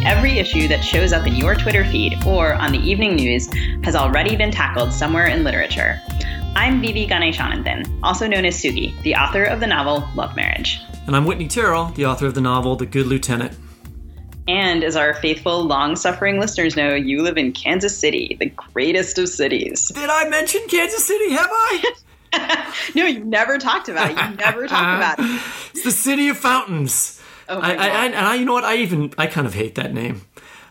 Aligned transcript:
we 0.00 0.06
believe 0.06 0.30
that 0.30 0.30
nearly 0.30 0.30
every 0.30 0.38
issue 0.38 0.68
that 0.68 0.84
shows 0.84 1.12
up 1.12 1.26
in 1.26 1.34
your 1.34 1.54
Twitter 1.54 1.84
feed 1.84 2.26
or 2.26 2.54
on 2.54 2.72
the 2.72 2.78
evening 2.78 3.16
news 3.16 3.48
has 3.84 3.94
already 3.94 4.36
been 4.36 4.50
tackled 4.50 4.92
somewhere 4.92 5.26
in 5.26 5.44
literature. 5.44 6.00
I'm 6.56 6.80
V.V. 6.80 7.06
Ganeshananthan, 7.06 8.00
also 8.02 8.26
known 8.26 8.44
as 8.44 8.56
Sugi, 8.56 9.00
the 9.02 9.14
author 9.14 9.44
of 9.44 9.60
the 9.60 9.66
novel 9.66 10.08
Love 10.14 10.36
Marriage. 10.36 10.80
And 11.06 11.16
I'm 11.16 11.24
Whitney 11.24 11.48
Terrell, 11.48 11.86
the 11.86 12.06
author 12.06 12.26
of 12.26 12.34
the 12.34 12.40
novel 12.40 12.76
The 12.76 12.86
Good 12.86 13.06
Lieutenant. 13.06 13.56
And 14.48 14.82
as 14.82 14.96
our 14.96 15.14
faithful, 15.14 15.64
long 15.64 15.96
suffering 15.96 16.40
listeners 16.40 16.76
know, 16.76 16.94
you 16.94 17.22
live 17.22 17.38
in 17.38 17.52
Kansas 17.52 17.96
City, 17.96 18.36
the 18.40 18.46
greatest 18.46 19.18
of 19.18 19.28
cities. 19.28 19.88
Did 19.88 20.10
I 20.10 20.28
mention 20.28 20.62
Kansas 20.68 21.06
City? 21.06 21.30
Have 21.32 21.50
I? 21.50 21.94
no, 22.94 23.06
you 23.06 23.24
never 23.24 23.58
talked 23.58 23.88
about 23.88 24.10
it. 24.10 24.16
You 24.16 24.36
never 24.36 24.66
talked 24.66 24.96
about 24.96 25.18
it. 25.18 25.42
It's 25.70 25.84
the 25.84 25.90
city 25.92 26.28
of 26.28 26.36
fountains. 26.36 27.19
Oh 27.50 27.58
I, 27.58 27.60
my 27.60 27.72
I, 27.72 27.76
God. 27.76 27.80
I, 27.80 28.06
and 28.06 28.14
I, 28.14 28.34
you 28.36 28.44
know 28.44 28.52
what? 28.52 28.64
I 28.64 28.76
even, 28.76 29.12
I 29.18 29.26
kind 29.26 29.46
of 29.46 29.54
hate 29.54 29.74
that 29.74 29.92
name. 29.92 30.22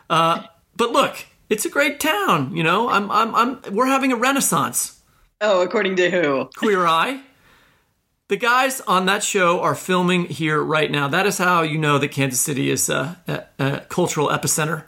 Uh, 0.10 0.44
but 0.76 0.92
look, 0.92 1.26
it's 1.50 1.66
a 1.66 1.70
great 1.70 2.00
town. 2.00 2.56
You 2.56 2.64
know, 2.64 2.90
I'm, 2.90 3.12
I'm, 3.12 3.36
I'm, 3.36 3.76
we're 3.76 3.86
having 3.86 4.12
a 4.12 4.16
renaissance. 4.16 5.02
oh, 5.42 5.62
according 5.62 5.98
to 5.98 6.10
who? 6.10 6.50
Queer 6.58 6.86
Eye. 6.88 7.22
The 8.30 8.38
guys 8.38 8.80
on 8.82 9.08
that 9.08 9.24
show 9.24 9.60
are 9.60 9.74
filming 9.76 10.26
here 10.26 10.62
right 10.62 10.90
now. 10.90 11.08
That 11.08 11.26
is 11.26 11.40
how 11.40 11.64
you 11.64 11.80
know 11.80 11.98
that 11.98 12.10
Kansas 12.10 12.40
City 12.40 12.70
is 12.70 12.88
a, 12.88 13.18
a, 13.28 13.44
a 13.64 13.80
cultural 13.90 14.30
epicenter. 14.30 14.86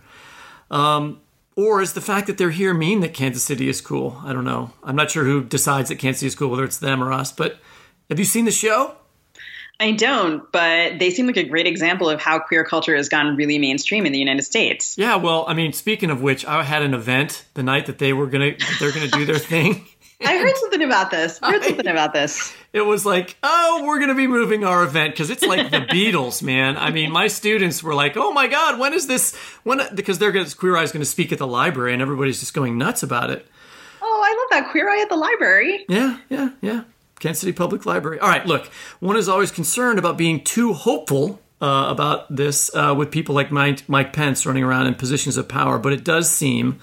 Um, 0.70 1.20
or 1.56 1.82
is 1.82 1.94
the 1.94 2.02
fact 2.02 2.28
that 2.28 2.38
they're 2.38 2.52
here 2.52 2.74
mean 2.74 3.02
that 3.02 3.14
Kansas 3.16 3.44
City 3.44 3.68
is 3.68 3.82
cool? 3.82 4.22
I 4.24 4.32
don't 4.32 4.46
know. 4.46 4.72
I'm 4.84 4.96
not 4.96 5.12
sure 5.12 5.26
who 5.26 5.44
decides 5.44 5.90
that 5.90 5.98
Kansas 5.98 6.20
City 6.20 6.28
is 6.28 6.36
cool, 6.36 6.50
whether 6.50 6.64
it's 6.64 6.78
them 6.78 7.04
or 7.04 7.12
us. 7.12 7.32
But 7.32 7.60
have 8.10 8.20
you 8.20 8.26
seen 8.26 8.46
the 8.46 8.52
show? 8.52 8.96
I 9.82 9.92
don't, 9.92 10.50
but 10.52 11.00
they 11.00 11.10
seem 11.10 11.26
like 11.26 11.38
a 11.38 11.44
great 11.44 11.66
example 11.66 12.10
of 12.10 12.22
how 12.22 12.40
queer 12.40 12.64
culture 12.64 12.96
has 12.96 13.10
gone 13.10 13.36
really 13.36 13.58
mainstream 13.58 14.06
in 14.06 14.14
the 14.14 14.20
United 14.20 14.44
States. 14.44 14.96
Yeah. 14.98 15.16
Well, 15.16 15.44
I 15.48 15.56
mean, 15.56 15.74
speaking 15.74 16.12
of 16.12 16.22
which, 16.22 16.46
I 16.46 16.64
had 16.64 16.84
an 16.84 16.94
event 16.94 17.46
the 17.56 17.64
night 17.64 17.88
that 17.88 17.98
they 17.98 18.14
were 18.14 18.28
gonna 18.28 18.52
they're 18.80 18.92
gonna 18.92 19.08
do 19.08 19.26
their 19.26 19.40
thing. 19.40 19.86
I 20.24 20.38
heard 20.38 20.56
something 20.56 20.84
about 20.84 21.10
this. 21.10 21.40
I 21.42 21.52
heard 21.52 21.64
something 21.64 21.88
about 21.88 22.14
this. 22.14 22.54
it 22.74 22.82
was 22.82 23.08
like, 23.08 23.36
oh, 23.42 23.84
we're 23.84 23.98
going 23.98 24.10
to 24.10 24.16
be 24.16 24.28
moving 24.28 24.64
our 24.64 24.84
event 24.84 25.14
because 25.14 25.32
it's 25.32 25.44
like 25.44 25.72
the 25.72 25.80
Beatles, 25.90 26.44
man. 26.44 26.78
I 26.78 26.92
mean, 26.92 27.12
my 27.12 27.26
students 27.26 27.82
were 27.82 27.96
like, 27.96 28.16
oh 28.18 28.32
my 28.32 28.46
God, 28.46 28.80
when 28.80 28.94
is 28.94 29.08
this? 29.08 29.36
When 29.64 29.82
because 29.96 30.20
they're 30.20 30.32
gonna 30.32 30.50
Queer 30.52 30.78
Eye 30.78 30.84
is 30.84 30.92
going 30.92 31.02
to 31.02 31.10
speak 31.10 31.32
at 31.32 31.40
the 31.40 31.48
library, 31.48 31.94
and 31.94 32.04
everybody's 32.04 32.40
just 32.40 32.54
going 32.54 32.78
nuts 32.78 33.02
about 33.02 33.32
it. 33.32 33.48
Oh, 34.02 34.22
I 34.24 34.38
love 34.38 34.64
that 34.64 34.72
queer 34.72 34.90
eye 34.90 35.02
at 35.02 35.10
the 35.10 35.16
library. 35.16 35.86
Yeah, 35.90 36.20
yeah, 36.30 36.50
yeah. 36.62 36.84
Kansas 37.22 37.42
City 37.42 37.54
Public 37.54 37.86
Library. 37.86 38.20
All 38.20 38.28
right, 38.28 38.46
look, 38.46 38.66
one 39.00 39.16
is 39.16 39.30
always 39.30 39.52
concerned 39.52 40.00
about 40.00 40.18
being 40.18 40.44
too 40.44 40.74
hopeful 40.74 41.40
uh, 41.62 41.86
about 41.88 42.36
this 42.36 42.74
uh, 42.76 42.94
with 42.98 43.12
people 43.12 43.36
like 43.36 43.52
Mike, 43.52 43.88
Mike 43.88 44.12
Pence 44.12 44.46
running 44.46 44.64
around 44.64 44.88
in 44.88 44.96
positions 44.96 45.38
of 45.38 45.48
power, 45.48 45.78
but 45.78 45.94
it 45.94 46.04
does 46.04 46.30
seem 46.30 46.80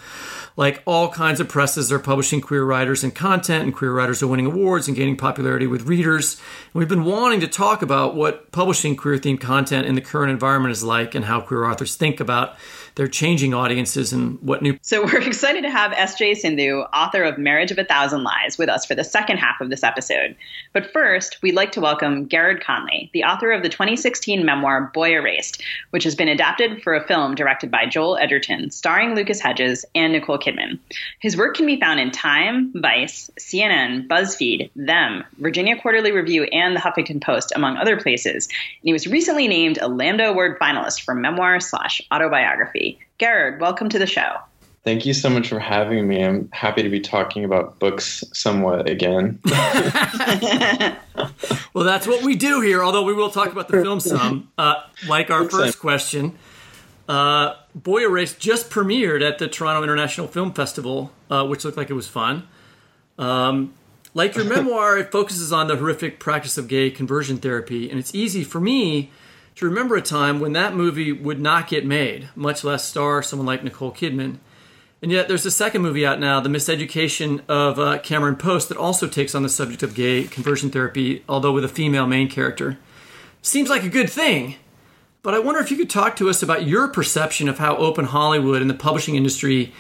like 0.57 0.83
all 0.87 1.09
kinds 1.09 1.41
of 1.41 1.49
presses 1.49 1.91
are 1.93 1.99
publishing 1.99 2.41
queer 2.41 2.65
writers 2.65 3.03
and 3.03 3.15
content, 3.15 3.65
and 3.65 3.75
queer 3.75 3.93
writers 3.93 4.23
are 4.23 4.29
winning 4.29 4.47
awards 4.47 4.87
and 4.87 4.97
gaining 4.97 5.17
popularity 5.17 5.67
with 5.67 5.83
readers. 5.83 6.35
And 6.73 6.75
we've 6.81 6.89
been 6.89 7.05
wanting 7.05 7.41
to 7.41 7.49
talk 7.49 7.83
about 7.83 8.15
what 8.15 8.51
publishing 8.53 8.97
queer 8.97 9.19
themed 9.19 9.41
content 9.41 9.87
in 9.87 9.95
the 9.97 10.01
current 10.01 10.31
environment 10.31 10.73
is 10.73 10.85
like 10.85 11.15
and 11.15 11.25
how 11.25 11.41
queer 11.41 11.65
authors 11.65 11.97
think 11.97 12.21
about 12.21 12.57
their 12.99 13.09
changing 13.09 13.55
audiences 13.55 14.13
and 14.13 14.43
what 14.43 14.61
new 14.61 14.77
So 14.83 15.05
we're 15.05 15.21
excited 15.27 15.63
to 15.63 15.71
have 15.71 15.93
S.J. 15.93 16.33
Sindu, 16.33 16.87
author 16.93 17.23
of 17.23 17.39
Marriage 17.39 17.71
of 17.71 17.79
a 17.79 17.85
Thousand 17.85 18.25
Lies, 18.25 18.59
with 18.59 18.69
us 18.69 18.85
for 18.85 18.97
the 18.97 19.05
second 19.05 19.37
half 19.37 19.61
of 19.61 19.71
this 19.71 19.85
episode. 19.85 20.35
But 20.73 20.93
first, 20.93 21.41
we'd 21.41 21.55
like 21.55 21.71
to 21.73 21.81
welcome 21.81 22.27
Garrard 22.27 22.61
Conley, 22.61 23.09
the 23.15 23.23
author 23.23 23.53
of 23.53 23.63
the 23.63 23.69
2016 23.69 24.45
memoir 24.45 24.91
Boy 24.93 25.13
Erased, 25.13 25.63
which 25.91 26.03
has 26.03 26.17
been 26.17 26.27
adapted 26.27 26.83
for 26.83 26.93
a 26.93 27.07
film 27.07 27.37
directed 27.37 27.71
by 27.71 27.87
Joel 27.87 28.19
Edgerton, 28.19 28.73
starring 28.73 29.15
Lucas 29.15 29.41
Hedges 29.41 29.85
and 29.95 30.13
Nicole 30.13 30.39
Kidman. 30.39 30.81
His 31.21 31.37
work 31.37 31.57
can 31.57 31.67
be 31.67 31.79
found 31.79 32.01
in 32.01 32.11
Time, 32.11 32.73
Vice, 32.75 33.31
CNN, 33.39 34.09
BuzzFeed, 34.09 34.71
Them, 34.75 35.23
Virginia 35.39 35.81
Quarterly 35.81 36.11
Review, 36.11 36.45
and 36.45 36.75
the 36.75 36.81
Huffington 36.81 37.23
Post, 37.23 37.53
among 37.55 37.77
other 37.77 37.97
places. 37.97 38.47
And 38.47 38.89
he 38.89 38.93
was 38.93 39.07
recently 39.07 39.47
named 39.47 39.79
a 39.81 39.87
Lambda 39.87 40.29
Award 40.29 40.59
finalist 40.59 41.03
for 41.03 41.15
memoir 41.15 41.61
slash 41.61 42.03
autobiography. 42.13 42.88
Garrard, 43.19 43.61
welcome 43.61 43.89
to 43.89 43.99
the 43.99 44.07
show. 44.07 44.37
Thank 44.85 45.05
you 45.05 45.13
so 45.13 45.29
much 45.29 45.49
for 45.49 45.59
having 45.59 46.07
me. 46.07 46.25
I'm 46.25 46.49
happy 46.53 46.83
to 46.83 46.89
be 46.89 47.01
talking 47.01 47.45
about 47.45 47.79
books 47.79 48.25
somewhat 48.33 48.89
again. 48.89 49.41
Well, 51.79 51.87
that's 51.87 52.09
what 52.09 52.25
we 52.25 52.35
do 52.35 52.61
here, 52.61 52.83
although 52.83 53.05
we 53.05 53.13
will 53.13 53.31
talk 53.31 53.53
about 53.53 53.69
the 53.69 53.83
film 53.83 54.01
some. 54.01 54.51
Uh, 54.59 54.83
like 55.07 55.31
our 55.31 55.49
first 55.49 55.79
question, 55.79 56.37
uh, 57.09 57.55
Boy 57.73 58.03
Erased 58.03 58.41
just 58.41 58.69
premiered 58.69 59.23
at 59.23 59.39
the 59.39 59.47
Toronto 59.47 59.85
International 59.85 60.27
Film 60.27 60.53
Festival, 60.53 61.13
uh, 61.31 61.47
which 61.47 61.65
looked 61.65 61.77
like 61.77 61.89
it 61.89 61.95
was 61.95 62.09
fun. 62.09 62.49
Um, 63.17 63.75
like 64.13 64.35
your 64.35 64.45
memoir, 64.57 64.99
it 64.99 65.13
focuses 65.13 65.53
on 65.53 65.69
the 65.69 65.77
horrific 65.77 66.19
practice 66.19 66.59
of 66.59 66.67
gay 66.67 66.91
conversion 66.91 67.39
therapy, 67.39 67.89
and 67.89 67.99
it's 67.99 68.13
easy 68.13 68.43
for 68.43 68.59
me 68.61 69.13
to 69.59 69.65
remember 69.65 69.97
a 69.97 70.03
time 70.03 70.39
when 70.39 70.53
that 70.53 70.77
movie 70.77 71.11
would 71.11 71.41
not 71.41 71.67
get 71.67 71.85
made, 71.85 72.29
much 72.37 72.63
less 72.63 72.85
star 72.85 73.25
someone 73.25 73.47
like 73.47 73.65
Nicole 73.65 73.91
Kidman. 73.91 74.39
And 75.03 75.11
yet, 75.11 75.27
there's 75.27 75.47
a 75.47 75.51
second 75.51 75.83
movie 75.83 76.07
out 76.07 76.21
now, 76.21 76.39
The 76.39 76.49
Miseducation 76.49 77.43
of 77.49 77.77
uh, 77.77 77.99
Cameron 77.99 78.37
Post, 78.37 78.69
that 78.69 78.79
also 78.79 79.09
takes 79.09 79.35
on 79.35 79.43
the 79.43 79.49
subject 79.49 79.83
of 79.83 79.97
gay 79.97 80.25
conversion 80.25 80.71
therapy, 80.71 81.25
although 81.29 81.51
with 81.51 81.65
a 81.65 81.69
female 81.69 82.07
main 82.07 82.29
character. 82.29 82.79
Seems 83.43 83.69
like 83.69 83.83
a 83.83 83.89
good 83.89 84.09
thing, 84.09 84.55
but 85.23 85.35
I 85.35 85.41
wonder 85.41 85.61
if 85.61 85.73
you 85.73 85.77
could 85.77 85.91
talk 85.91 86.15
to 86.17 86.31
us 86.31 86.41
about 86.41 86.67
your 86.67 86.87
perception 86.87 87.49
of 87.49 87.59
how 87.59 87.77
open 87.79 88.05
Hollywood 88.05 88.63
and 88.63 88.71
the 88.71 88.75
publishing 88.75 89.17
industry 89.17 89.73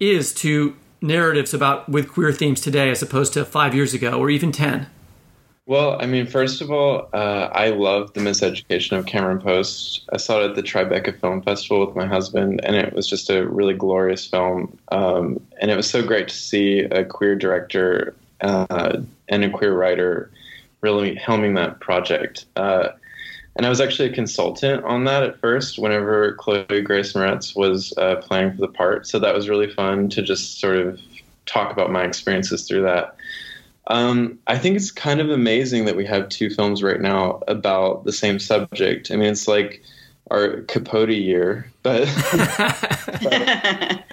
is 0.00 0.32
to 0.34 0.76
narratives 1.02 1.52
about 1.52 1.90
with 1.90 2.10
queer 2.10 2.32
themes 2.32 2.62
today, 2.62 2.90
as 2.90 3.02
opposed 3.02 3.34
to 3.34 3.44
five 3.44 3.74
years 3.74 3.92
ago 3.92 4.18
or 4.18 4.30
even 4.30 4.50
ten. 4.50 4.86
Well, 5.66 6.00
I 6.00 6.06
mean, 6.06 6.26
first 6.26 6.60
of 6.60 6.70
all, 6.70 7.08
uh, 7.12 7.48
I 7.52 7.70
love 7.70 8.12
The 8.12 8.20
Miseducation 8.20 8.96
of 8.96 9.06
Cameron 9.06 9.40
Post. 9.40 10.08
I 10.12 10.16
saw 10.16 10.40
it 10.40 10.50
at 10.50 10.54
the 10.54 10.62
Tribeca 10.62 11.18
Film 11.20 11.42
Festival 11.42 11.84
with 11.84 11.96
my 11.96 12.06
husband, 12.06 12.60
and 12.62 12.76
it 12.76 12.92
was 12.92 13.08
just 13.08 13.28
a 13.30 13.46
really 13.48 13.74
glorious 13.74 14.24
film. 14.24 14.78
Um, 14.92 15.40
and 15.60 15.72
it 15.72 15.76
was 15.76 15.90
so 15.90 16.06
great 16.06 16.28
to 16.28 16.34
see 16.36 16.80
a 16.80 17.04
queer 17.04 17.34
director 17.34 18.14
uh, 18.42 18.98
and 19.28 19.44
a 19.44 19.50
queer 19.50 19.74
writer 19.74 20.30
really 20.82 21.16
helming 21.16 21.56
that 21.56 21.80
project. 21.80 22.46
Uh, 22.54 22.90
and 23.56 23.66
I 23.66 23.68
was 23.68 23.80
actually 23.80 24.10
a 24.10 24.14
consultant 24.14 24.84
on 24.84 25.04
that 25.04 25.24
at 25.24 25.40
first 25.40 25.80
whenever 25.80 26.34
Chloe 26.34 26.82
Grace 26.82 27.14
Moretz 27.14 27.56
was 27.56 27.92
uh, 27.96 28.16
playing 28.16 28.52
for 28.52 28.60
the 28.60 28.68
part. 28.68 29.06
So 29.08 29.18
that 29.18 29.34
was 29.34 29.48
really 29.48 29.72
fun 29.72 30.10
to 30.10 30.22
just 30.22 30.60
sort 30.60 30.76
of 30.76 31.00
talk 31.46 31.72
about 31.72 31.90
my 31.90 32.04
experiences 32.04 32.68
through 32.68 32.82
that. 32.82 33.15
Um, 33.88 34.38
I 34.46 34.58
think 34.58 34.76
it's 34.76 34.90
kind 34.90 35.20
of 35.20 35.30
amazing 35.30 35.84
that 35.84 35.96
we 35.96 36.06
have 36.06 36.28
two 36.28 36.50
films 36.50 36.82
right 36.82 37.00
now 37.00 37.42
about 37.46 38.04
the 38.04 38.12
same 38.12 38.38
subject. 38.38 39.10
I 39.10 39.16
mean, 39.16 39.30
it's 39.30 39.46
like 39.46 39.82
our 40.30 40.62
Capote 40.62 41.10
year, 41.10 41.70
but 41.82 42.06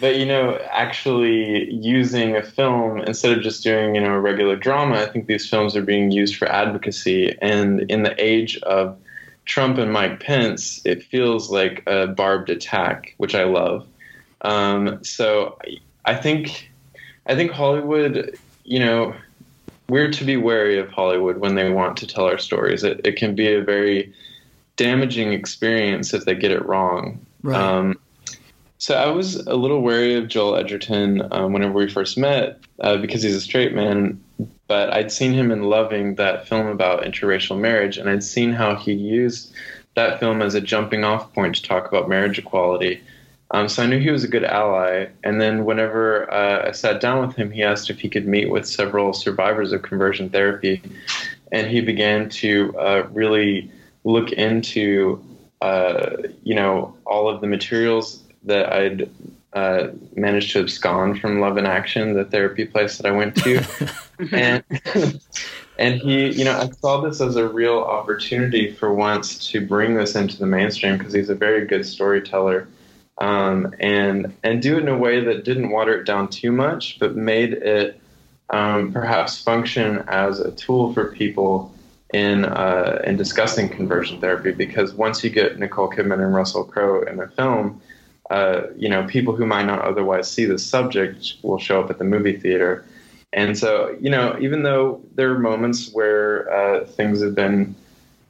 but 0.00 0.16
you 0.16 0.26
know, 0.26 0.58
actually 0.70 1.72
using 1.72 2.34
a 2.36 2.42
film 2.42 3.00
instead 3.00 3.36
of 3.36 3.42
just 3.42 3.62
doing 3.62 3.94
you 3.94 4.00
know 4.00 4.14
a 4.14 4.20
regular 4.20 4.56
drama. 4.56 4.96
I 4.96 5.06
think 5.06 5.26
these 5.26 5.48
films 5.48 5.76
are 5.76 5.82
being 5.82 6.10
used 6.10 6.36
for 6.36 6.48
advocacy, 6.48 7.36
and 7.40 7.82
in 7.90 8.02
the 8.02 8.14
age 8.22 8.58
of 8.62 8.98
Trump 9.44 9.78
and 9.78 9.92
Mike 9.92 10.20
Pence, 10.20 10.80
it 10.84 11.02
feels 11.04 11.50
like 11.50 11.82
a 11.86 12.08
barbed 12.08 12.50
attack, 12.50 13.14
which 13.18 13.34
I 13.34 13.44
love. 13.44 13.86
Um, 14.42 15.02
so 15.04 15.58
I 16.04 16.14
think 16.14 16.70
I 17.26 17.34
think 17.34 17.52
Hollywood, 17.52 18.38
you 18.64 18.78
know, 18.80 19.14
we're 19.90 20.10
to 20.10 20.24
be 20.24 20.36
wary 20.36 20.78
of 20.78 20.90
Hollywood 20.90 21.38
when 21.38 21.54
they 21.54 21.70
want 21.70 21.96
to 21.98 22.06
tell 22.06 22.24
our 22.24 22.38
stories. 22.38 22.84
It, 22.84 23.00
it 23.04 23.16
can 23.16 23.34
be 23.34 23.52
a 23.52 23.62
very 23.62 24.12
damaging 24.76 25.32
experience 25.32 26.14
if 26.14 26.24
they 26.24 26.34
get 26.34 26.52
it 26.52 26.64
wrong. 26.64 27.24
Right. 27.42 27.60
Um, 27.60 27.98
so 28.78 28.94
I 28.94 29.08
was 29.08 29.36
a 29.46 29.56
little 29.56 29.82
wary 29.82 30.14
of 30.14 30.28
Joel 30.28 30.56
Edgerton 30.56 31.22
um, 31.32 31.52
whenever 31.52 31.74
we 31.74 31.90
first 31.90 32.16
met 32.16 32.60
uh, 32.80 32.96
because 32.96 33.22
he's 33.22 33.34
a 33.34 33.40
straight 33.40 33.74
man. 33.74 34.22
But 34.68 34.90
I'd 34.94 35.12
seen 35.12 35.32
him 35.34 35.50
in 35.50 35.64
Loving, 35.64 36.14
that 36.14 36.48
film 36.48 36.66
about 36.66 37.02
interracial 37.02 37.58
marriage, 37.58 37.98
and 37.98 38.08
I'd 38.08 38.24
seen 38.24 38.52
how 38.52 38.76
he 38.76 38.92
used 38.92 39.52
that 39.96 40.18
film 40.18 40.40
as 40.40 40.54
a 40.54 40.60
jumping 40.62 41.04
off 41.04 41.30
point 41.34 41.56
to 41.56 41.62
talk 41.62 41.88
about 41.88 42.08
marriage 42.08 42.38
equality. 42.38 43.02
Um, 43.52 43.68
so 43.68 43.82
I 43.82 43.86
knew 43.86 43.98
he 43.98 44.10
was 44.10 44.24
a 44.24 44.28
good 44.28 44.44
ally. 44.44 45.06
And 45.24 45.40
then 45.40 45.64
whenever 45.64 46.32
uh, 46.32 46.68
I 46.68 46.72
sat 46.72 47.00
down 47.00 47.26
with 47.26 47.36
him, 47.36 47.50
he 47.50 47.62
asked 47.62 47.90
if 47.90 48.00
he 48.00 48.08
could 48.08 48.26
meet 48.26 48.50
with 48.50 48.66
several 48.66 49.12
survivors 49.12 49.72
of 49.72 49.82
conversion 49.82 50.30
therapy. 50.30 50.82
And 51.50 51.66
he 51.66 51.80
began 51.80 52.28
to 52.30 52.76
uh, 52.78 53.02
really 53.10 53.70
look 54.04 54.30
into, 54.32 55.22
uh, 55.60 56.16
you 56.44 56.54
know, 56.54 56.96
all 57.06 57.28
of 57.28 57.40
the 57.40 57.48
materials 57.48 58.22
that 58.44 58.72
I'd 58.72 59.10
uh, 59.52 59.88
managed 60.14 60.52
to 60.52 60.60
abscond 60.60 61.20
from 61.20 61.40
Love 61.40 61.58
in 61.58 61.66
Action, 61.66 62.14
the 62.14 62.24
therapy 62.24 62.64
place 62.64 62.98
that 62.98 63.06
I 63.06 63.10
went 63.10 63.34
to. 63.36 63.64
and 64.32 64.62
and 65.78 66.00
he, 66.00 66.30
you 66.30 66.44
know, 66.44 66.56
I 66.56 66.70
saw 66.70 67.00
this 67.00 67.20
as 67.20 67.36
a 67.36 67.48
real 67.48 67.78
opportunity 67.78 68.70
for 68.70 68.94
once 68.94 69.50
to 69.50 69.66
bring 69.66 69.94
this 69.94 70.14
into 70.14 70.38
the 70.38 70.46
mainstream 70.46 70.98
because 70.98 71.12
he's 71.12 71.30
a 71.30 71.34
very 71.34 71.66
good 71.66 71.84
storyteller, 71.84 72.68
um, 73.20 73.74
and 73.78 74.34
and 74.42 74.62
do 74.62 74.76
it 74.76 74.80
in 74.80 74.88
a 74.88 74.96
way 74.96 75.20
that 75.20 75.44
didn't 75.44 75.70
water 75.70 76.00
it 76.00 76.04
down 76.04 76.28
too 76.28 76.52
much, 76.52 76.98
but 76.98 77.16
made 77.16 77.52
it 77.52 78.00
um, 78.50 78.92
perhaps 78.92 79.40
function 79.40 80.04
as 80.08 80.40
a 80.40 80.50
tool 80.52 80.92
for 80.92 81.12
people 81.12 81.72
in 82.12 82.44
uh, 82.44 83.00
in 83.04 83.16
discussing 83.16 83.68
conversion 83.68 84.20
therapy. 84.20 84.52
Because 84.52 84.94
once 84.94 85.22
you 85.22 85.30
get 85.30 85.58
Nicole 85.58 85.90
Kidman 85.90 86.24
and 86.24 86.34
Russell 86.34 86.64
Crowe 86.64 87.02
in 87.02 87.20
a 87.20 87.28
film, 87.28 87.80
uh, 88.30 88.62
you 88.76 88.88
know, 88.88 89.04
people 89.06 89.34
who 89.34 89.46
might 89.46 89.66
not 89.66 89.80
otherwise 89.82 90.30
see 90.30 90.44
the 90.44 90.58
subject 90.58 91.34
will 91.42 91.58
show 91.58 91.82
up 91.82 91.90
at 91.90 91.98
the 91.98 92.04
movie 92.04 92.36
theater 92.36 92.84
and 93.32 93.56
so, 93.56 93.96
you 94.00 94.10
know, 94.10 94.36
even 94.40 94.64
though 94.64 95.00
there 95.14 95.30
are 95.30 95.38
moments 95.38 95.92
where 95.92 96.52
uh, 96.52 96.84
things 96.84 97.22
have 97.22 97.34
been 97.34 97.74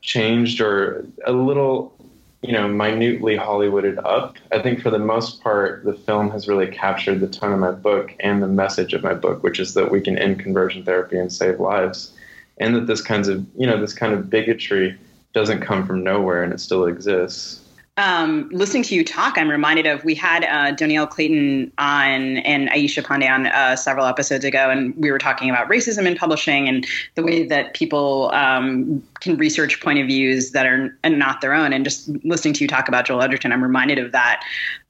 changed 0.02 0.60
or 0.60 1.06
a 1.24 1.32
little, 1.32 1.94
you 2.42 2.52
know, 2.52 2.66
minutely 2.66 3.36
Hollywooded 3.36 4.02
up, 4.04 4.36
I 4.50 4.62
think 4.62 4.80
for 4.80 4.90
the 4.90 4.98
most 4.98 5.42
part, 5.42 5.84
the 5.84 5.92
film 5.92 6.30
has 6.30 6.48
really 6.48 6.68
captured 6.68 7.20
the 7.20 7.28
tone 7.28 7.52
of 7.52 7.58
my 7.58 7.72
book 7.72 8.14
and 8.20 8.42
the 8.42 8.48
message 8.48 8.94
of 8.94 9.02
my 9.02 9.12
book, 9.12 9.42
which 9.42 9.60
is 9.60 9.74
that 9.74 9.90
we 9.90 10.00
can 10.00 10.16
end 10.16 10.40
conversion 10.40 10.82
therapy 10.82 11.18
and 11.18 11.30
save 11.30 11.60
lives, 11.60 12.12
and 12.58 12.74
that 12.74 12.86
this 12.86 13.02
kinds 13.02 13.28
of, 13.28 13.46
you 13.56 13.66
know, 13.66 13.78
this 13.78 13.92
kind 13.92 14.14
of 14.14 14.30
bigotry 14.30 14.98
doesn't 15.34 15.60
come 15.60 15.86
from 15.86 16.02
nowhere 16.02 16.42
and 16.42 16.52
it 16.52 16.60
still 16.60 16.86
exists 16.86 17.59
um, 18.00 18.48
listening 18.50 18.82
to 18.84 18.94
you 18.94 19.04
talk, 19.04 19.36
I'm 19.36 19.50
reminded 19.50 19.84
of 19.84 20.02
we 20.04 20.14
had 20.14 20.44
uh, 20.44 20.74
Dhonielle 20.74 21.08
Clayton 21.08 21.70
on 21.76 22.38
and 22.38 22.70
Aisha 22.70 23.02
Pandey 23.02 23.30
on 23.30 23.46
uh, 23.46 23.76
several 23.76 24.06
episodes 24.06 24.42
ago, 24.42 24.70
and 24.70 24.96
we 24.96 25.10
were 25.10 25.18
talking 25.18 25.50
about 25.50 25.68
racism 25.68 26.06
in 26.06 26.16
publishing 26.16 26.66
and 26.66 26.86
the 27.14 27.22
way 27.22 27.46
that 27.46 27.74
people 27.74 28.30
um, 28.32 29.02
can 29.20 29.36
research 29.36 29.82
point 29.82 29.98
of 29.98 30.06
views 30.06 30.52
that 30.52 30.64
are 30.64 30.96
not 31.04 31.42
their 31.42 31.52
own. 31.52 31.74
And 31.74 31.84
just 31.84 32.08
listening 32.24 32.54
to 32.54 32.64
you 32.64 32.68
talk 32.68 32.88
about 32.88 33.04
Joel 33.04 33.20
Edgerton, 33.20 33.52
I'm 33.52 33.62
reminded 33.62 33.98
of 33.98 34.12
that 34.12 34.42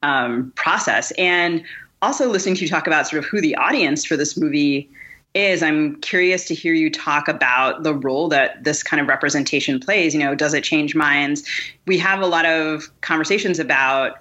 um, 0.05 0.53
process. 0.55 1.11
And 1.19 1.65
also 2.03 2.29
listening 2.29 2.55
to 2.55 2.63
you 2.63 2.69
talk 2.69 2.87
about 2.87 3.09
sort 3.09 3.25
of 3.25 3.29
who 3.29 3.41
the 3.41 3.57
audience 3.57 4.05
for 4.05 4.17
this 4.17 4.37
movie 4.37 4.89
is 5.35 5.63
I'm 5.63 5.97
curious 6.01 6.45
to 6.47 6.55
hear 6.55 6.75
you 6.75 6.91
talk 6.91 7.29
about 7.29 7.85
the 7.85 7.95
role 7.95 8.29
that 8.29 8.65
this 8.65 8.83
kind 8.83 9.01
of 9.01 9.07
representation 9.07 9.79
plays. 9.79 10.13
You 10.13 10.21
know, 10.21 10.35
does 10.35 10.55
it 10.55 10.65
change 10.65 10.95
minds? 10.95 11.49
We 11.87 11.99
have 11.99 12.21
a 12.21 12.27
lot 12.27 12.47
of 12.47 12.91
conversations 13.01 13.61
about 13.61 14.19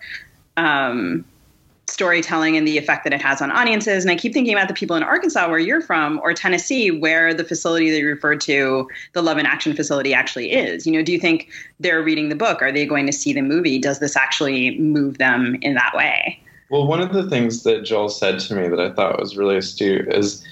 um, 0.58 1.26
storytelling 1.88 2.56
and 2.56 2.68
the 2.68 2.78
effect 2.78 3.04
that 3.04 3.14
it 3.14 3.22
has 3.22 3.42
on 3.42 3.52
audiences. 3.52 4.04
And 4.04 4.12
I 4.12 4.16
keep 4.16 4.34
thinking 4.34 4.54
about 4.54 4.68
the 4.68 4.74
people 4.74 4.96
in 4.96 5.02
Arkansas, 5.02 5.50
where 5.50 5.58
you're 5.58 5.82
from, 5.82 6.20
or 6.24 6.34
Tennessee, 6.34 6.92
where 6.92 7.34
the 7.34 7.44
facility 7.44 7.90
that 7.90 7.98
you 7.98 8.08
referred 8.08 8.40
to, 8.42 8.88
the 9.14 9.24
Love 9.24 9.40
in 9.40 9.48
Action 9.48 9.76
facility, 9.76 10.14
actually 10.14 10.52
is. 10.52 10.86
You 10.86 10.94
know, 10.94 11.02
do 11.02 11.12
you 11.12 11.20
think 11.20 11.50
they're 11.80 12.04
reading 12.04 12.30
the 12.30 12.36
book? 12.36 12.62
Are 12.62 12.72
they 12.72 12.86
going 12.86 13.08
to 13.08 13.14
see 13.14 13.34
the 13.34 13.42
movie? 13.42 13.80
Does 13.80 14.00
this 14.00 14.16
actually 14.16 14.78
move 14.78 15.18
them 15.18 15.58
in 15.62 15.74
that 15.74 15.94
way? 15.96 16.40
Well, 16.70 16.86
one 16.86 17.02
of 17.02 17.14
the 17.14 17.28
things 17.28 17.64
that 17.64 17.84
Joel 17.84 18.10
said 18.10 18.40
to 18.42 18.56
me 18.56 18.68
that 18.68 18.80
I 18.80 18.92
thought 18.92 19.20
was 19.20 19.36
really 19.36 19.58
astute 19.58 20.14
is 20.14 20.46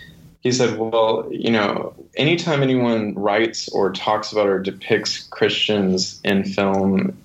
he 0.48 0.54
said, 0.54 0.80
Well, 0.80 1.28
you 1.30 1.52
know, 1.52 1.94
anytime 2.16 2.64
anyone 2.64 3.14
writes 3.16 3.68
or 3.70 3.92
talks 3.92 4.32
about 4.32 4.48
or 4.48 4.60
depicts 4.60 5.24
Christians 5.28 6.22
in 6.24 6.46
film, 6.46 7.18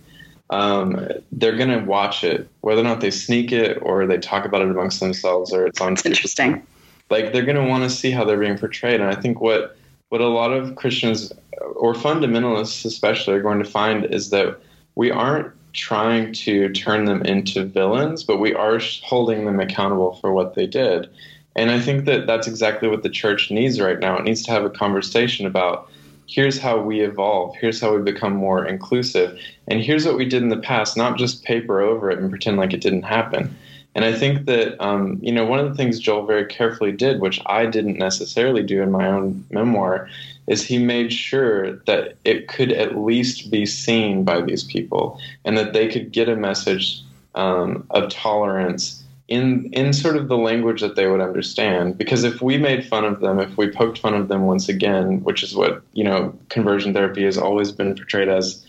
um, 0.50 1.08
they're 1.30 1.56
going 1.56 1.70
to 1.70 1.84
watch 1.84 2.24
it, 2.24 2.48
whether 2.62 2.80
or 2.80 2.84
not 2.84 3.00
they 3.00 3.12
sneak 3.12 3.52
it 3.52 3.78
or 3.80 4.06
they 4.08 4.19
talk 4.19 4.44
about 4.44 4.60
it 4.60 4.70
amongst 4.70 4.98
themselves 4.98 5.52
or 5.52 5.66
it's 5.66 5.80
on. 5.80 5.92
It's 5.92 6.04
interesting. 6.04 6.66
Like 7.10 7.32
they're 7.32 7.44
going 7.44 7.62
to 7.62 7.64
want 7.64 7.84
to 7.84 7.90
see 7.90 8.10
how 8.10 8.24
they're 8.24 8.40
being 8.40 8.58
portrayed, 8.58 9.00
and 9.00 9.08
I 9.08 9.14
think 9.14 9.40
what 9.40 9.76
what 10.08 10.20
a 10.20 10.26
lot 10.26 10.52
of 10.52 10.74
Christians 10.74 11.32
or 11.76 11.94
fundamentalists 11.94 12.84
especially 12.84 13.34
are 13.34 13.42
going 13.42 13.62
to 13.62 13.70
find 13.70 14.04
is 14.06 14.30
that 14.30 14.58
we 14.96 15.12
aren't 15.12 15.52
trying 15.74 16.32
to 16.32 16.70
turn 16.70 17.04
them 17.04 17.22
into 17.22 17.64
villains, 17.64 18.24
but 18.24 18.38
we 18.38 18.52
are 18.52 18.80
holding 19.04 19.44
them 19.44 19.60
accountable 19.60 20.16
for 20.16 20.32
what 20.32 20.54
they 20.54 20.66
did. 20.66 21.08
And 21.56 21.70
I 21.70 21.81
think 21.81 22.06
that 22.06 22.26
that's 22.26 22.46
exactly 22.46 22.88
what 22.88 23.02
the 23.02 23.10
church 23.10 23.50
needs 23.50 23.81
right 23.81 23.99
now. 23.99 24.16
It 24.16 24.25
needs 24.25 24.43
to 24.44 24.50
have 24.50 24.64
a 24.64 24.70
conversation 24.70 25.46
about 25.46 25.90
here's 26.26 26.58
how 26.58 26.81
we 26.81 27.00
evolve, 27.00 27.54
here's 27.56 27.81
how 27.81 27.94
we 27.94 28.02
become 28.02 28.34
more 28.34 28.64
inclusive, 28.64 29.38
and 29.69 29.82
here's 29.82 30.06
what 30.06 30.16
we 30.16 30.25
did 30.25 30.43
in 30.43 30.49
the 30.49 30.56
past, 30.56 30.96
not 30.96 31.19
just 31.19 31.44
paper 31.44 31.81
over 31.81 32.10
it 32.10 32.19
and 32.19 32.31
pretend 32.31 32.56
like 32.56 32.72
it 32.72 32.81
didn't 32.81 33.02
happen. 33.02 33.54
And 33.94 34.06
I 34.06 34.14
think 34.14 34.46
that, 34.46 34.82
um, 34.82 35.19
you 35.20 35.32
know, 35.32 35.44
one 35.44 35.58
of 35.58 35.69
the 35.69 35.75
things 35.75 35.99
Joel 35.99 36.25
very 36.25 36.46
carefully 36.46 36.93
did, 36.93 37.20
which 37.20 37.40
I 37.44 37.66
didn't 37.66 37.98
necessarily 37.98 38.62
do 38.62 38.81
in 38.81 38.90
my 38.90 39.06
own 39.06 39.44
memoir, 39.50 40.08
is 40.46 40.64
he 40.64 40.78
made 40.78 41.12
sure 41.12 41.76
that 41.87 42.16
it 42.25 42.48
could 42.48 42.72
at 42.72 42.96
least 42.96 43.50
be 43.50 43.66
seen 43.66 44.25
by 44.25 44.40
these 44.40 44.64
people 44.64 45.20
and 45.44 45.58
that 45.58 45.75
they 45.75 45.88
could 45.88 46.10
get 46.10 46.28
a 46.28 46.37
message 46.37 47.02
um, 47.34 47.87
of 47.90 48.10
tolerance 48.10 49.01
in 49.32 49.64
in 49.73 49.94
sort 49.94 50.17
of 50.17 50.29
the 50.29 50.37
language 50.37 50.82
that 50.82 50.94
they 50.94 51.06
would 51.06 51.20
understand 51.20 51.96
because 51.96 52.23
if 52.23 52.43
we 52.43 52.58
made 52.58 52.87
fun 52.87 53.05
of 53.05 53.20
them 53.20 53.38
if 53.40 53.56
we 53.56 53.70
poked 53.70 53.99
fun 53.99 54.12
of 54.12 54.29
them 54.29 54.43
once 54.43 54.69
again 54.69 55.23
which 55.25 55.43
is 55.43 55.55
what 55.55 55.82
you 55.94 56.05
know 56.05 56.38
conversion 56.50 56.93
therapy 56.93 57.25
has 57.25 57.38
always 57.38 57.73
been 57.73 57.94
portrayed 57.94 58.29
as 58.29 58.64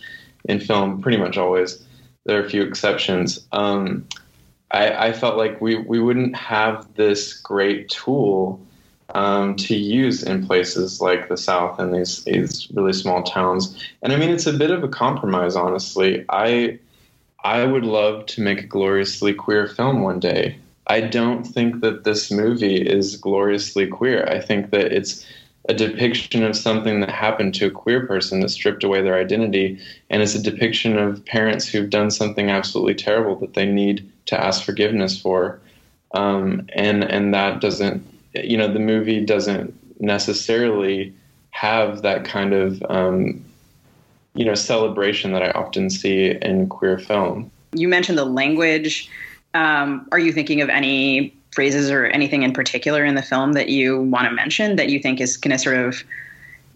in 0.45 0.61
film 0.61 1.01
pretty 1.01 1.17
much 1.17 1.37
always 1.37 1.83
there 2.25 2.39
are 2.39 2.45
a 2.45 2.49
few 2.49 2.63
exceptions 2.63 3.45
um, 3.51 4.07
I, 4.71 5.07
I, 5.09 5.13
felt 5.13 5.37
like 5.37 5.61
we, 5.61 5.75
we 5.75 5.99
wouldn't 5.99 6.35
have 6.35 6.87
this 6.95 7.33
great 7.33 7.89
tool 7.89 8.59
um, 9.13 9.55
to 9.57 9.75
use 9.75 10.23
in 10.23 10.47
places 10.47 10.99
like 10.99 11.29
the 11.29 11.37
South 11.37 11.77
and 11.77 11.93
these, 11.93 12.23
these 12.23 12.71
really 12.71 12.93
small 12.93 13.21
towns. 13.21 13.77
And 14.01 14.11
I 14.11 14.15
mean, 14.15 14.31
it's 14.31 14.47
a 14.47 14.53
bit 14.53 14.71
of 14.71 14.83
a 14.83 14.87
compromise, 14.87 15.55
honestly. 15.55 16.25
I 16.29 16.79
I 17.43 17.65
would 17.65 17.83
love 17.83 18.25
to 18.27 18.41
make 18.41 18.61
a 18.61 18.67
gloriously 18.67 19.33
queer 19.33 19.67
film 19.67 20.01
one 20.01 20.19
day. 20.19 20.57
I 20.87 21.01
don't 21.01 21.43
think 21.43 21.81
that 21.81 22.03
this 22.03 22.31
movie 22.31 22.77
is 22.77 23.17
gloriously 23.17 23.87
queer. 23.87 24.25
I 24.27 24.39
think 24.39 24.71
that 24.71 24.91
it's 24.91 25.25
a 25.69 25.73
depiction 25.73 26.43
of 26.43 26.57
something 26.57 26.99
that 26.99 27.09
happened 27.09 27.53
to 27.55 27.67
a 27.67 27.71
queer 27.71 28.05
person 28.05 28.41
that 28.41 28.49
stripped 28.49 28.83
away 28.83 29.01
their 29.01 29.17
identity, 29.17 29.79
and 30.09 30.21
it's 30.21 30.35
a 30.35 30.43
depiction 30.43 30.97
of 30.97 31.23
parents 31.25 31.67
who've 31.67 31.89
done 31.89 32.11
something 32.11 32.49
absolutely 32.49 32.95
terrible 32.95 33.35
that 33.37 33.53
they 33.53 33.65
need 33.65 34.09
to 34.25 34.39
ask 34.39 34.63
forgiveness 34.63 35.19
for. 35.19 35.61
Um, 36.13 36.67
and 36.73 37.03
and 37.03 37.33
that 37.33 37.61
doesn't, 37.61 38.05
you 38.33 38.57
know, 38.57 38.71
the 38.71 38.79
movie 38.79 39.25
doesn't 39.25 39.73
necessarily 39.99 41.13
have 41.51 42.01
that 42.01 42.25
kind 42.25 42.53
of 42.53 42.83
um, 42.89 43.43
you 44.35 44.45
know 44.45 44.55
celebration 44.55 45.33
that 45.33 45.43
I 45.43 45.51
often 45.51 45.89
see 45.89 46.31
in 46.41 46.67
queer 46.67 46.97
film. 46.97 47.51
You 47.73 47.87
mentioned 47.87 48.17
the 48.17 48.25
language. 48.25 49.09
Um, 49.53 50.07
are 50.11 50.19
you 50.19 50.33
thinking 50.33 50.61
of 50.61 50.69
any 50.69 51.35
phrases 51.51 51.91
or 51.91 52.05
anything 52.07 52.43
in 52.43 52.53
particular 52.53 53.05
in 53.05 53.15
the 53.15 53.21
film 53.21 53.53
that 53.53 53.69
you 53.69 54.01
want 54.01 54.27
to 54.27 54.31
mention 54.31 54.75
that 54.75 54.89
you 54.89 54.99
think 54.99 55.21
is 55.21 55.37
going 55.37 55.51
to 55.51 55.59
sort 55.59 55.77
of? 55.77 56.03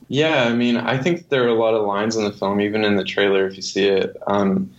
Yeah, 0.09 0.43
I 0.43 0.53
mean, 0.53 0.77
I 0.77 0.97
think 0.97 1.29
there 1.29 1.43
are 1.43 1.49
a 1.49 1.55
lot 1.55 1.73
of 1.73 1.85
lines 1.85 2.15
in 2.15 2.23
the 2.23 2.31
film, 2.31 2.61
even 2.61 2.85
in 2.85 2.95
the 2.95 3.03
trailer, 3.03 3.45
if 3.47 3.55
you 3.57 3.61
see 3.61 3.87
it, 3.87 4.15
um, 4.27 4.71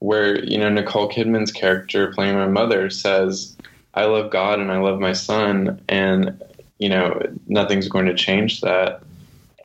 where 0.00 0.44
you 0.44 0.58
know 0.58 0.68
Nicole 0.68 1.08
Kidman's 1.08 1.52
character 1.52 2.12
playing 2.12 2.34
my 2.34 2.48
mother 2.48 2.90
says, 2.90 3.56
"I 3.94 4.04
love 4.04 4.30
God 4.30 4.58
and 4.58 4.70
I 4.70 4.78
love 4.78 5.00
my 5.00 5.12
son," 5.12 5.80
and 5.88 6.42
you 6.78 6.88
know 6.88 7.22
nothing's 7.46 7.88
going 7.88 8.06
to 8.06 8.14
change 8.14 8.60
that. 8.60 9.00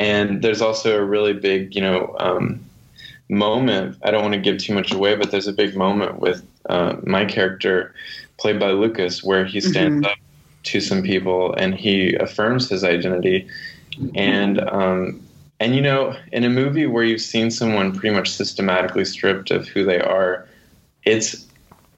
And 0.01 0.41
there's 0.41 0.63
also 0.63 0.97
a 0.97 1.05
really 1.05 1.33
big, 1.33 1.75
you 1.75 1.81
know, 1.81 2.15
um, 2.19 2.59
moment. 3.29 3.97
I 4.03 4.09
don't 4.09 4.23
want 4.23 4.33
to 4.33 4.39
give 4.39 4.57
too 4.57 4.73
much 4.73 4.91
away, 4.91 5.15
but 5.15 5.29
there's 5.29 5.45
a 5.45 5.53
big 5.53 5.75
moment 5.75 6.19
with 6.19 6.43
uh, 6.67 6.95
my 7.03 7.23
character, 7.23 7.93
played 8.39 8.59
by 8.59 8.71
Lucas, 8.71 9.23
where 9.23 9.45
he 9.45 9.61
stands 9.61 10.03
mm-hmm. 10.03 10.11
up 10.11 10.17
to 10.63 10.81
some 10.81 11.03
people 11.03 11.53
and 11.53 11.75
he 11.75 12.15
affirms 12.15 12.67
his 12.67 12.83
identity. 12.83 13.47
And 14.15 14.59
um, 14.71 15.21
and 15.59 15.75
you 15.75 15.81
know, 15.81 16.15
in 16.31 16.45
a 16.45 16.49
movie 16.49 16.87
where 16.87 17.03
you've 17.03 17.21
seen 17.21 17.51
someone 17.51 17.95
pretty 17.95 18.15
much 18.15 18.31
systematically 18.31 19.05
stripped 19.05 19.51
of 19.51 19.67
who 19.67 19.85
they 19.85 19.99
are, 20.01 20.47
it's 21.03 21.45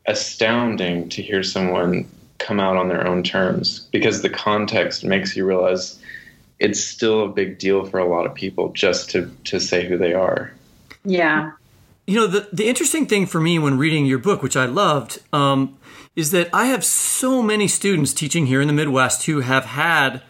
astounding 0.08 1.08
to 1.08 1.22
hear 1.22 1.42
someone 1.42 2.06
come 2.40 2.60
out 2.60 2.76
on 2.76 2.90
their 2.90 3.08
own 3.08 3.24
terms 3.24 3.88
because 3.94 4.24
the 4.24 4.30
context 4.30 5.06
makes 5.06 5.38
you 5.38 5.46
realize 5.46 5.98
it's 6.60 6.84
still 6.84 7.24
a 7.24 7.30
big 7.30 7.60
deal 7.60 7.86
for 7.86 8.00
a 8.00 8.08
lot 8.08 8.26
of 8.26 8.34
people 8.34 8.72
just 8.72 9.10
to 9.12 9.32
to 9.46 9.60
say 9.60 9.88
who 9.88 9.98
they 9.98 10.14
are. 10.14 10.54
Yeah. 11.04 11.52
You 12.08 12.16
know, 12.16 12.28
the 12.28 12.50
the 12.52 12.68
interesting 12.68 13.06
thing 13.06 13.26
for 13.26 13.40
me 13.40 13.60
when 13.60 13.78
reading 13.78 14.06
your 14.06 14.20
book, 14.20 14.42
which 14.42 14.58
I 14.58 14.66
loved, 14.66 15.20
um, 15.32 15.78
is 16.16 16.32
that 16.32 16.50
I 16.54 16.66
have 16.66 16.84
so 16.84 17.42
many 17.42 17.68
students 17.68 18.14
teaching 18.14 18.46
here 18.48 18.62
in 18.62 18.68
the 18.68 18.74
Midwest 18.74 19.26
who 19.26 19.42
have 19.42 19.66
had 19.66 20.22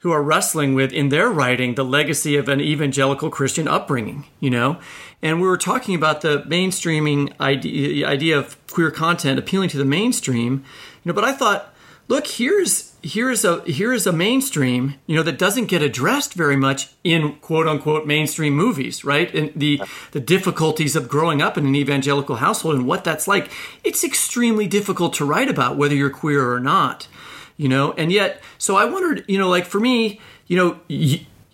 who 0.00 0.12
are 0.12 0.22
wrestling 0.22 0.74
with 0.74 0.92
in 0.92 1.08
their 1.08 1.28
writing 1.28 1.74
the 1.74 1.84
legacy 1.84 2.36
of 2.36 2.48
an 2.48 2.60
evangelical 2.60 3.30
Christian 3.30 3.66
upbringing, 3.66 4.24
you 4.38 4.48
know? 4.48 4.78
And 5.20 5.40
we 5.40 5.48
were 5.48 5.58
talking 5.58 5.94
about 5.96 6.20
the 6.20 6.42
mainstreaming 6.42 7.38
idea, 7.40 8.06
idea 8.06 8.38
of 8.38 8.56
queer 8.68 8.92
content 8.92 9.40
appealing 9.40 9.70
to 9.70 9.78
the 9.78 9.84
mainstream, 9.84 10.64
you 11.02 11.10
know, 11.10 11.12
but 11.12 11.24
I 11.24 11.32
thought, 11.32 11.74
look, 12.06 12.28
here's 12.28 12.87
here 13.02 13.30
is 13.30 13.44
a 13.44 13.62
here 13.62 13.92
is 13.92 14.06
a 14.06 14.12
mainstream, 14.12 14.94
you 15.06 15.16
know, 15.16 15.22
that 15.22 15.38
doesn't 15.38 15.66
get 15.66 15.82
addressed 15.82 16.34
very 16.34 16.56
much 16.56 16.94
in 17.04 17.36
quote 17.36 17.68
unquote 17.68 18.06
mainstream 18.06 18.54
movies, 18.54 19.04
right? 19.04 19.32
And 19.34 19.52
the 19.54 19.80
the 20.12 20.20
difficulties 20.20 20.96
of 20.96 21.08
growing 21.08 21.40
up 21.40 21.56
in 21.56 21.66
an 21.66 21.76
evangelical 21.76 22.36
household 22.36 22.74
and 22.74 22.86
what 22.86 23.04
that's 23.04 23.28
like. 23.28 23.50
It's 23.84 24.02
extremely 24.02 24.66
difficult 24.66 25.14
to 25.14 25.24
write 25.24 25.48
about 25.48 25.76
whether 25.76 25.94
you're 25.94 26.10
queer 26.10 26.50
or 26.52 26.60
not, 26.60 27.08
you 27.56 27.68
know. 27.68 27.92
And 27.92 28.10
yet, 28.10 28.42
so 28.58 28.76
I 28.76 28.84
wondered, 28.84 29.24
you 29.28 29.38
know, 29.38 29.48
like 29.48 29.64
for 29.64 29.80
me, 29.80 30.20
you 30.46 30.56
know, 30.56 30.80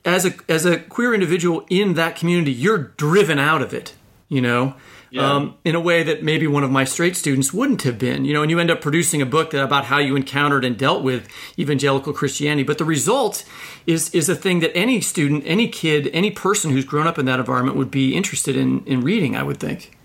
as 0.05 0.25
a 0.25 0.35
as 0.49 0.65
a 0.65 0.79
queer 0.79 1.13
individual 1.13 1.67
in 1.69 1.95
that 1.95 2.17
community, 2.17 2.53
you're 2.53 2.79
driven 2.97 3.39
out 3.39 3.61
of 3.61 3.75
it, 3.75 3.95
you 4.29 4.41
know 4.41 4.75
yeah. 5.15 5.33
um, 5.33 5.57
in 5.65 5.77
a 5.77 5.81
way 5.81 6.03
that 6.03 6.25
maybe 6.25 6.49
one 6.49 6.65
of 6.65 6.73
my 6.73 6.83
straight 6.83 7.17
students 7.17 7.53
wouldn't 7.53 7.83
have 7.83 8.01
been. 8.01 8.25
You 8.25 8.35
know, 8.35 8.43
and 8.43 8.51
you 8.51 8.59
end 8.59 8.71
up 8.71 8.81
producing 8.81 9.23
a 9.23 9.27
book 9.27 9.55
about 9.55 9.85
how 9.85 9.99
you 9.99 10.17
encountered 10.17 10.65
and 10.65 10.77
dealt 10.77 11.05
with 11.05 11.29
evangelical 11.57 12.13
Christianity. 12.13 12.65
But 12.65 12.79
the 12.79 12.85
result 12.85 13.45
is 13.87 14.13
is 14.13 14.29
a 14.29 14.35
thing 14.35 14.59
that 14.61 14.77
any 14.77 15.01
student, 15.01 15.45
any 15.47 15.69
kid, 15.69 16.11
any 16.13 16.33
person 16.33 16.73
who's 16.73 16.85
grown 16.85 17.07
up 17.07 17.17
in 17.17 17.27
that 17.27 17.39
environment 17.39 17.77
would 17.77 17.93
be 17.93 18.17
interested 18.17 18.57
in 18.57 18.85
in 18.87 19.03
reading. 19.03 19.37
I 19.37 19.45
would 19.45 19.59
think. 19.59 19.97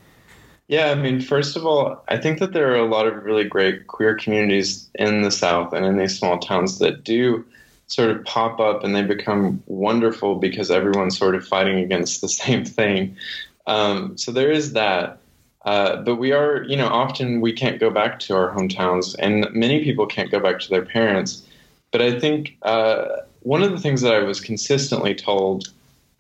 Yeah, 0.68 0.92
I 0.92 0.96
mean, 0.96 1.20
first 1.20 1.58
of 1.58 1.66
all, 1.66 2.04
I 2.08 2.18
think 2.18 2.38
that 2.38 2.54
there 2.54 2.72
are 2.72 2.78
a 2.78 2.86
lot 2.86 3.08
of 3.08 3.24
really 3.24 3.46
great 3.46 3.88
queer 3.88 4.14
communities 4.14 4.88
in 4.94 5.24
the 5.24 5.32
South 5.32 5.74
and 5.74 5.84
in 5.84 5.98
these 5.98 6.20
small 6.20 6.38
towns 6.38 6.78
that 6.78 7.04
do 7.04 7.44
sort 7.88 8.12
of 8.12 8.24
pop 8.24 8.60
up 8.60 8.84
and 8.84 8.96
they 8.96 9.02
become 9.02 9.64
wonderful 9.66 10.36
because 10.36 10.70
everyone's 10.70 11.18
sort 11.18 11.34
of 11.34 11.48
fighting 11.48 11.80
against 11.80 12.22
the 12.22 12.30
same 12.44 12.64
thing. 12.64 13.18
Um, 13.70 14.18
so 14.18 14.32
there 14.32 14.52
is 14.52 14.74
that. 14.74 15.20
Uh, 15.66 15.98
but 15.98 16.16
we 16.16 16.32
are, 16.32 16.64
you 16.64 16.76
know, 16.76 16.88
often 16.88 17.42
we 17.42 17.54
can't 17.54 17.80
go 17.80 17.90
back 17.90 18.20
to 18.20 18.36
our 18.36 18.52
hometowns, 18.56 19.16
and 19.20 19.48
many 19.54 19.84
people 19.84 20.08
can't 20.08 20.32
go 20.32 20.40
back 20.40 20.60
to 20.60 20.70
their 20.70 20.86
parents. 20.86 21.44
But 21.92 22.02
I 22.02 22.20
think 22.20 22.58
uh, 22.64 23.06
one 23.42 23.62
of 23.62 23.72
the 23.72 23.80
things 23.80 24.02
that 24.02 24.14
I 24.14 24.20
was 24.20 24.40
consistently 24.40 25.14
told 25.14 25.70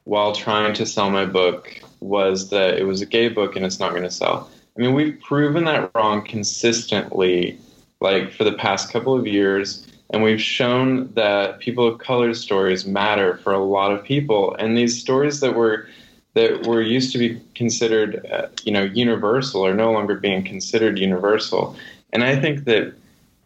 while 0.03 0.33
trying 0.33 0.73
to 0.73 0.85
sell 0.85 1.09
my 1.09 1.25
book 1.25 1.81
was 1.99 2.49
that 2.49 2.77
it 2.77 2.85
was 2.85 3.01
a 3.01 3.05
gay 3.05 3.29
book 3.29 3.55
and 3.55 3.65
it's 3.65 3.79
not 3.79 3.91
going 3.91 4.03
to 4.03 4.11
sell. 4.11 4.49
I 4.77 4.81
mean, 4.81 4.93
we've 4.93 5.19
proven 5.19 5.65
that 5.65 5.91
wrong 5.95 6.25
consistently, 6.25 7.57
like 8.01 8.31
for 8.31 8.43
the 8.43 8.53
past 8.53 8.91
couple 8.91 9.17
of 9.17 9.27
years, 9.27 9.87
and 10.11 10.23
we've 10.23 10.41
shown 10.41 11.11
that 11.13 11.59
people 11.59 11.87
of 11.87 11.99
color 11.99 12.33
stories 12.33 12.85
matter 12.85 13.37
for 13.37 13.53
a 13.53 13.63
lot 13.63 13.91
of 13.91 14.03
people. 14.03 14.55
And 14.55 14.77
these 14.77 14.99
stories 14.99 15.39
that 15.41 15.55
were 15.55 15.87
that 16.33 16.65
were 16.67 16.81
used 16.81 17.11
to 17.13 17.17
be 17.17 17.41
considered, 17.55 18.25
uh, 18.31 18.47
you 18.63 18.71
know, 18.71 18.83
universal 18.83 19.65
are 19.65 19.73
no 19.73 19.91
longer 19.91 20.15
being 20.15 20.43
considered 20.43 20.99
universal. 20.99 21.75
And 22.13 22.23
I 22.23 22.39
think 22.39 22.65
that, 22.65 22.93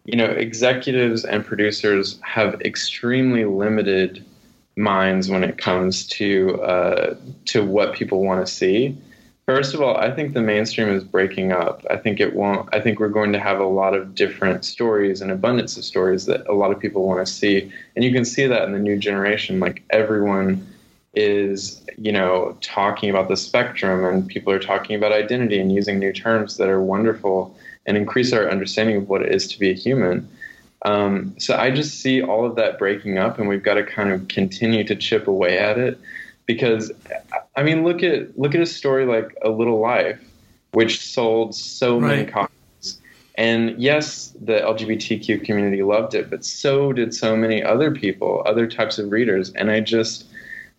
you 0.05 0.17
know, 0.17 0.25
executives 0.25 1.23
and 1.23 1.45
producers 1.45 2.19
have 2.21 2.61
extremely 2.61 3.45
limited 3.45 4.23
minds 4.75 5.29
when 5.29 5.43
it 5.43 5.57
comes 5.57 6.07
to 6.07 6.61
uh, 6.61 7.15
to 7.45 7.63
what 7.63 7.93
people 7.93 8.23
want 8.23 8.45
to 8.45 8.51
see. 8.51 8.97
First 9.45 9.73
of 9.73 9.81
all, 9.81 9.97
I 9.97 10.09
think 10.09 10.33
the 10.33 10.41
mainstream 10.41 10.89
is 10.89 11.03
breaking 11.03 11.51
up. 11.51 11.85
I 11.89 11.97
think 11.97 12.19
it 12.19 12.33
won't. 12.33 12.69
I 12.73 12.79
think 12.79 12.99
we're 12.99 13.09
going 13.09 13.33
to 13.33 13.39
have 13.39 13.59
a 13.59 13.65
lot 13.65 13.93
of 13.93 14.15
different 14.15 14.65
stories, 14.65 15.21
and 15.21 15.31
abundance 15.31 15.77
of 15.77 15.83
stories 15.83 16.25
that 16.25 16.47
a 16.47 16.53
lot 16.53 16.71
of 16.71 16.79
people 16.79 17.05
want 17.05 17.25
to 17.25 17.31
see, 17.31 17.71
and 17.95 18.03
you 18.03 18.11
can 18.11 18.25
see 18.25 18.47
that 18.47 18.63
in 18.63 18.71
the 18.71 18.79
new 18.79 18.97
generation. 18.97 19.59
Like 19.59 19.83
everyone 19.89 20.65
is 21.13 21.83
you 21.97 22.11
know 22.11 22.57
talking 22.61 23.09
about 23.09 23.27
the 23.27 23.37
spectrum 23.37 24.03
and 24.03 24.27
people 24.27 24.51
are 24.51 24.59
talking 24.59 24.95
about 24.95 25.11
identity 25.11 25.59
and 25.59 25.71
using 25.71 25.99
new 25.99 26.11
terms 26.11 26.57
that 26.57 26.67
are 26.67 26.81
wonderful 26.81 27.55
and 27.85 27.97
increase 27.97 28.33
our 28.33 28.49
understanding 28.49 28.97
of 28.97 29.09
what 29.09 29.21
it 29.21 29.31
is 29.31 29.47
to 29.47 29.59
be 29.59 29.69
a 29.69 29.73
human. 29.73 30.27
Um, 30.85 31.35
so 31.37 31.55
i 31.55 31.71
just 31.71 32.01
see 32.01 32.21
all 32.21 32.45
of 32.45 32.55
that 32.55 32.77
breaking 32.77 33.17
up 33.17 33.39
and 33.39 33.47
we've 33.47 33.63
got 33.63 33.75
to 33.75 33.83
kind 33.83 34.11
of 34.11 34.27
continue 34.27 34.83
to 34.85 34.95
chip 34.95 35.27
away 35.27 35.57
at 35.57 35.77
it. 35.77 35.99
Because 36.45 36.91
i 37.55 37.63
mean 37.63 37.83
look 37.83 38.03
at 38.03 38.37
look 38.37 38.55
at 38.55 38.61
a 38.61 38.65
story 38.65 39.05
like 39.05 39.37
a 39.43 39.49
little 39.49 39.79
life 39.79 40.19
which 40.71 40.99
sold 40.99 41.53
so 41.55 41.99
right. 41.99 42.17
many 42.17 42.25
copies. 42.25 42.99
And 43.35 43.79
yes 43.79 44.33
the 44.41 44.53
lgbtq 44.53 45.45
community 45.45 45.83
loved 45.83 46.15
it 46.15 46.29
but 46.29 46.43
so 46.43 46.91
did 46.91 47.13
so 47.13 47.37
many 47.37 47.63
other 47.63 47.91
people 47.91 48.43
other 48.45 48.67
types 48.67 48.97
of 48.97 49.11
readers. 49.11 49.51
And 49.51 49.69
i 49.69 49.79
just 49.79 50.25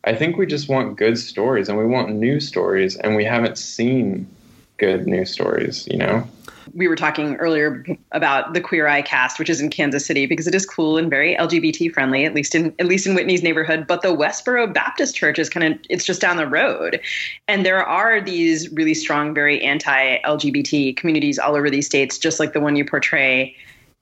I 0.04 0.14
think 0.14 0.36
we 0.36 0.46
just 0.46 0.68
want 0.68 0.96
good 0.96 1.18
stories 1.18 1.68
and 1.68 1.78
we 1.78 1.86
want 1.86 2.14
new 2.14 2.40
stories, 2.40 2.96
and 2.96 3.16
we 3.16 3.24
haven't 3.24 3.58
seen 3.58 4.28
good 4.76 5.06
news 5.06 5.30
stories, 5.30 5.86
you 5.90 5.96
know? 5.96 6.28
We 6.74 6.88
were 6.88 6.96
talking 6.96 7.36
earlier 7.36 7.84
about 8.12 8.54
the 8.54 8.60
Queer 8.60 8.86
Eye 8.86 9.02
cast, 9.02 9.38
which 9.38 9.48
is 9.48 9.60
in 9.60 9.70
Kansas 9.70 10.04
City 10.04 10.26
because 10.26 10.46
it 10.46 10.54
is 10.54 10.66
cool 10.66 10.96
and 10.98 11.08
very 11.08 11.36
LGBT 11.36 11.92
friendly, 11.92 12.24
at 12.24 12.34
least 12.34 12.54
in 12.54 12.74
at 12.78 12.86
least 12.86 13.06
in 13.06 13.14
Whitney's 13.14 13.42
neighborhood. 13.42 13.86
But 13.86 14.02
the 14.02 14.08
Westboro 14.08 14.72
Baptist 14.72 15.14
Church 15.14 15.38
is 15.38 15.48
kind 15.48 15.74
of 15.74 15.78
it's 15.88 16.04
just 16.04 16.20
down 16.20 16.36
the 16.36 16.46
road, 16.46 17.00
and 17.48 17.64
there 17.64 17.84
are 17.84 18.20
these 18.20 18.72
really 18.72 18.94
strong, 18.94 19.34
very 19.34 19.62
anti-LGBT 19.62 20.96
communities 20.96 21.38
all 21.38 21.54
over 21.54 21.70
these 21.70 21.86
states, 21.86 22.18
just 22.18 22.40
like 22.40 22.54
the 22.54 22.60
one 22.60 22.76
you 22.76 22.84
portray 22.84 23.54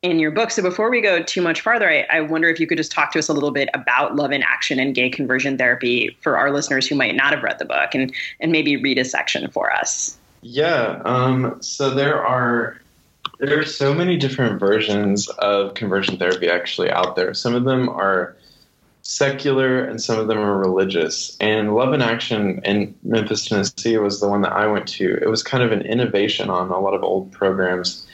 in 0.03 0.19
your 0.19 0.33
book. 0.33 0.51
So 0.51 0.63
before 0.63 0.91
we 0.91 1.01
go 1.01 1.23
too 1.23 1.41
much 1.41 1.61
farther, 1.61 1.89
I, 1.89 2.07
I, 2.11 2.21
wonder 2.21 2.49
if 2.49 2.59
you 2.59 2.67
could 2.67 2.77
just 2.77 2.91
talk 2.91 3.13
to 3.13 3.21
us 3.21 3.29
a 3.29 3.33
little 3.33 3.53
bit 3.53 3.69
about 3.73 4.17
love 4.17 4.33
in 4.33 4.43
action 4.43 4.81
and 4.81 4.95
gay 4.95 5.09
conversion 5.09 5.57
therapy 5.57 6.17
for 6.21 6.37
our 6.37 6.53
listeners 6.53 6.89
who 6.89 6.97
might 6.97 7.15
not 7.15 7.33
have 7.33 7.43
read 7.43 7.61
the 7.61 7.65
book 7.65 7.95
and, 7.95 8.13
and 8.41 8.51
maybe 8.51 8.77
read 8.77 8.99
a 8.99 9.05
section 9.05 9.49
for 9.51 9.73
us. 9.73 10.19
Yeah. 10.43 11.01
Um, 11.05 11.57
so 11.63 11.91
there 11.91 12.21
are 12.21 12.79
there 13.39 13.59
are 13.59 13.65
so 13.65 13.95
many 13.95 14.17
different 14.17 14.61
versions 14.61 15.29
of 15.29 15.75
conversion 15.75 16.17
therapy 16.17 16.49
actually 16.49 16.91
out 16.91 17.17
there. 17.17 17.33
Some 17.35 17.55
of 17.55 17.65
them 17.65 17.89
are 17.89 18.37
secular 19.03 19.85
and 19.85 20.01
some 20.01 20.19
of 20.19 20.29
them 20.29 20.39
are 20.39 20.59
religious. 20.59 21.37
And 21.41 21.75
Love 21.75 21.93
in 21.93 22.03
Action 22.03 22.61
in 22.65 22.95
Memphis, 23.03 23.47
Tennessee 23.47 23.99
was 23.99 24.21
the 24.21 24.29
one 24.29 24.43
that 24.43 24.53
I 24.53 24.67
went 24.67 24.87
to. 24.89 25.17
It 25.21 25.29
was 25.29 25.43
kind 25.43 25.63
of 25.63 25.73
an 25.73 25.83
innovation 25.83 26.51
on 26.51 26.71
a 26.71 26.79
lot 26.79 26.95
of 26.95 27.03
old 27.03 27.33
programs 27.33 28.07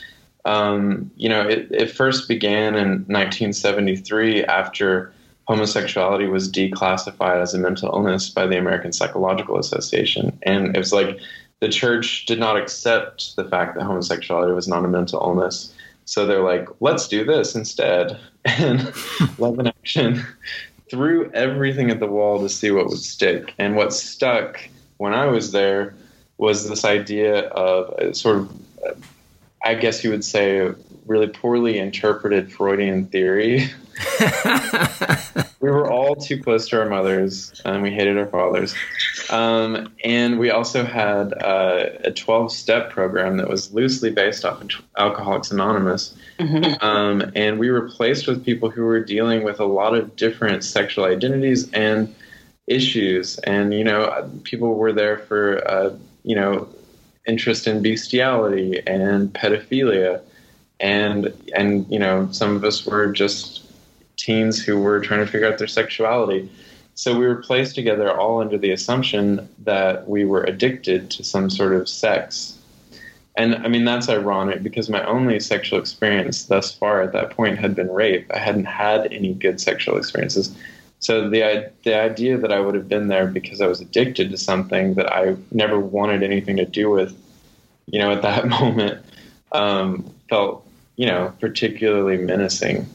um, 0.48 1.10
you 1.16 1.28
know, 1.28 1.46
it, 1.46 1.68
it 1.70 1.90
first 1.90 2.26
began 2.26 2.74
in 2.74 3.04
1973 3.04 4.44
after 4.44 5.12
homosexuality 5.46 6.26
was 6.26 6.50
declassified 6.50 7.42
as 7.42 7.52
a 7.52 7.58
mental 7.58 7.90
illness 7.92 8.30
by 8.30 8.46
the 8.46 8.56
American 8.56 8.92
Psychological 8.92 9.58
Association. 9.58 10.38
And 10.44 10.74
it 10.74 10.78
was 10.78 10.92
like 10.92 11.20
the 11.60 11.68
church 11.68 12.24
did 12.24 12.38
not 12.38 12.56
accept 12.56 13.36
the 13.36 13.44
fact 13.44 13.76
that 13.76 13.84
homosexuality 13.84 14.54
was 14.54 14.66
not 14.66 14.86
a 14.86 14.88
mental 14.88 15.20
illness. 15.20 15.74
So 16.06 16.24
they're 16.24 16.42
like, 16.42 16.66
let's 16.80 17.06
do 17.08 17.24
this 17.24 17.54
instead. 17.54 18.18
And 18.44 18.94
Love 19.38 19.58
in 19.58 19.66
Action 19.66 20.24
threw 20.88 21.30
everything 21.32 21.90
at 21.90 22.00
the 22.00 22.06
wall 22.06 22.40
to 22.40 22.48
see 22.48 22.70
what 22.70 22.86
would 22.86 22.98
stick. 22.98 23.52
And 23.58 23.76
what 23.76 23.92
stuck 23.92 24.58
when 24.96 25.12
I 25.12 25.26
was 25.26 25.52
there 25.52 25.94
was 26.38 26.66
this 26.66 26.86
idea 26.86 27.48
of 27.48 28.16
sort 28.16 28.38
of 28.38 28.48
I 29.62 29.74
guess 29.74 30.04
you 30.04 30.10
would 30.10 30.24
say, 30.24 30.72
really 31.06 31.26
poorly 31.26 31.78
interpreted 31.78 32.52
Freudian 32.52 33.06
theory. 33.06 33.68
we 35.60 35.70
were 35.70 35.90
all 35.90 36.14
too 36.14 36.40
close 36.40 36.68
to 36.68 36.80
our 36.80 36.88
mothers, 36.88 37.60
and 37.64 37.82
we 37.82 37.90
hated 37.90 38.16
our 38.18 38.26
fathers. 38.26 38.74
Um, 39.30 39.92
and 40.04 40.38
we 40.38 40.50
also 40.50 40.84
had 40.84 41.32
uh, 41.42 41.86
a 42.04 42.12
12 42.12 42.52
step 42.52 42.90
program 42.90 43.38
that 43.38 43.48
was 43.48 43.72
loosely 43.72 44.10
based 44.10 44.44
off 44.44 44.62
of 44.62 44.70
Alcoholics 44.96 45.50
Anonymous. 45.50 46.14
Mm-hmm. 46.38 46.84
Um, 46.84 47.32
and 47.34 47.58
we 47.58 47.70
were 47.70 47.88
placed 47.88 48.26
with 48.26 48.44
people 48.44 48.70
who 48.70 48.84
were 48.84 49.02
dealing 49.02 49.42
with 49.42 49.60
a 49.60 49.66
lot 49.66 49.94
of 49.94 50.14
different 50.14 50.62
sexual 50.62 51.04
identities 51.04 51.70
and 51.72 52.14
issues. 52.66 53.38
And, 53.38 53.74
you 53.74 53.84
know, 53.84 54.30
people 54.44 54.74
were 54.74 54.92
there 54.92 55.18
for, 55.18 55.66
uh, 55.68 55.96
you 56.22 56.36
know, 56.36 56.68
interest 57.28 57.66
in 57.66 57.82
bestiality 57.82 58.82
and 58.86 59.32
pedophilia. 59.32 60.20
And 60.80 61.32
and 61.54 61.86
you 61.90 61.98
know 61.98 62.28
some 62.32 62.56
of 62.56 62.64
us 62.64 62.86
were 62.86 63.12
just 63.12 63.64
teens 64.16 64.62
who 64.62 64.80
were 64.80 65.00
trying 65.00 65.24
to 65.24 65.30
figure 65.30 65.46
out 65.46 65.58
their 65.58 65.68
sexuality. 65.68 66.50
So 66.94 67.16
we 67.16 67.26
were 67.26 67.36
placed 67.36 67.76
together 67.76 68.10
all 68.12 68.40
under 68.40 68.58
the 68.58 68.72
assumption 68.72 69.48
that 69.64 70.08
we 70.08 70.24
were 70.24 70.42
addicted 70.42 71.10
to 71.12 71.22
some 71.22 71.48
sort 71.50 71.72
of 71.72 71.88
sex. 71.88 72.58
And 73.36 73.54
i 73.56 73.68
mean 73.68 73.84
that's 73.84 74.08
ironic 74.08 74.64
because 74.64 74.88
my 74.88 75.04
only 75.04 75.38
sexual 75.38 75.78
experience 75.78 76.44
thus 76.44 76.74
far 76.74 77.02
at 77.02 77.12
that 77.12 77.30
point 77.30 77.58
had 77.58 77.74
been 77.74 77.90
rape. 77.90 78.28
I 78.34 78.38
hadn't 78.38 78.64
had 78.64 79.12
any 79.12 79.34
good 79.34 79.60
sexual 79.60 79.96
experiences 79.96 80.56
so 81.00 81.28
the 81.28 81.70
the 81.84 81.94
idea 81.94 82.38
that 82.38 82.52
I 82.52 82.60
would 82.60 82.74
have 82.74 82.88
been 82.88 83.08
there 83.08 83.26
because 83.26 83.60
I 83.60 83.66
was 83.66 83.80
addicted 83.80 84.30
to 84.30 84.36
something 84.36 84.94
that 84.94 85.12
I 85.12 85.36
never 85.52 85.78
wanted 85.78 86.22
anything 86.22 86.56
to 86.56 86.64
do 86.64 86.90
with, 86.90 87.16
you 87.86 87.98
know, 87.98 88.10
at 88.10 88.22
that 88.22 88.48
moment, 88.60 89.04
um, 89.52 90.12
felt 90.28 90.66
you 90.96 91.06
know 91.06 91.32
particularly 91.40 92.18
menacing. 92.18 92.86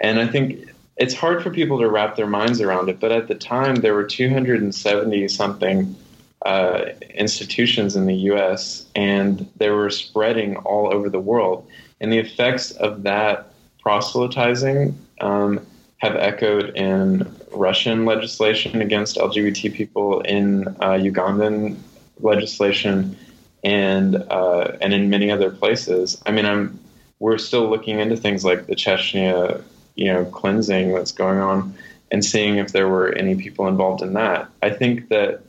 And 0.00 0.20
I 0.20 0.26
think 0.26 0.68
it's 0.96 1.14
hard 1.14 1.42
for 1.42 1.50
people 1.50 1.78
to 1.78 1.88
wrap 1.88 2.16
their 2.16 2.26
minds 2.26 2.60
around 2.60 2.88
it. 2.88 3.00
But 3.00 3.12
at 3.12 3.28
the 3.28 3.34
time, 3.34 3.76
there 3.76 3.94
were 3.94 4.04
270 4.04 5.28
something 5.28 5.96
uh, 6.44 6.84
institutions 7.14 7.96
in 7.96 8.06
the 8.06 8.14
U.S. 8.14 8.86
and 8.94 9.48
they 9.56 9.70
were 9.70 9.90
spreading 9.90 10.56
all 10.58 10.92
over 10.92 11.08
the 11.08 11.18
world, 11.20 11.66
and 12.00 12.12
the 12.12 12.18
effects 12.18 12.72
of 12.72 13.04
that 13.04 13.52
proselytizing 13.80 14.96
um, 15.20 15.66
have 15.98 16.16
echoed 16.16 16.76
in 16.76 17.30
Russian 17.52 18.04
legislation 18.04 18.80
against 18.80 19.16
LGBT 19.16 19.72
people, 19.72 20.20
in 20.20 20.68
uh, 20.80 20.96
Ugandan 20.98 21.76
legislation, 22.20 23.16
and 23.64 24.16
uh, 24.16 24.76
and 24.80 24.92
in 24.92 25.10
many 25.10 25.30
other 25.30 25.50
places. 25.50 26.20
I 26.26 26.30
mean, 26.30 26.46
I'm 26.46 26.78
we're 27.18 27.38
still 27.38 27.68
looking 27.68 27.98
into 27.98 28.16
things 28.16 28.44
like 28.44 28.66
the 28.66 28.76
Chechnya, 28.76 29.62
you 29.96 30.12
know, 30.12 30.24
cleansing 30.26 30.94
that's 30.94 31.12
going 31.12 31.38
on, 31.38 31.74
and 32.10 32.24
seeing 32.24 32.58
if 32.58 32.72
there 32.72 32.88
were 32.88 33.12
any 33.12 33.34
people 33.34 33.66
involved 33.66 34.02
in 34.02 34.12
that. 34.14 34.48
I 34.62 34.70
think 34.70 35.08
that 35.08 35.42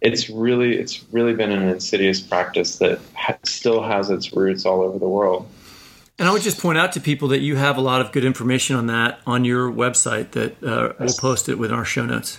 it's 0.00 0.28
really 0.28 0.76
it's 0.76 1.04
really 1.12 1.32
been 1.32 1.52
an 1.52 1.68
insidious 1.68 2.20
practice 2.20 2.78
that 2.78 2.98
ha- 3.14 3.38
still 3.44 3.82
has 3.82 4.10
its 4.10 4.32
roots 4.32 4.66
all 4.66 4.82
over 4.82 4.98
the 4.98 5.08
world. 5.08 5.48
And 6.22 6.28
I 6.28 6.32
would 6.32 6.42
just 6.42 6.60
point 6.60 6.78
out 6.78 6.92
to 6.92 7.00
people 7.00 7.26
that 7.28 7.40
you 7.40 7.56
have 7.56 7.76
a 7.76 7.80
lot 7.80 8.00
of 8.00 8.12
good 8.12 8.24
information 8.24 8.76
on 8.76 8.86
that 8.86 9.18
on 9.26 9.44
your 9.44 9.68
website 9.68 10.30
that 10.30 10.62
uh, 10.62 10.92
we'll 11.00 11.12
post 11.18 11.48
it 11.48 11.58
with 11.58 11.72
our 11.72 11.84
show 11.84 12.06
notes. 12.06 12.38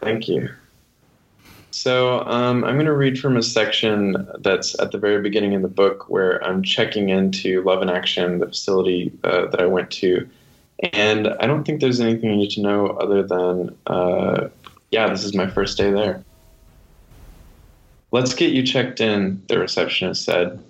Thank 0.00 0.28
you. 0.28 0.48
So 1.72 2.20
um, 2.20 2.62
I'm 2.62 2.74
going 2.74 2.86
to 2.86 2.94
read 2.94 3.18
from 3.18 3.36
a 3.36 3.42
section 3.42 4.28
that's 4.38 4.78
at 4.78 4.92
the 4.92 4.98
very 4.98 5.20
beginning 5.22 5.56
of 5.56 5.62
the 5.62 5.66
book 5.66 6.08
where 6.08 6.40
I'm 6.44 6.62
checking 6.62 7.08
into 7.08 7.62
Love 7.62 7.82
in 7.82 7.90
Action, 7.90 8.38
the 8.38 8.46
facility 8.46 9.10
uh, 9.24 9.46
that 9.46 9.60
I 9.60 9.66
went 9.66 9.90
to. 9.90 10.28
And 10.92 11.26
I 11.40 11.48
don't 11.48 11.64
think 11.64 11.80
there's 11.80 11.98
anything 11.98 12.30
you 12.30 12.36
need 12.36 12.50
to 12.50 12.60
know 12.60 12.86
other 12.90 13.24
than, 13.24 13.76
uh, 13.88 14.50
yeah, 14.92 15.08
this 15.08 15.24
is 15.24 15.34
my 15.34 15.50
first 15.50 15.76
day 15.76 15.90
there. 15.90 16.22
Let's 18.12 18.34
get 18.34 18.52
you 18.52 18.64
checked 18.64 19.00
in, 19.00 19.42
the 19.48 19.58
receptionist 19.58 20.22
said. 20.24 20.62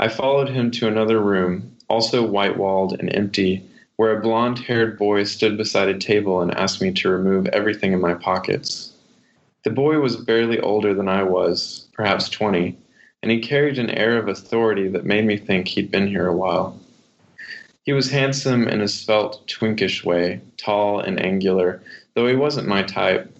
I 0.00 0.08
followed 0.08 0.48
him 0.48 0.70
to 0.72 0.88
another 0.88 1.20
room, 1.20 1.76
also 1.88 2.26
white 2.26 2.56
walled 2.56 2.98
and 2.98 3.14
empty, 3.14 3.62
where 3.96 4.16
a 4.16 4.20
blond 4.20 4.58
haired 4.58 4.98
boy 4.98 5.22
stood 5.24 5.56
beside 5.56 5.88
a 5.88 5.98
table 5.98 6.40
and 6.40 6.52
asked 6.54 6.82
me 6.82 6.92
to 6.92 7.08
remove 7.08 7.46
everything 7.48 7.92
in 7.92 8.00
my 8.00 8.14
pockets. 8.14 8.92
The 9.62 9.70
boy 9.70 10.00
was 10.00 10.16
barely 10.16 10.58
older 10.58 10.94
than 10.94 11.08
I 11.08 11.22
was, 11.22 11.86
perhaps 11.92 12.28
20, 12.28 12.76
and 13.22 13.30
he 13.30 13.38
carried 13.38 13.78
an 13.78 13.90
air 13.90 14.18
of 14.18 14.28
authority 14.28 14.88
that 14.88 15.06
made 15.06 15.24
me 15.24 15.36
think 15.36 15.68
he'd 15.68 15.90
been 15.90 16.08
here 16.08 16.26
a 16.26 16.36
while. 16.36 16.78
He 17.84 17.92
was 17.92 18.10
handsome 18.10 18.66
in 18.66 18.80
a 18.80 18.88
svelte, 18.88 19.46
twinkish 19.46 20.04
way, 20.04 20.40
tall 20.56 21.00
and 21.00 21.20
angular, 21.20 21.80
though 22.14 22.26
he 22.26 22.34
wasn't 22.34 22.66
my 22.66 22.82
type. 22.82 23.30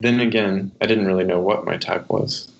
Then 0.00 0.18
again, 0.18 0.72
I 0.80 0.86
didn't 0.86 1.06
really 1.06 1.24
know 1.24 1.40
what 1.40 1.64
my 1.64 1.76
type 1.76 2.08
was. 2.10 2.50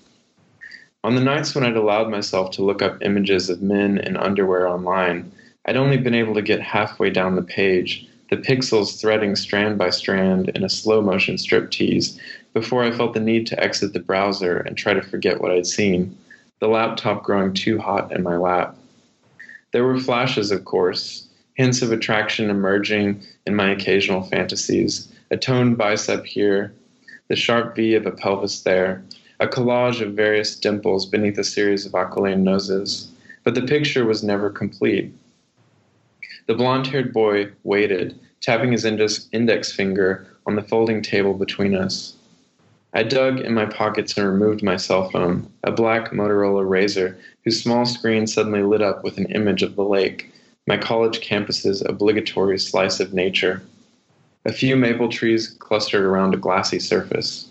On 1.07 1.15
the 1.15 1.21
nights 1.21 1.55
when 1.55 1.63
I'd 1.63 1.77
allowed 1.77 2.09
myself 2.09 2.51
to 2.51 2.65
look 2.65 2.81
up 2.81 3.01
images 3.01 3.49
of 3.49 3.61
men 3.61 3.97
in 3.97 4.17
underwear 4.17 4.67
online, 4.67 5.31
I'd 5.63 5.77
only 5.77 5.95
been 5.95 6.13
able 6.13 6.33
to 6.33 6.41
get 6.41 6.59
halfway 6.59 7.11
down 7.11 7.37
the 7.37 7.41
page, 7.41 8.05
the 8.29 8.35
pixels 8.35 8.99
threading 8.99 9.37
strand 9.37 9.77
by 9.77 9.89
strand 9.89 10.49
in 10.49 10.65
a 10.65 10.69
slow 10.69 11.01
motion 11.01 11.35
striptease, 11.35 12.19
before 12.53 12.83
I 12.83 12.91
felt 12.91 13.13
the 13.13 13.21
need 13.21 13.47
to 13.47 13.63
exit 13.63 13.93
the 13.93 14.01
browser 14.01 14.57
and 14.57 14.75
try 14.75 14.93
to 14.93 15.01
forget 15.01 15.39
what 15.39 15.49
I'd 15.49 15.65
seen, 15.65 16.13
the 16.59 16.67
laptop 16.67 17.23
growing 17.23 17.53
too 17.53 17.79
hot 17.79 18.11
in 18.11 18.21
my 18.21 18.35
lap. 18.35 18.75
There 19.71 19.85
were 19.85 20.01
flashes, 20.01 20.51
of 20.51 20.65
course, 20.65 21.25
hints 21.53 21.81
of 21.81 21.93
attraction 21.93 22.49
emerging 22.49 23.23
in 23.45 23.55
my 23.55 23.69
occasional 23.69 24.23
fantasies, 24.23 25.09
a 25.31 25.37
toned 25.37 25.77
bicep 25.77 26.25
here, 26.25 26.73
the 27.29 27.37
sharp 27.37 27.77
V 27.77 27.95
of 27.95 28.05
a 28.05 28.11
pelvis 28.11 28.63
there, 28.63 29.01
a 29.39 29.47
collage 29.47 30.01
of 30.01 30.13
various 30.13 30.55
dimples 30.55 31.05
beneath 31.05 31.37
a 31.37 31.43
series 31.43 31.85
of 31.85 31.93
aquiline 31.93 32.43
noses. 32.43 33.11
But 33.43 33.55
the 33.55 33.61
picture 33.61 34.05
was 34.05 34.23
never 34.23 34.49
complete. 34.49 35.13
The 36.47 36.55
blond 36.55 36.87
haired 36.87 37.13
boy 37.13 37.51
waited, 37.63 38.19
tapping 38.41 38.71
his 38.71 38.85
index 38.85 39.71
finger 39.71 40.27
on 40.45 40.55
the 40.55 40.61
folding 40.61 41.01
table 41.01 41.33
between 41.33 41.75
us. 41.75 42.13
I 42.93 43.03
dug 43.03 43.41
in 43.41 43.53
my 43.53 43.65
pockets 43.65 44.17
and 44.17 44.27
removed 44.27 44.63
my 44.63 44.77
cell 44.77 45.09
phone, 45.09 45.51
a 45.63 45.71
black 45.71 46.11
Motorola 46.11 46.65
Razr 46.67 47.15
whose 47.43 47.61
small 47.61 47.85
screen 47.85 48.27
suddenly 48.27 48.63
lit 48.63 48.81
up 48.81 49.03
with 49.03 49.17
an 49.17 49.25
image 49.27 49.61
of 49.61 49.75
the 49.75 49.83
lake, 49.83 50.31
my 50.65 50.77
college 50.77 51.21
campus's 51.21 51.81
obligatory 51.81 52.57
slice 52.57 52.99
of 52.99 53.13
nature. 53.13 53.61
A 54.45 54.53
few 54.53 54.75
maple 54.75 55.09
trees 55.09 55.49
clustered 55.59 56.03
around 56.03 56.33
a 56.33 56.37
glassy 56.37 56.79
surface. 56.79 57.49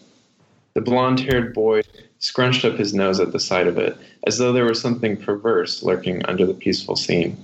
The 0.76 0.82
blond 0.82 1.20
haired 1.20 1.54
boy 1.54 1.80
scrunched 2.18 2.62
up 2.62 2.76
his 2.76 2.92
nose 2.92 3.18
at 3.18 3.32
the 3.32 3.40
sight 3.40 3.66
of 3.66 3.78
it, 3.78 3.96
as 4.26 4.36
though 4.36 4.52
there 4.52 4.66
was 4.66 4.78
something 4.78 5.16
perverse 5.16 5.82
lurking 5.82 6.22
under 6.26 6.44
the 6.44 6.52
peaceful 6.52 6.96
scene. 6.96 7.42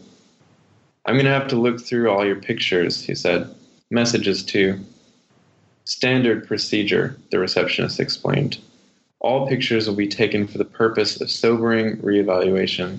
I'm 1.06 1.14
going 1.14 1.24
to 1.24 1.30
have 1.32 1.48
to 1.48 1.56
look 1.56 1.80
through 1.80 2.10
all 2.10 2.26
your 2.26 2.36
pictures, 2.36 3.02
he 3.02 3.14
said. 3.14 3.48
Messages, 3.90 4.44
too. 4.44 4.78
Standard 5.86 6.46
procedure, 6.46 7.16
the 7.30 7.38
receptionist 7.38 7.98
explained. 8.00 8.58
All 9.20 9.48
pictures 9.48 9.88
will 9.88 9.96
be 9.96 10.08
taken 10.08 10.46
for 10.46 10.58
the 10.58 10.66
purpose 10.66 11.18
of 11.18 11.30
sobering 11.30 11.96
reevaluation. 12.02 12.98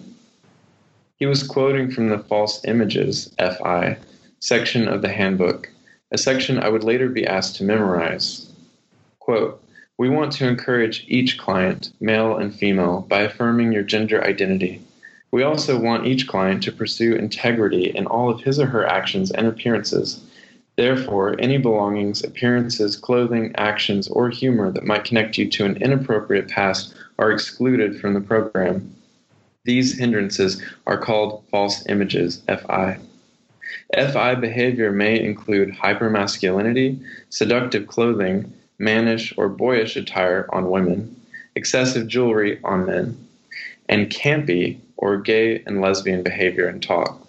He 1.18 1.28
was 1.28 1.44
quoting 1.44 1.92
from 1.92 2.10
the 2.10 2.18
False 2.18 2.60
Images, 2.66 3.32
FI, 3.38 4.00
section 4.40 4.88
of 4.88 5.04
the 5.04 5.14
handbook, 5.14 5.70
a 6.12 6.18
section 6.18 6.58
I 6.58 6.70
would 6.70 6.84
later 6.84 7.08
be 7.08 7.28
asked 7.28 7.58
to 7.58 7.64
memorize. 7.64 8.52
Quote, 9.20 9.63
we 9.98 10.10
want 10.10 10.32
to 10.34 10.48
encourage 10.48 11.06
each 11.08 11.38
client, 11.38 11.92
male 12.00 12.38
and 12.38 12.54
female, 12.54 13.02
by 13.02 13.22
affirming 13.22 13.72
your 13.72 13.84
gender 13.84 14.24
identity. 14.24 14.82
We 15.32 15.44
also 15.44 15.80
want 15.80 16.08
each 16.08 16.28
client 16.28 16.64
to 16.64 16.72
pursue 16.72 17.16
integrity 17.16 17.86
in 17.86 18.08
all 18.08 18.30
of 18.30 18.42
his 18.42 18.60
or 18.60 18.68
her 18.68 18.86
actions 18.86 19.32
and 19.32 19.46
appearances. 19.48 20.24
Therefore, 20.76 21.36
any 21.40 21.58
belongings, 21.58 22.24
appearances, 22.24 22.96
clothing, 22.96 23.52
actions, 23.56 24.08
or 24.08 24.30
humor 24.30 24.72
that 24.72 24.86
might 24.86 25.04
connect 25.04 25.38
you 25.38 25.48
to 25.52 25.66
an 25.66 25.78
inappropriate 25.78 26.48
past 26.48 26.96
are 27.20 27.32
excluded 27.32 28.00
from 28.00 28.16
the 28.16 28.22
program. 28.22 28.96
These 29.66 30.00
hindrances 30.00 30.62
are 30.88 30.98
called 30.98 31.44
false 31.52 31.86
images, 31.88 32.42
FI. 32.48 32.98
FI 33.96 34.36
behavior 34.36 34.92
may 34.92 35.20
include 35.24 35.70
hypermasculinity, 35.70 37.00
seductive 37.30 37.88
clothing, 37.88 38.52
mannish 38.80 39.34
or 39.38 39.50
boyish 39.50 39.96
attire 39.96 40.48
on 40.52 40.70
women, 40.70 41.16
excessive 41.56 42.08
jewelry 42.08 42.60
on 42.64 42.86
men, 42.86 43.28
and 43.90 44.10
campy 44.10 44.80
or 44.98 45.18
gay 45.18 45.62
and 45.66 45.82
lesbian 45.82 46.24
behavior 46.24 46.68
and 46.68 46.82
talk. 46.82 47.20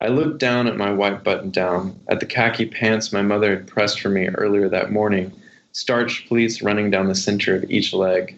I 0.00 0.08
looked 0.08 0.38
down 0.38 0.66
at 0.66 0.78
my 0.78 0.90
white 0.92 1.22
button 1.22 1.50
down, 1.50 1.98
at 2.08 2.20
the 2.20 2.26
khaki 2.26 2.66
pants 2.66 3.12
my 3.12 3.20
mother 3.20 3.56
had 3.56 3.66
pressed 3.66 4.00
for 4.00 4.08
me 4.08 4.28
earlier 4.28 4.68
that 4.68 4.90
morning, 4.90 5.32
starched 5.72 6.26
pleats 6.26 6.62
running 6.62 6.90
down 6.90 7.06
the 7.06 7.14
center 7.14 7.54
of 7.54 7.70
each 7.70 7.92
leg. 7.92 8.34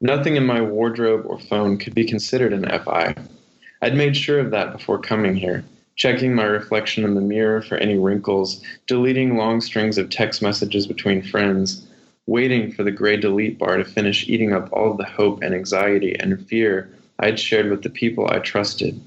Nothing 0.00 0.36
in 0.36 0.44
my 0.44 0.60
wardrobe 0.60 1.24
or 1.26 1.38
phone 1.38 1.78
could 1.78 1.94
be 1.94 2.04
considered 2.04 2.52
an 2.52 2.66
FI. 2.84 3.14
I'd 3.82 3.94
made 3.94 4.16
sure 4.16 4.40
of 4.40 4.50
that 4.50 4.72
before 4.72 4.98
coming 4.98 5.36
here, 5.36 5.64
checking 6.00 6.34
my 6.34 6.44
reflection 6.44 7.04
in 7.04 7.14
the 7.14 7.20
mirror 7.20 7.60
for 7.60 7.76
any 7.76 7.98
wrinkles, 7.98 8.62
deleting 8.86 9.36
long 9.36 9.60
strings 9.60 9.98
of 9.98 10.08
text 10.08 10.40
messages 10.40 10.86
between 10.86 11.20
friends, 11.20 11.86
waiting 12.24 12.72
for 12.72 12.82
the 12.82 12.90
gray 12.90 13.18
delete 13.18 13.58
bar 13.58 13.76
to 13.76 13.84
finish 13.84 14.26
eating 14.26 14.50
up 14.50 14.72
all 14.72 14.92
of 14.92 14.96
the 14.96 15.04
hope 15.04 15.42
and 15.42 15.54
anxiety 15.54 16.16
and 16.18 16.48
fear 16.48 16.88
I'd 17.18 17.38
shared 17.38 17.68
with 17.68 17.82
the 17.82 17.90
people 17.90 18.26
I 18.30 18.38
trusted. 18.38 18.98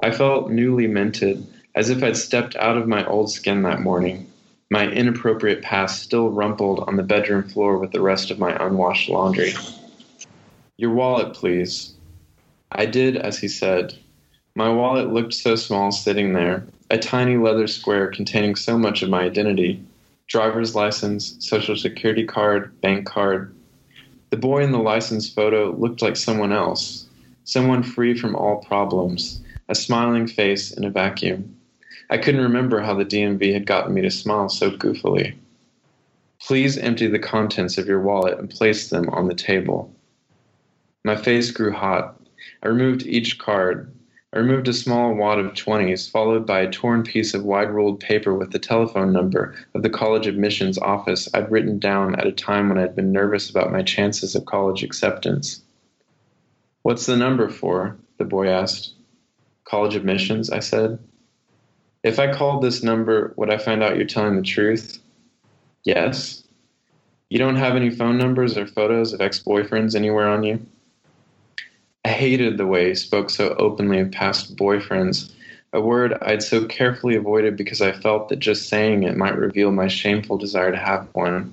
I 0.00 0.12
felt 0.12 0.52
newly 0.52 0.86
minted, 0.86 1.44
as 1.74 1.90
if 1.90 2.04
I'd 2.04 2.16
stepped 2.16 2.54
out 2.54 2.76
of 2.76 2.86
my 2.86 3.04
old 3.06 3.32
skin 3.32 3.62
that 3.62 3.80
morning, 3.80 4.30
my 4.70 4.86
inappropriate 4.86 5.60
past 5.60 6.04
still 6.04 6.30
rumpled 6.30 6.84
on 6.86 6.94
the 6.94 7.02
bedroom 7.02 7.42
floor 7.42 7.78
with 7.78 7.90
the 7.90 8.00
rest 8.00 8.30
of 8.30 8.38
my 8.38 8.56
unwashed 8.64 9.08
laundry. 9.08 9.54
Your 10.76 10.94
wallet, 10.94 11.34
please, 11.34 11.94
I 12.70 12.86
did 12.86 13.16
as 13.16 13.38
he 13.38 13.48
said. 13.48 13.98
My 14.54 14.68
wallet 14.68 15.12
looked 15.12 15.34
so 15.34 15.54
small 15.54 15.92
sitting 15.92 16.32
there, 16.32 16.66
a 16.90 16.98
tiny 16.98 17.36
leather 17.36 17.66
square 17.66 18.08
containing 18.08 18.56
so 18.56 18.76
much 18.76 19.02
of 19.02 19.10
my 19.10 19.22
identity 19.22 19.82
driver's 20.30 20.76
license, 20.76 21.34
social 21.40 21.76
security 21.76 22.24
card, 22.24 22.80
bank 22.80 23.04
card. 23.04 23.52
The 24.30 24.36
boy 24.36 24.62
in 24.62 24.70
the 24.70 24.78
license 24.78 25.28
photo 25.28 25.72
looked 25.72 26.02
like 26.02 26.16
someone 26.16 26.52
else, 26.52 27.06
someone 27.42 27.82
free 27.82 28.16
from 28.16 28.36
all 28.36 28.62
problems, 28.62 29.40
a 29.68 29.74
smiling 29.74 30.28
face 30.28 30.70
in 30.70 30.84
a 30.84 30.90
vacuum. 30.90 31.56
I 32.10 32.18
couldn't 32.18 32.42
remember 32.42 32.80
how 32.80 32.94
the 32.94 33.04
DMV 33.04 33.52
had 33.52 33.66
gotten 33.66 33.92
me 33.92 34.02
to 34.02 34.10
smile 34.10 34.48
so 34.48 34.70
goofily. 34.70 35.34
Please 36.40 36.78
empty 36.78 37.08
the 37.08 37.18
contents 37.18 37.76
of 37.76 37.86
your 37.86 38.00
wallet 38.00 38.38
and 38.38 38.48
place 38.48 38.88
them 38.88 39.08
on 39.10 39.26
the 39.26 39.34
table. 39.34 39.92
My 41.04 41.16
face 41.16 41.50
grew 41.50 41.72
hot. 41.72 42.20
I 42.62 42.68
removed 42.68 43.04
each 43.04 43.38
card. 43.38 43.92
I 44.32 44.38
removed 44.38 44.68
a 44.68 44.72
small 44.72 45.12
wad 45.14 45.40
of 45.40 45.54
20s, 45.54 46.08
followed 46.08 46.46
by 46.46 46.60
a 46.60 46.70
torn 46.70 47.02
piece 47.02 47.34
of 47.34 47.44
wide 47.44 47.72
ruled 47.72 47.98
paper 47.98 48.32
with 48.32 48.52
the 48.52 48.60
telephone 48.60 49.12
number 49.12 49.56
of 49.74 49.82
the 49.82 49.90
college 49.90 50.28
admissions 50.28 50.78
office 50.78 51.28
I'd 51.34 51.50
written 51.50 51.80
down 51.80 52.14
at 52.14 52.28
a 52.28 52.32
time 52.32 52.68
when 52.68 52.78
I'd 52.78 52.94
been 52.94 53.10
nervous 53.10 53.50
about 53.50 53.72
my 53.72 53.82
chances 53.82 54.36
of 54.36 54.46
college 54.46 54.84
acceptance. 54.84 55.62
What's 56.82 57.06
the 57.06 57.16
number 57.16 57.48
for? 57.48 57.96
the 58.18 58.24
boy 58.24 58.46
asked. 58.46 58.92
college 59.64 59.96
admissions, 59.96 60.48
I 60.48 60.60
said. 60.60 61.00
If 62.04 62.20
I 62.20 62.32
called 62.32 62.62
this 62.62 62.84
number, 62.84 63.34
would 63.36 63.50
I 63.50 63.58
find 63.58 63.82
out 63.82 63.96
you're 63.96 64.06
telling 64.06 64.36
the 64.36 64.42
truth? 64.42 65.00
Yes. 65.82 66.44
You 67.30 67.38
don't 67.38 67.56
have 67.56 67.74
any 67.74 67.90
phone 67.90 68.16
numbers 68.16 68.56
or 68.56 68.66
photos 68.66 69.12
of 69.12 69.20
ex 69.20 69.42
boyfriends 69.42 69.96
anywhere 69.96 70.28
on 70.28 70.44
you? 70.44 70.64
I 72.04 72.08
hated 72.08 72.56
the 72.56 72.66
way 72.66 72.88
he 72.88 72.94
spoke 72.94 73.30
so 73.30 73.54
openly 73.58 74.00
of 74.00 74.10
past 74.10 74.56
boyfriends, 74.56 75.32
a 75.72 75.80
word 75.80 76.16
I'd 76.22 76.42
so 76.42 76.64
carefully 76.64 77.14
avoided 77.14 77.56
because 77.56 77.80
I 77.80 77.92
felt 77.92 78.28
that 78.28 78.38
just 78.38 78.68
saying 78.68 79.02
it 79.02 79.16
might 79.16 79.36
reveal 79.36 79.70
my 79.70 79.86
shameful 79.86 80.38
desire 80.38 80.72
to 80.72 80.78
have 80.78 81.08
one. 81.12 81.52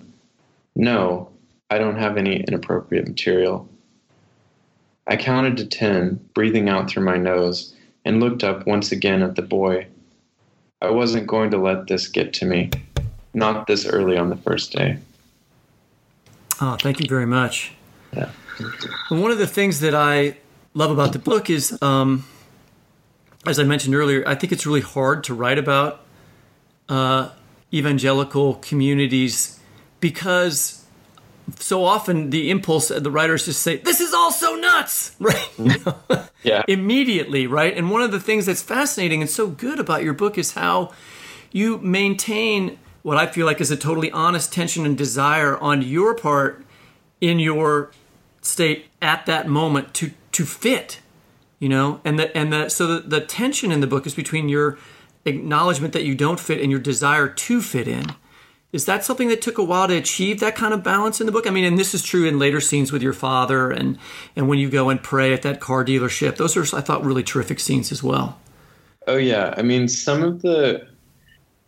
No, 0.76 1.30
I 1.70 1.78
don't 1.78 1.98
have 1.98 2.18
any 2.18 2.42
inappropriate 2.42 3.08
material. 3.08 3.68
I 5.06 5.18
counted 5.18 5.58
to 5.58 5.66
ten, 5.66 6.20
breathing 6.34 6.70
out 6.70 6.90
through 6.90 7.04
my 7.04 7.18
nose, 7.18 7.76
and 8.06 8.20
looked 8.20 8.44
up 8.44 8.66
once 8.66 8.92
again 8.92 9.22
at 9.22 9.36
the 9.36 9.42
boy. 9.42 9.88
I 10.82 10.92
wasn't 10.92 11.28
going 11.28 11.52
to 11.52 11.58
let 11.58 11.88
this 11.88 12.08
get 12.08 12.34
to 12.34 12.46
me, 12.46 12.72
not 13.34 13.68
this 13.68 13.86
early 13.86 14.18
on 14.18 14.30
the 14.30 14.38
first 14.38 14.72
day. 14.72 14.98
Oh, 16.62 16.78
thank 16.80 17.00
you 17.00 17.08
very 17.08 17.26
much. 17.26 17.74
Yeah. 18.16 18.30
And 19.10 19.22
one 19.22 19.32
of 19.32 19.38
the 19.38 19.48
things 19.48 19.80
that 19.82 19.96
I 19.96 20.38
love 20.74 20.92
about 20.92 21.14
the 21.14 21.20
book 21.20 21.50
is, 21.50 21.78
um, 21.82 22.26
as 23.46 23.60
I 23.60 23.64
mentioned 23.64 23.96
earlier, 23.96 24.24
I 24.28 24.36
think 24.36 24.52
it's 24.54 24.66
really 24.66 24.82
hard 24.82 25.24
to 25.26 25.34
write 25.34 25.58
about 25.58 26.02
uh, 26.90 27.30
evangelical 27.74 28.56
communities 28.56 29.60
because 30.00 30.86
so 31.60 31.84
often 31.84 32.30
the 32.30 32.50
impulse 32.50 32.92
of 32.92 33.04
the 33.04 33.12
writers 33.12 33.46
just 33.46 33.62
say 33.62 33.78
this 33.78 34.02
is 34.02 34.14
all 34.14 34.32
so 34.32 34.56
nuts! 34.56 35.16
Right? 35.20 36.30
Yeah. 36.44 36.64
Immediately 36.68 37.48
right? 37.48 37.76
And 37.76 37.90
one 37.90 38.02
of 38.02 38.12
the 38.12 38.20
things 38.20 38.46
that's 38.46 38.62
fascinating 38.62 39.22
and 39.22 39.30
so 39.30 39.48
good 39.48 39.80
about 39.80 40.04
your 40.04 40.14
book 40.14 40.38
is 40.38 40.54
how 40.54 40.92
you 41.52 41.78
maintain 41.80 42.78
what 43.04 43.18
i 43.18 43.26
feel 43.26 43.46
like 43.46 43.62
is 43.62 43.72
a 43.72 43.78
totally 43.78 44.12
honest 44.12 44.52
tension 44.52 44.86
and 44.86 44.98
desire 44.98 45.58
on 45.58 45.82
your 45.82 46.14
part 46.14 46.66
in 47.22 47.40
your 47.40 47.92
state 48.48 48.86
at 49.02 49.26
that 49.26 49.48
moment 49.48 49.94
to 49.94 50.12
to 50.32 50.46
fit 50.46 51.00
you 51.60 51.70
know 51.70 52.00
and 52.04 52.18
the 52.18 52.36
and 52.36 52.52
the 52.52 52.70
so 52.70 52.88
the, 52.88 53.00
the 53.02 53.22
tension 53.22 53.72
in 53.72 53.82
the 53.82 53.88
book 53.88 54.06
is 54.06 54.16
between 54.16 54.50
your 54.50 54.78
acknowledgement 55.26 55.94
that 55.94 56.04
you 56.04 56.16
don't 56.16 56.40
fit 56.40 56.62
and 56.62 56.72
your 56.72 56.80
desire 56.80 57.28
to 57.28 57.62
fit 57.62 57.88
in 57.88 58.06
is 58.74 58.86
that 58.86 59.06
something 59.06 59.30
that 59.30 59.42
took 59.42 59.58
a 59.58 59.64
while 59.64 59.88
to 59.88 59.96
achieve 59.96 60.40
that 60.42 60.56
kind 60.56 60.74
of 60.74 60.84
balance 60.84 61.22
in 61.22 61.26
the 61.26 61.32
book? 61.32 61.48
I 61.48 61.52
mean, 61.52 61.64
and 61.64 61.80
this 61.80 61.94
is 61.94 62.04
true 62.04 62.26
in 62.26 62.38
later 62.38 62.60
scenes 62.60 62.92
with 62.92 63.02
your 63.02 63.14
father 63.14 63.72
and 63.72 63.98
and 64.36 64.50
when 64.50 64.60
you 64.60 64.70
go 64.70 64.90
and 64.90 65.02
pray 65.02 65.34
at 65.34 65.42
that 65.44 65.62
car 65.62 65.86
dealership. 65.86 66.36
Those 66.36 66.58
are 66.58 66.78
I 66.78 66.82
thought 66.82 67.06
really 67.06 67.24
terrific 67.24 67.60
scenes 67.60 67.92
as 67.92 68.04
well. 68.04 68.38
Oh 69.08 69.16
yeah, 69.16 69.54
I 69.56 69.62
mean 69.62 69.88
some 69.88 70.22
of 70.22 70.42
the 70.42 70.86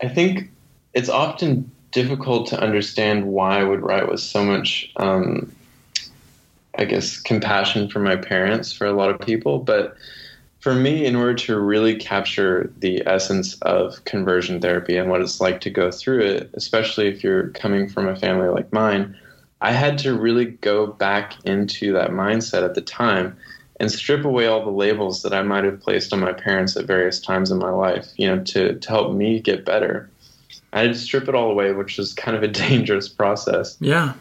I 0.02 0.10
think 0.10 0.52
it's 0.94 1.10
often 1.10 1.72
difficult 1.92 2.48
to 2.50 2.60
understand 2.60 3.26
why 3.26 3.60
I 3.60 3.63
would 3.63 3.82
write 3.82 4.10
with 4.10 4.20
so 4.20 4.44
much 4.44 4.92
um, 4.98 5.52
I 6.77 6.86
guess 6.86 7.19
compassion 7.19 7.89
for 7.89 7.99
my 7.99 8.15
parents 8.15 8.71
for 8.71 8.86
a 8.86 8.93
lot 8.93 9.10
of 9.10 9.19
people, 9.25 9.60
but 9.60 9.97
for 10.60 10.75
me, 10.75 11.05
in 11.05 11.15
order 11.15 11.34
to 11.34 11.58
really 11.58 11.95
capture 11.95 12.71
the 12.79 13.01
essence 13.05 13.55
of 13.62 14.03
conversion 14.03 14.60
therapy 14.60 14.97
and 14.97 15.10
what 15.10 15.21
it's 15.21 15.39
like 15.39 15.62
to 15.62 15.69
go 15.69 15.89
through 15.89 16.21
it, 16.21 16.49
especially 16.53 17.08
if 17.08 17.23
you're 17.23 17.49
coming 17.49 17.88
from 17.88 18.08
a 18.08 18.15
family 18.15 18.49
like 18.49 18.71
mine, 18.73 19.17
I 19.62 19.71
had 19.71 19.97
to 19.99 20.17
really 20.17 20.45
go 20.45 20.88
back 20.88 21.34
into 21.45 21.93
that 21.93 22.12
mindset 22.12 22.63
at 22.63 22.75
the 22.75 22.82
time 22.82 23.38
and 23.79 23.89
strip 23.89 24.25
away 24.25 24.47
all 24.47 24.63
the 24.63 24.71
labels 24.71 25.21
that 25.21 25.34
I 25.34 25.41
might 25.41 25.63
have 25.63 25.79
placed 25.79 26.12
on 26.12 26.19
my 26.19 26.34
parents 26.34 26.75
at 26.75 26.86
various 26.86 27.19
times 27.21 27.51
in 27.51 27.58
my 27.58 27.69
life, 27.69 28.08
you 28.17 28.27
know, 28.27 28.43
to, 28.43 28.77
to 28.77 28.89
help 28.89 29.13
me 29.13 29.39
get 29.39 29.63
better. 29.63 30.10
I 30.73 30.82
had 30.82 30.93
to 30.93 30.99
strip 30.99 31.29
it 31.29 31.36
all 31.36 31.49
away, 31.49 31.71
which 31.71 31.97
was 31.97 32.13
kind 32.13 32.36
of 32.36 32.43
a 32.43 32.47
dangerous 32.67 33.08
process. 33.08 33.77
Yeah. 33.79 34.13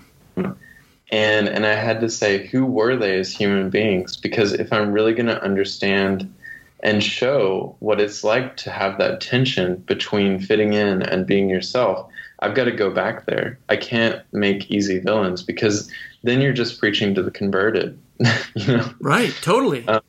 And 1.11 1.49
and 1.49 1.67
I 1.67 1.75
had 1.75 2.01
to 2.01 2.11
say, 2.11 2.47
who 2.47 2.67
were 2.67 2.97
they 2.97 3.19
as 3.19 3.33
human 3.33 3.71
beings? 3.71 4.17
Because 4.17 4.53
if 4.53 4.73
I'm 4.73 4.93
really 4.93 5.15
going 5.15 5.27
to 5.27 5.43
understand 5.43 6.33
and 6.81 7.03
show 7.03 7.75
what 7.81 8.01
it's 8.01 8.23
like 8.23 8.57
to 8.59 8.71
have 8.71 8.99
that 8.99 9.21
tension 9.21 9.77
between 9.77 10.39
fitting 10.39 10.75
in 10.75 11.03
and 11.03 11.27
being 11.27 11.49
yourself, 11.49 12.09
I've 12.41 12.55
got 12.55 12.65
to 12.65 12.73
go 12.73 12.91
back 12.91 13.27
there. 13.27 13.59
I 13.69 13.77
can't 13.77 14.23
make 14.33 14.71
easy 14.71 14.99
villains 14.99 15.43
because 15.43 15.91
then 16.23 16.41
you're 16.41 16.53
just 16.53 16.79
preaching 16.79 17.15
to 17.15 17.23
the 17.23 17.31
converted. 17.31 17.99
you 18.55 18.77
know? 18.77 18.91
Right. 19.01 19.35
Totally. 19.43 19.87
Um, 19.89 20.03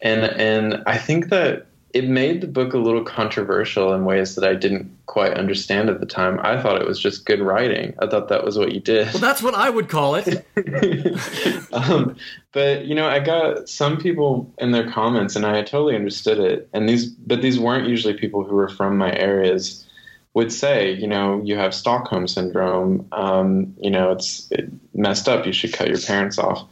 and 0.00 0.24
and 0.24 0.82
I 0.86 0.98
think 0.98 1.28
that 1.30 1.66
it 1.94 2.08
made 2.08 2.40
the 2.40 2.46
book 2.46 2.72
a 2.72 2.78
little 2.78 3.04
controversial 3.04 3.92
in 3.92 4.04
ways 4.04 4.34
that 4.34 4.44
I 4.44 4.54
didn't 4.54 4.90
quite 5.06 5.34
understand 5.34 5.90
at 5.90 6.00
the 6.00 6.06
time. 6.06 6.40
I 6.42 6.60
thought 6.60 6.80
it 6.80 6.86
was 6.86 6.98
just 6.98 7.26
good 7.26 7.40
writing. 7.40 7.94
I 7.98 8.06
thought 8.06 8.28
that 8.28 8.44
was 8.44 8.58
what 8.58 8.72
you 8.72 8.80
did. 8.80 9.12
Well, 9.12 9.20
that's 9.20 9.42
what 9.42 9.54
I 9.54 9.68
would 9.68 9.90
call 9.90 10.14
it. 10.14 10.46
um, 11.72 12.16
but 12.52 12.86
you 12.86 12.94
know, 12.94 13.08
I 13.08 13.18
got 13.18 13.68
some 13.68 13.98
people 13.98 14.50
in 14.58 14.70
their 14.70 14.90
comments, 14.90 15.36
and 15.36 15.44
I 15.44 15.62
totally 15.62 15.94
understood 15.94 16.38
it. 16.38 16.68
And 16.72 16.88
these, 16.88 17.06
but 17.06 17.42
these 17.42 17.60
weren't 17.60 17.88
usually 17.88 18.14
people 18.14 18.42
who 18.42 18.54
were 18.54 18.68
from 18.68 18.96
my 18.96 19.14
areas. 19.14 19.86
Would 20.34 20.50
say, 20.50 20.92
you 20.92 21.06
know, 21.06 21.42
you 21.44 21.56
have 21.56 21.74
Stockholm 21.74 22.26
syndrome. 22.26 23.06
Um, 23.12 23.74
you 23.78 23.90
know, 23.90 24.12
it's 24.12 24.50
it 24.50 24.70
messed 24.94 25.28
up. 25.28 25.44
You 25.44 25.52
should 25.52 25.74
cut 25.74 25.88
your 25.88 26.00
parents 26.00 26.38
off. 26.38 26.66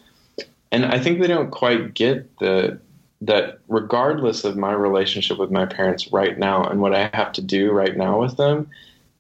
And 0.72 0.86
I 0.86 0.98
think 0.98 1.20
they 1.20 1.26
don't 1.26 1.50
quite 1.50 1.92
get 1.92 2.38
the 2.38 2.80
that 3.20 3.58
regardless 3.68 4.44
of 4.44 4.56
my 4.56 4.72
relationship 4.72 5.38
with 5.38 5.50
my 5.50 5.66
parents 5.66 6.10
right 6.12 6.38
now 6.38 6.64
and 6.64 6.80
what 6.80 6.94
I 6.94 7.10
have 7.12 7.32
to 7.32 7.42
do 7.42 7.70
right 7.70 7.96
now 7.96 8.20
with 8.20 8.36
them, 8.36 8.68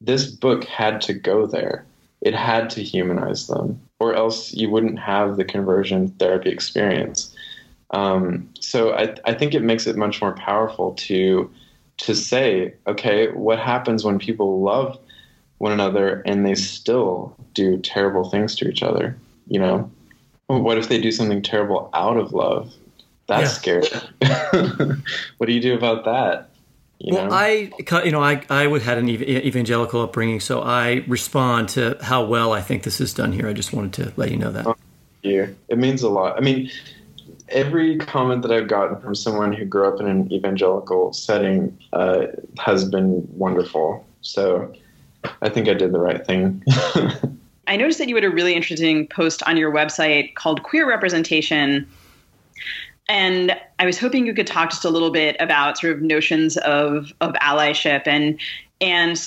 this 0.00 0.26
book 0.26 0.64
had 0.64 1.00
to 1.02 1.12
go 1.12 1.46
there. 1.46 1.84
It 2.22 2.34
had 2.34 2.70
to 2.70 2.82
humanize 2.82 3.46
them, 3.46 3.80
or 3.98 4.14
else 4.14 4.52
you 4.52 4.70
wouldn't 4.70 4.98
have 4.98 5.36
the 5.36 5.44
conversion 5.44 6.08
therapy 6.18 6.50
experience. 6.50 7.34
Um, 7.92 8.48
so 8.60 8.94
I, 8.94 9.14
I 9.24 9.34
think 9.34 9.54
it 9.54 9.62
makes 9.62 9.86
it 9.86 9.96
much 9.96 10.20
more 10.20 10.32
powerful 10.32 10.92
to 10.94 11.50
to 11.98 12.14
say, 12.14 12.74
okay, 12.86 13.28
what 13.32 13.58
happens 13.58 14.04
when 14.04 14.18
people 14.18 14.62
love 14.62 14.98
one 15.58 15.72
another 15.72 16.22
and 16.24 16.46
they 16.46 16.54
still 16.54 17.36
do 17.52 17.76
terrible 17.78 18.30
things 18.30 18.56
to 18.56 18.68
each 18.68 18.82
other? 18.82 19.16
You 19.48 19.58
know, 19.58 19.90
what 20.46 20.78
if 20.78 20.88
they 20.88 20.98
do 21.00 21.12
something 21.12 21.42
terrible 21.42 21.90
out 21.92 22.16
of 22.16 22.32
love? 22.32 22.72
That's 23.30 23.64
yeah. 23.64 23.80
scary. 23.80 24.96
what 25.38 25.46
do 25.46 25.52
you 25.52 25.60
do 25.60 25.76
about 25.76 26.04
that? 26.04 26.50
You 26.98 27.14
well, 27.14 27.26
know? 27.28 27.32
I, 27.32 27.70
you 28.04 28.10
know, 28.10 28.20
I, 28.20 28.42
I 28.50 28.66
would 28.66 28.82
had 28.82 28.98
an 28.98 29.08
evangelical 29.08 30.02
upbringing, 30.02 30.40
so 30.40 30.62
I 30.62 31.04
respond 31.06 31.68
to 31.70 31.96
how 32.02 32.24
well 32.24 32.52
I 32.52 32.60
think 32.60 32.82
this 32.82 33.00
is 33.00 33.14
done 33.14 33.32
here. 33.32 33.46
I 33.46 33.52
just 33.52 33.72
wanted 33.72 33.92
to 33.94 34.12
let 34.16 34.32
you 34.32 34.36
know 34.36 34.50
that. 34.50 34.76
Yeah, 35.22 35.46
it 35.68 35.78
means 35.78 36.02
a 36.02 36.08
lot. 36.08 36.36
I 36.36 36.40
mean, 36.40 36.72
every 37.50 37.98
comment 37.98 38.42
that 38.42 38.50
I've 38.50 38.66
gotten 38.66 39.00
from 39.00 39.14
someone 39.14 39.52
who 39.52 39.64
grew 39.64 39.86
up 39.86 40.00
in 40.00 40.08
an 40.08 40.32
evangelical 40.32 41.12
setting 41.12 41.78
uh, 41.92 42.26
has 42.58 42.84
been 42.84 43.28
wonderful. 43.30 44.04
So 44.22 44.74
I 45.40 45.50
think 45.50 45.68
I 45.68 45.74
did 45.74 45.92
the 45.92 46.00
right 46.00 46.26
thing. 46.26 46.64
I 47.68 47.76
noticed 47.76 48.00
that 48.00 48.08
you 48.08 48.16
had 48.16 48.24
a 48.24 48.30
really 48.30 48.54
interesting 48.54 49.06
post 49.06 49.44
on 49.44 49.56
your 49.56 49.72
website 49.72 50.34
called 50.34 50.64
Queer 50.64 50.88
Representation 50.88 51.88
and 53.10 53.56
I 53.80 53.86
was 53.86 53.98
hoping 53.98 54.24
you 54.24 54.32
could 54.32 54.46
talk 54.46 54.70
just 54.70 54.84
a 54.84 54.88
little 54.88 55.10
bit 55.10 55.36
about 55.40 55.76
sort 55.76 55.92
of 55.92 56.00
notions 56.00 56.56
of 56.58 57.12
of 57.20 57.34
allyship 57.34 58.06
and 58.06 58.40
and 58.80 59.20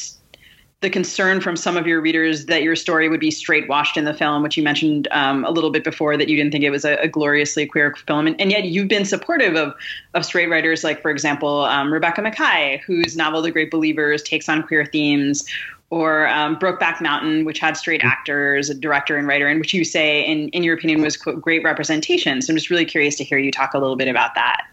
the 0.80 0.90
concern 0.90 1.40
from 1.40 1.56
some 1.56 1.78
of 1.78 1.88
your 1.88 2.02
readers 2.02 2.46
that 2.48 2.62
your 2.62 2.76
story 2.76 3.08
would 3.08 3.20
be 3.20 3.32
straight 3.32 3.70
washed 3.70 3.96
in 3.96 4.04
the 4.04 4.14
film, 4.14 4.44
which 4.44 4.58
you 4.58 4.64
mentioned 4.64 5.08
um, 5.12 5.46
a 5.46 5.52
little 5.52 5.70
bit 5.70 5.84
before 5.84 6.18
that 6.18 6.28
you 6.28 6.36
didn't 6.36 6.52
think 6.52 6.64
it 6.64 6.72
was 6.72 6.84
a, 6.84 6.96
a 6.98 7.08
gloriously 7.08 7.66
queer 7.66 7.96
film, 8.06 8.28
and, 8.28 8.40
and, 8.40 8.52
yet 8.52 8.66
you've 8.66 8.90
been 8.90 9.06
supportive 9.06 9.56
of 9.56 9.74
of 10.14 10.26
straight 10.26 10.50
writers 10.50 10.84
like, 10.84 11.02
for 11.02 11.10
example, 11.10 11.62
um, 11.66 11.92
Rebecca 11.92 12.22
Makkai, 12.22 12.82
whose 12.82 13.16
novel 13.16 13.42
*The 13.42 13.52
Great 13.52 13.72
Believers* 13.72 14.22
takes 14.24 14.50
on 14.50 14.62
queer 14.64 14.86
themes, 14.86 15.46
or 15.94 16.28
um, 16.28 16.58
Brokeback 16.58 17.02
Mountain, 17.02 17.46
which 17.46 17.60
had 17.60 17.78
straight 17.78 18.04
actors, 18.04 18.68
a 18.68 18.74
director 18.74 19.16
and 19.16 19.28
writer, 19.28 19.48
and 19.48 19.60
which 19.60 19.76
you 19.76 19.86
say, 19.86 20.26
in, 20.26 20.50
in 20.50 20.64
your 20.64 20.74
opinion, 20.74 21.04
was 21.04 21.16
quote, 21.16 21.40
great 21.40 21.64
representation. 21.64 22.42
So 22.42 22.52
I'm 22.52 22.58
just 22.58 22.72
really 22.72 22.84
curious 22.84 23.16
to 23.18 23.24
hear 23.24 23.38
you 23.38 23.52
talk 23.52 23.76
a 23.76 23.78
little 23.78 23.96
bit 23.96 24.08
about 24.08 24.34
that. 24.34 24.66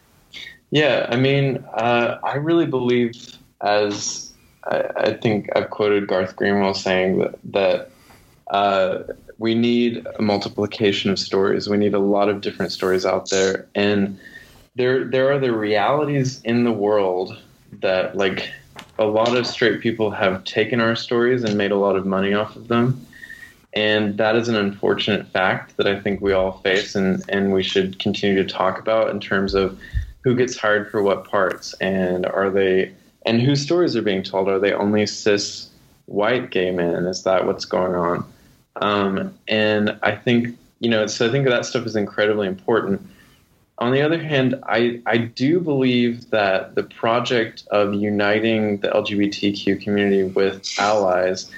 Yeah, 0.70 1.06
I 1.11 1.16
mean, 1.16 1.62
uh, 1.74 2.18
I 2.22 2.37
really 2.37 2.64
believe, 2.64 3.37
as 3.61 4.33
I, 4.64 4.85
I, 4.96 5.12
think 5.12 5.50
I've 5.54 5.68
quoted 5.68 6.06
Garth 6.06 6.37
Greenwell 6.37 6.72
saying 6.72 7.18
that, 7.18 7.35
that 7.52 7.90
uh, 8.50 9.02
we 9.37 9.54
need 9.54 10.06
a 10.18 10.22
multiplication 10.22 11.11
of 11.11 11.18
stories. 11.18 11.68
We 11.68 11.76
need 11.76 11.92
a 11.92 11.98
lot 11.98 12.30
of 12.30 12.40
different 12.40 12.72
stories 12.72 13.04
out 13.04 13.28
there, 13.28 13.66
and 13.74 14.18
there 14.74 15.04
there 15.04 15.30
are 15.33 15.38
the 15.38 15.52
realities 15.52 16.40
in 16.44 16.64
the 16.64 16.72
world 16.72 17.37
that 17.83 18.16
like 18.16 18.50
a 19.00 19.06
lot 19.06 19.34
of 19.34 19.46
straight 19.46 19.80
people 19.80 20.10
have 20.10 20.44
taken 20.44 20.78
our 20.80 20.94
stories 20.94 21.42
and 21.42 21.56
made 21.56 21.72
a 21.72 21.76
lot 21.76 21.96
of 21.96 22.04
money 22.04 22.34
off 22.34 22.54
of 22.54 22.68
them. 22.68 23.04
And 23.72 24.18
that 24.18 24.36
is 24.36 24.48
an 24.48 24.56
unfortunate 24.56 25.26
fact 25.28 25.76
that 25.78 25.86
I 25.86 25.98
think 25.98 26.20
we 26.20 26.32
all 26.32 26.58
face 26.58 26.94
and, 26.94 27.24
and 27.28 27.52
we 27.52 27.62
should 27.62 27.98
continue 27.98 28.36
to 28.42 28.48
talk 28.48 28.78
about 28.78 29.10
in 29.10 29.18
terms 29.18 29.54
of 29.54 29.80
who 30.22 30.36
gets 30.36 30.56
hired 30.56 30.90
for 30.90 31.02
what 31.02 31.24
parts, 31.24 31.72
and 31.74 32.26
are 32.26 32.50
they 32.50 32.92
and 33.24 33.40
whose 33.40 33.62
stories 33.62 33.96
are 33.96 34.02
being 34.02 34.22
told? 34.22 34.48
Are 34.48 34.58
they 34.58 34.72
only 34.72 35.06
cis 35.06 35.70
white 36.06 36.50
gay 36.50 36.70
men? 36.70 37.06
Is 37.06 37.22
that 37.22 37.46
what's 37.46 37.64
going 37.64 37.94
on? 37.94 38.32
Um, 38.76 39.34
and 39.48 39.98
I 40.02 40.14
think 40.14 40.58
you 40.80 40.90
know, 40.90 41.06
so 41.06 41.26
I 41.26 41.30
think 41.30 41.46
that 41.46 41.64
stuff 41.64 41.86
is 41.86 41.96
incredibly 41.96 42.48
important. 42.48 43.00
On 43.81 43.93
the 43.93 44.03
other 44.03 44.19
hand, 44.19 44.61
I, 44.64 45.01
I 45.07 45.16
do 45.16 45.59
believe 45.59 46.29
that 46.31 46.75
the 46.75 46.83
project 46.83 47.66
of 47.71 47.95
uniting 47.95 48.77
the 48.79 48.88
LGBTQ 48.88 49.83
community 49.83 50.25
with 50.25 50.69
allies 50.79 51.51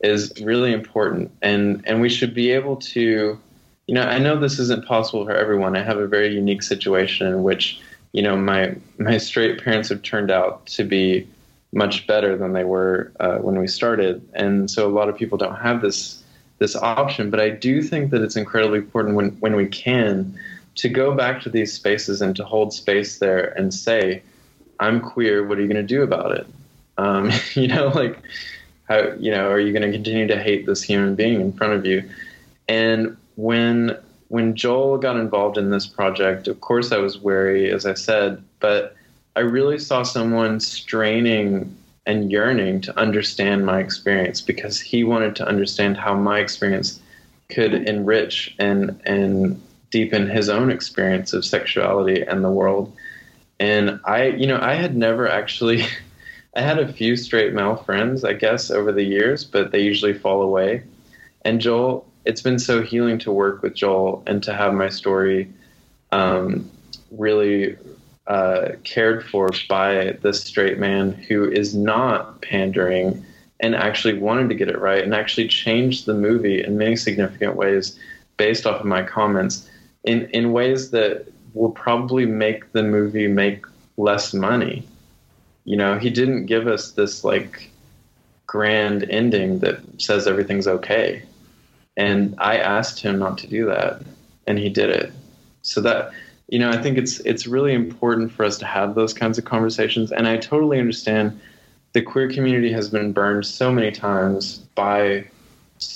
is 0.00 0.32
really 0.42 0.72
important, 0.72 1.30
and 1.40 1.82
and 1.86 2.00
we 2.00 2.08
should 2.08 2.34
be 2.34 2.50
able 2.50 2.76
to, 2.76 3.38
you 3.86 3.94
know, 3.94 4.02
I 4.02 4.18
know 4.18 4.38
this 4.38 4.58
isn't 4.58 4.86
possible 4.86 5.24
for 5.24 5.34
everyone. 5.34 5.76
I 5.76 5.82
have 5.82 5.98
a 5.98 6.08
very 6.08 6.34
unique 6.34 6.64
situation 6.64 7.28
in 7.28 7.44
which, 7.44 7.80
you 8.12 8.22
know, 8.22 8.36
my 8.36 8.74
my 8.98 9.16
straight 9.18 9.62
parents 9.62 9.88
have 9.90 10.02
turned 10.02 10.32
out 10.32 10.66
to 10.66 10.82
be 10.82 11.28
much 11.72 12.08
better 12.08 12.36
than 12.36 12.54
they 12.54 12.64
were 12.64 13.12
uh, 13.20 13.38
when 13.38 13.56
we 13.56 13.68
started, 13.68 14.28
and 14.34 14.68
so 14.68 14.88
a 14.88 14.90
lot 14.90 15.08
of 15.08 15.16
people 15.16 15.38
don't 15.38 15.56
have 15.56 15.80
this 15.80 16.24
this 16.58 16.74
option. 16.74 17.30
But 17.30 17.38
I 17.38 17.50
do 17.50 17.82
think 17.82 18.10
that 18.10 18.22
it's 18.22 18.36
incredibly 18.36 18.78
important 18.78 19.14
when 19.14 19.30
when 19.38 19.54
we 19.54 19.68
can 19.68 20.36
to 20.78 20.88
go 20.88 21.14
back 21.14 21.40
to 21.42 21.50
these 21.50 21.72
spaces 21.72 22.20
and 22.22 22.34
to 22.36 22.44
hold 22.44 22.72
space 22.72 23.18
there 23.18 23.52
and 23.56 23.72
say, 23.72 24.22
"I'm 24.80 25.00
queer. 25.00 25.46
What 25.46 25.58
are 25.58 25.62
you 25.62 25.68
going 25.68 25.86
to 25.86 25.94
do 25.94 26.02
about 26.02 26.32
it?" 26.32 26.46
Um, 26.96 27.30
you 27.54 27.68
know, 27.68 27.88
like 27.88 28.18
how 28.88 29.12
you 29.18 29.30
know 29.30 29.50
are 29.50 29.60
you 29.60 29.72
going 29.72 29.82
to 29.82 29.92
continue 29.92 30.26
to 30.26 30.42
hate 30.42 30.66
this 30.66 30.82
human 30.82 31.14
being 31.14 31.40
in 31.40 31.52
front 31.52 31.74
of 31.74 31.86
you 31.86 32.08
and 32.68 33.16
when 33.36 33.96
when 34.28 34.54
joel 34.56 34.98
got 34.98 35.16
involved 35.16 35.58
in 35.58 35.70
this 35.70 35.86
project 35.86 36.48
of 36.48 36.60
course 36.60 36.90
i 36.90 36.98
was 36.98 37.18
wary 37.18 37.70
as 37.70 37.86
i 37.86 37.94
said 37.94 38.42
but 38.60 38.96
i 39.36 39.40
really 39.40 39.78
saw 39.78 40.02
someone 40.02 40.58
straining 40.58 41.74
and 42.06 42.32
yearning 42.32 42.80
to 42.80 42.98
understand 42.98 43.66
my 43.66 43.78
experience 43.78 44.40
because 44.40 44.80
he 44.80 45.04
wanted 45.04 45.36
to 45.36 45.46
understand 45.46 45.96
how 45.96 46.14
my 46.14 46.38
experience 46.38 47.00
could 47.50 47.74
enrich 47.74 48.54
and 48.58 48.98
and 49.04 49.60
deepen 49.90 50.28
his 50.28 50.48
own 50.48 50.70
experience 50.70 51.32
of 51.32 51.44
sexuality 51.44 52.22
and 52.22 52.44
the 52.44 52.50
world 52.50 52.94
and 53.58 54.00
i 54.04 54.26
you 54.26 54.46
know 54.46 54.58
i 54.60 54.74
had 54.74 54.96
never 54.96 55.28
actually 55.28 55.84
I 56.56 56.62
had 56.62 56.80
a 56.80 56.92
few 56.92 57.14
straight 57.16 57.52
male 57.52 57.76
friends, 57.76 58.24
I 58.24 58.32
guess, 58.32 58.68
over 58.68 58.90
the 58.90 59.04
years, 59.04 59.44
but 59.44 59.70
they 59.70 59.80
usually 59.80 60.14
fall 60.14 60.42
away. 60.42 60.82
And 61.42 61.60
Joel, 61.60 62.04
it's 62.24 62.42
been 62.42 62.58
so 62.58 62.82
healing 62.82 63.18
to 63.20 63.30
work 63.30 63.62
with 63.62 63.74
Joel 63.74 64.24
and 64.26 64.42
to 64.42 64.52
have 64.52 64.74
my 64.74 64.88
story 64.88 65.52
um, 66.10 66.68
really 67.12 67.76
uh, 68.26 68.70
cared 68.82 69.24
for 69.24 69.50
by 69.68 70.18
this 70.22 70.42
straight 70.42 70.78
man 70.78 71.12
who 71.12 71.48
is 71.48 71.76
not 71.76 72.42
pandering 72.42 73.24
and 73.60 73.74
actually 73.74 74.18
wanted 74.18 74.48
to 74.48 74.54
get 74.54 74.68
it 74.68 74.78
right 74.78 75.04
and 75.04 75.14
actually 75.14 75.48
changed 75.48 76.06
the 76.06 76.14
movie 76.14 76.62
in 76.62 76.76
many 76.76 76.96
significant 76.96 77.56
ways 77.56 77.98
based 78.36 78.66
off 78.66 78.80
of 78.80 78.86
my 78.86 79.02
comments 79.02 79.68
in, 80.04 80.26
in 80.30 80.52
ways 80.52 80.90
that 80.90 81.26
will 81.54 81.70
probably 81.70 82.26
make 82.26 82.72
the 82.72 82.82
movie 82.82 83.28
make 83.28 83.64
less 83.96 84.32
money 84.32 84.86
you 85.68 85.76
know, 85.76 85.98
he 85.98 86.08
didn't 86.08 86.46
give 86.46 86.66
us 86.66 86.92
this 86.92 87.24
like 87.24 87.70
grand 88.46 89.04
ending 89.10 89.58
that 89.58 89.80
says 90.00 90.26
everything's 90.26 90.66
okay. 90.66 91.22
And 91.94 92.34
I 92.38 92.56
asked 92.56 93.00
him 93.00 93.18
not 93.18 93.36
to 93.38 93.46
do 93.46 93.66
that, 93.66 94.00
and 94.46 94.58
he 94.58 94.70
did 94.70 94.88
it. 94.88 95.12
So 95.60 95.82
that 95.82 96.12
you 96.48 96.58
know, 96.58 96.70
I 96.70 96.80
think 96.80 96.96
it's 96.96 97.20
it's 97.20 97.46
really 97.46 97.74
important 97.74 98.32
for 98.32 98.46
us 98.46 98.56
to 98.60 98.64
have 98.64 98.94
those 98.94 99.12
kinds 99.12 99.36
of 99.36 99.44
conversations. 99.44 100.10
And 100.10 100.26
I 100.26 100.38
totally 100.38 100.80
understand 100.80 101.38
the 101.92 102.00
queer 102.00 102.30
community 102.30 102.72
has 102.72 102.88
been 102.88 103.12
burned 103.12 103.44
so 103.44 103.70
many 103.70 103.90
times 103.90 104.60
by 104.74 105.26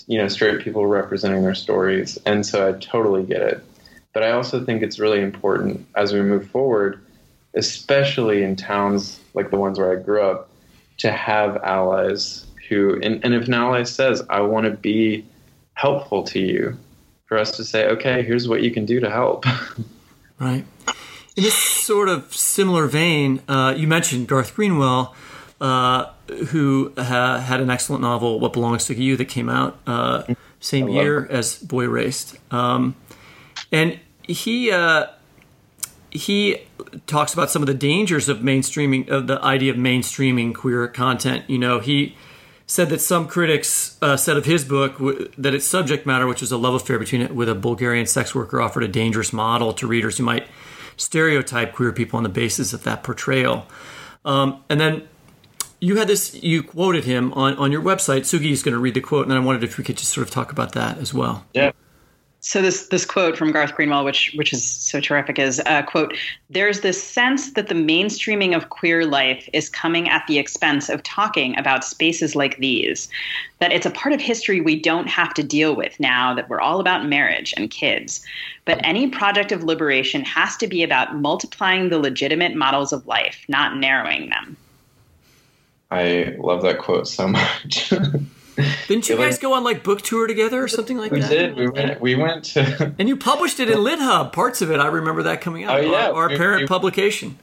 you 0.06 0.18
know 0.18 0.28
straight 0.28 0.60
people 0.60 0.86
representing 0.86 1.44
their 1.44 1.54
stories, 1.54 2.18
and 2.26 2.44
so 2.44 2.68
I 2.68 2.72
totally 2.78 3.22
get 3.22 3.40
it. 3.40 3.64
But 4.12 4.22
I 4.22 4.32
also 4.32 4.64
think 4.64 4.82
it's 4.82 4.98
really 4.98 5.20
important 5.20 5.86
as 5.96 6.12
we 6.12 6.20
move 6.20 6.48
forward, 6.50 7.04
especially 7.54 8.42
in 8.42 8.56
towns 8.56 9.20
like 9.34 9.50
the 9.50 9.56
ones 9.56 9.78
where 9.78 9.92
I 9.92 10.02
grew 10.02 10.22
up, 10.22 10.48
to 10.98 11.10
have 11.10 11.56
allies 11.58 12.46
who, 12.68 13.00
and, 13.02 13.24
and 13.24 13.34
if 13.34 13.48
an 13.48 13.54
ally 13.54 13.82
says, 13.82 14.22
I 14.28 14.40
want 14.40 14.66
to 14.66 14.72
be 14.72 15.24
helpful 15.74 16.22
to 16.24 16.38
you, 16.38 16.78
for 17.32 17.38
us 17.38 17.56
to 17.56 17.64
say, 17.64 17.86
okay, 17.88 18.22
here's 18.22 18.46
what 18.46 18.62
you 18.62 18.70
can 18.70 18.84
do 18.84 19.00
to 19.00 19.08
help. 19.08 19.46
right. 20.38 20.66
In 21.34 21.42
this 21.42 21.54
sort 21.54 22.10
of 22.10 22.34
similar 22.34 22.86
vein, 22.86 23.40
uh, 23.48 23.72
you 23.74 23.86
mentioned 23.86 24.28
Garth 24.28 24.54
Greenwell, 24.54 25.14
uh, 25.58 26.10
who 26.48 26.92
ha- 26.98 27.38
had 27.38 27.60
an 27.60 27.70
excellent 27.70 28.02
novel, 28.02 28.38
What 28.38 28.52
Belongs 28.52 28.84
to 28.86 28.94
You, 28.94 29.16
that 29.16 29.26
came 29.26 29.48
out 29.48 29.78
uh, 29.86 30.24
same 30.60 30.88
year 30.90 31.26
as 31.30 31.56
Boy 31.56 31.84
Erased. 31.84 32.36
Um, 32.52 32.96
and 33.72 33.98
he 34.22 34.70
uh, 34.70 35.06
he 36.10 36.58
talks 37.06 37.32
about 37.32 37.50
some 37.50 37.62
of 37.62 37.66
the 37.66 37.74
dangers 37.74 38.28
of 38.28 38.38
mainstreaming 38.38 39.08
of 39.08 39.26
the 39.26 39.42
idea 39.42 39.72
of 39.72 39.78
mainstreaming 39.78 40.54
queer 40.54 40.86
content. 40.88 41.48
You 41.48 41.58
know, 41.58 41.80
he 41.80 42.14
said 42.66 42.90
that 42.90 43.00
some 43.00 43.26
critics 43.26 43.96
uh, 44.02 44.16
said 44.16 44.36
of 44.36 44.44
his 44.44 44.64
book 44.64 44.94
w- 44.98 45.30
that 45.38 45.54
its 45.54 45.66
subject 45.66 46.06
matter, 46.06 46.26
which 46.26 46.40
was 46.40 46.52
a 46.52 46.56
love 46.56 46.74
affair 46.74 46.98
between 46.98 47.22
it 47.22 47.34
with 47.34 47.48
a 47.48 47.54
Bulgarian 47.54 48.06
sex 48.06 48.34
worker, 48.34 48.60
offered 48.60 48.82
a 48.82 48.88
dangerous 48.88 49.32
model 49.32 49.72
to 49.72 49.86
readers 49.86 50.18
who 50.18 50.24
might 50.24 50.46
stereotype 50.96 51.74
queer 51.74 51.92
people 51.92 52.18
on 52.18 52.22
the 52.22 52.28
basis 52.28 52.72
of 52.72 52.84
that 52.84 53.02
portrayal. 53.02 53.66
Um, 54.24 54.62
and 54.68 54.80
then 54.80 55.08
you 55.80 55.96
had 55.96 56.08
this, 56.08 56.34
you 56.34 56.62
quoted 56.62 57.04
him 57.04 57.32
on, 57.32 57.56
on 57.56 57.72
your 57.72 57.82
website. 57.82 58.20
Sugi 58.20 58.52
is 58.52 58.62
going 58.62 58.74
to 58.74 58.78
read 58.78 58.94
the 58.94 59.00
quote, 59.00 59.22
and 59.22 59.30
then 59.32 59.38
I 59.38 59.44
wondered 59.44 59.64
if 59.64 59.78
we 59.78 59.84
could 59.84 59.96
just 59.96 60.12
sort 60.12 60.26
of 60.26 60.32
talk 60.32 60.52
about 60.52 60.72
that 60.72 60.98
as 60.98 61.12
well. 61.12 61.44
Yeah. 61.54 61.72
So 62.52 62.60
this 62.60 62.88
this 62.88 63.06
quote 63.06 63.38
from 63.38 63.50
Garth 63.50 63.74
Greenwell, 63.74 64.04
which 64.04 64.30
which 64.34 64.52
is 64.52 64.62
so 64.62 65.00
terrific, 65.00 65.38
is 65.38 65.58
uh, 65.64 65.80
quote: 65.84 66.14
"There's 66.50 66.80
this 66.80 67.02
sense 67.02 67.54
that 67.54 67.68
the 67.68 67.74
mainstreaming 67.74 68.54
of 68.54 68.68
queer 68.68 69.06
life 69.06 69.48
is 69.54 69.70
coming 69.70 70.06
at 70.06 70.26
the 70.26 70.36
expense 70.36 70.90
of 70.90 71.02
talking 71.02 71.58
about 71.58 71.82
spaces 71.82 72.36
like 72.36 72.58
these. 72.58 73.08
That 73.60 73.72
it's 73.72 73.86
a 73.86 73.90
part 73.90 74.14
of 74.14 74.20
history 74.20 74.60
we 74.60 74.78
don't 74.78 75.06
have 75.08 75.32
to 75.32 75.42
deal 75.42 75.74
with 75.74 75.98
now 75.98 76.34
that 76.34 76.50
we're 76.50 76.60
all 76.60 76.78
about 76.78 77.06
marriage 77.06 77.54
and 77.56 77.70
kids. 77.70 78.22
But 78.66 78.84
any 78.84 79.08
project 79.08 79.50
of 79.50 79.64
liberation 79.64 80.22
has 80.26 80.54
to 80.58 80.66
be 80.66 80.82
about 80.82 81.16
multiplying 81.16 81.88
the 81.88 81.98
legitimate 81.98 82.54
models 82.54 82.92
of 82.92 83.06
life, 83.06 83.46
not 83.48 83.78
narrowing 83.78 84.28
them." 84.28 84.58
I 85.90 86.36
love 86.38 86.60
that 86.64 86.80
quote 86.80 87.08
so 87.08 87.28
much. 87.40 87.94
Didn't 88.86 89.08
you 89.08 89.16
guys 89.16 89.34
like, 89.34 89.40
go 89.40 89.54
on 89.54 89.64
like 89.64 89.82
book 89.82 90.02
tour 90.02 90.26
together 90.26 90.62
or 90.62 90.68
something 90.68 90.98
like 90.98 91.10
we 91.10 91.20
that? 91.20 91.30
We 91.30 91.36
did. 91.36 91.56
We 91.56 91.68
went. 91.68 92.00
We 92.00 92.14
went 92.14 92.44
to. 92.46 92.94
and 92.98 93.08
you 93.08 93.16
published 93.16 93.60
it 93.60 93.70
in 93.70 93.78
LitHub. 93.78 94.32
Parts 94.32 94.60
of 94.62 94.70
it, 94.70 94.78
I 94.78 94.88
remember 94.88 95.22
that 95.24 95.40
coming 95.40 95.64
out. 95.64 95.78
Oh 95.78 95.80
yeah, 95.80 96.08
our, 96.08 96.24
our 96.24 96.28
we, 96.28 96.36
parent 96.36 96.62
we, 96.62 96.66
publication. 96.66 97.38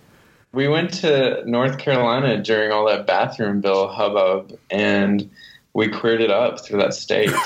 We 0.51 0.67
went 0.67 0.93
to 0.95 1.43
North 1.45 1.77
Carolina 1.77 2.41
during 2.41 2.71
all 2.71 2.87
that 2.87 3.07
bathroom 3.07 3.61
bill 3.61 3.87
hubbub, 3.87 4.57
and 4.69 5.29
we 5.73 5.87
queered 5.87 6.21
it 6.21 6.31
up 6.31 6.63
through 6.63 6.79
that 6.79 6.93
state. 6.93 7.29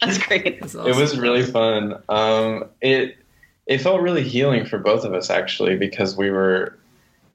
That's 0.00 0.18
great. 0.18 0.60
That's 0.60 0.74
awesome. 0.74 0.90
It 0.90 0.96
was 0.96 1.18
really 1.18 1.42
fun. 1.42 2.02
Um, 2.08 2.64
it 2.80 3.16
it 3.66 3.78
felt 3.78 4.00
really 4.00 4.22
healing 4.22 4.66
for 4.66 4.78
both 4.78 5.04
of 5.04 5.12
us 5.14 5.30
actually 5.30 5.76
because 5.76 6.16
we 6.16 6.30
were, 6.30 6.78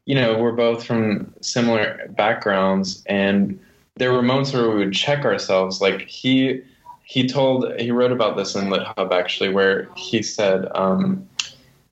you 0.05 0.15
know, 0.15 0.37
we're 0.37 0.53
both 0.53 0.85
from 0.85 1.33
similar 1.41 2.07
backgrounds 2.09 3.03
and 3.05 3.59
there 4.01 4.11
were 4.11 4.23
moments 4.23 4.51
where 4.51 4.67
we 4.67 4.77
would 4.77 4.93
check 4.93 5.25
ourselves. 5.25 5.79
Like 5.79 6.01
he 6.07 6.59
he 7.03 7.27
told 7.27 7.71
he 7.79 7.91
wrote 7.91 8.11
about 8.11 8.35
this 8.35 8.55
in 8.55 8.65
LitHub 8.65 9.11
actually, 9.11 9.49
where 9.49 9.87
he 9.95 10.23
said 10.23 10.67
um, 10.73 11.29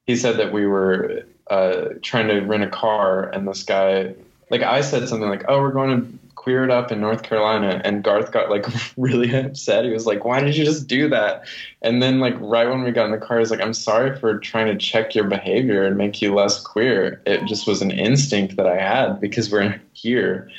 he 0.08 0.16
said 0.16 0.38
that 0.38 0.52
we 0.52 0.66
were 0.66 1.24
uh, 1.52 1.90
trying 2.02 2.28
to 2.30 2.40
rent 2.40 2.64
a 2.64 2.70
car, 2.70 3.30
and 3.30 3.48
this 3.48 3.62
guy 3.62 4.16
like 4.50 4.64
I 4.64 4.82
said 4.82 5.08
something 5.08 5.30
like, 5.30 5.46
"Oh, 5.48 5.62
we're 5.62 5.72
going 5.72 6.02
to 6.02 6.20
queer 6.34 6.64
it 6.64 6.72
up 6.72 6.92
in 6.92 7.00
North 7.00 7.22
Carolina," 7.22 7.80
and 7.86 8.04
Garth 8.04 8.32
got 8.32 8.50
like 8.50 8.66
really 8.98 9.32
upset. 9.36 9.86
He 9.86 9.92
was 9.92 10.08
like, 10.08 10.26
"Why 10.26 10.40
did 10.40 10.58
you 10.58 10.66
just 10.66 10.88
do 10.88 11.10
that?" 11.10 11.48
And 11.84 12.02
then 12.02 12.20
like 12.20 12.34
right 12.40 12.68
when 12.68 12.82
we 12.82 12.90
got 12.90 13.06
in 13.06 13.12
the 13.12 13.20
car, 13.20 13.38
he's 13.38 13.52
like, 13.52 13.62
"I'm 13.62 13.76
sorry 13.76 14.18
for 14.18 14.40
trying 14.40 14.66
to 14.66 14.84
check 14.84 15.14
your 15.14 15.26
behavior 15.26 15.86
and 15.86 15.96
make 15.96 16.24
you 16.24 16.34
less 16.34 16.60
queer. 16.60 17.22
It 17.28 17.46
just 17.46 17.68
was 17.68 17.84
an 17.84 17.92
instinct 17.92 18.56
that 18.56 18.66
I 18.66 18.78
had 18.78 19.22
because 19.22 19.52
we're 19.52 19.80
here." 19.94 20.50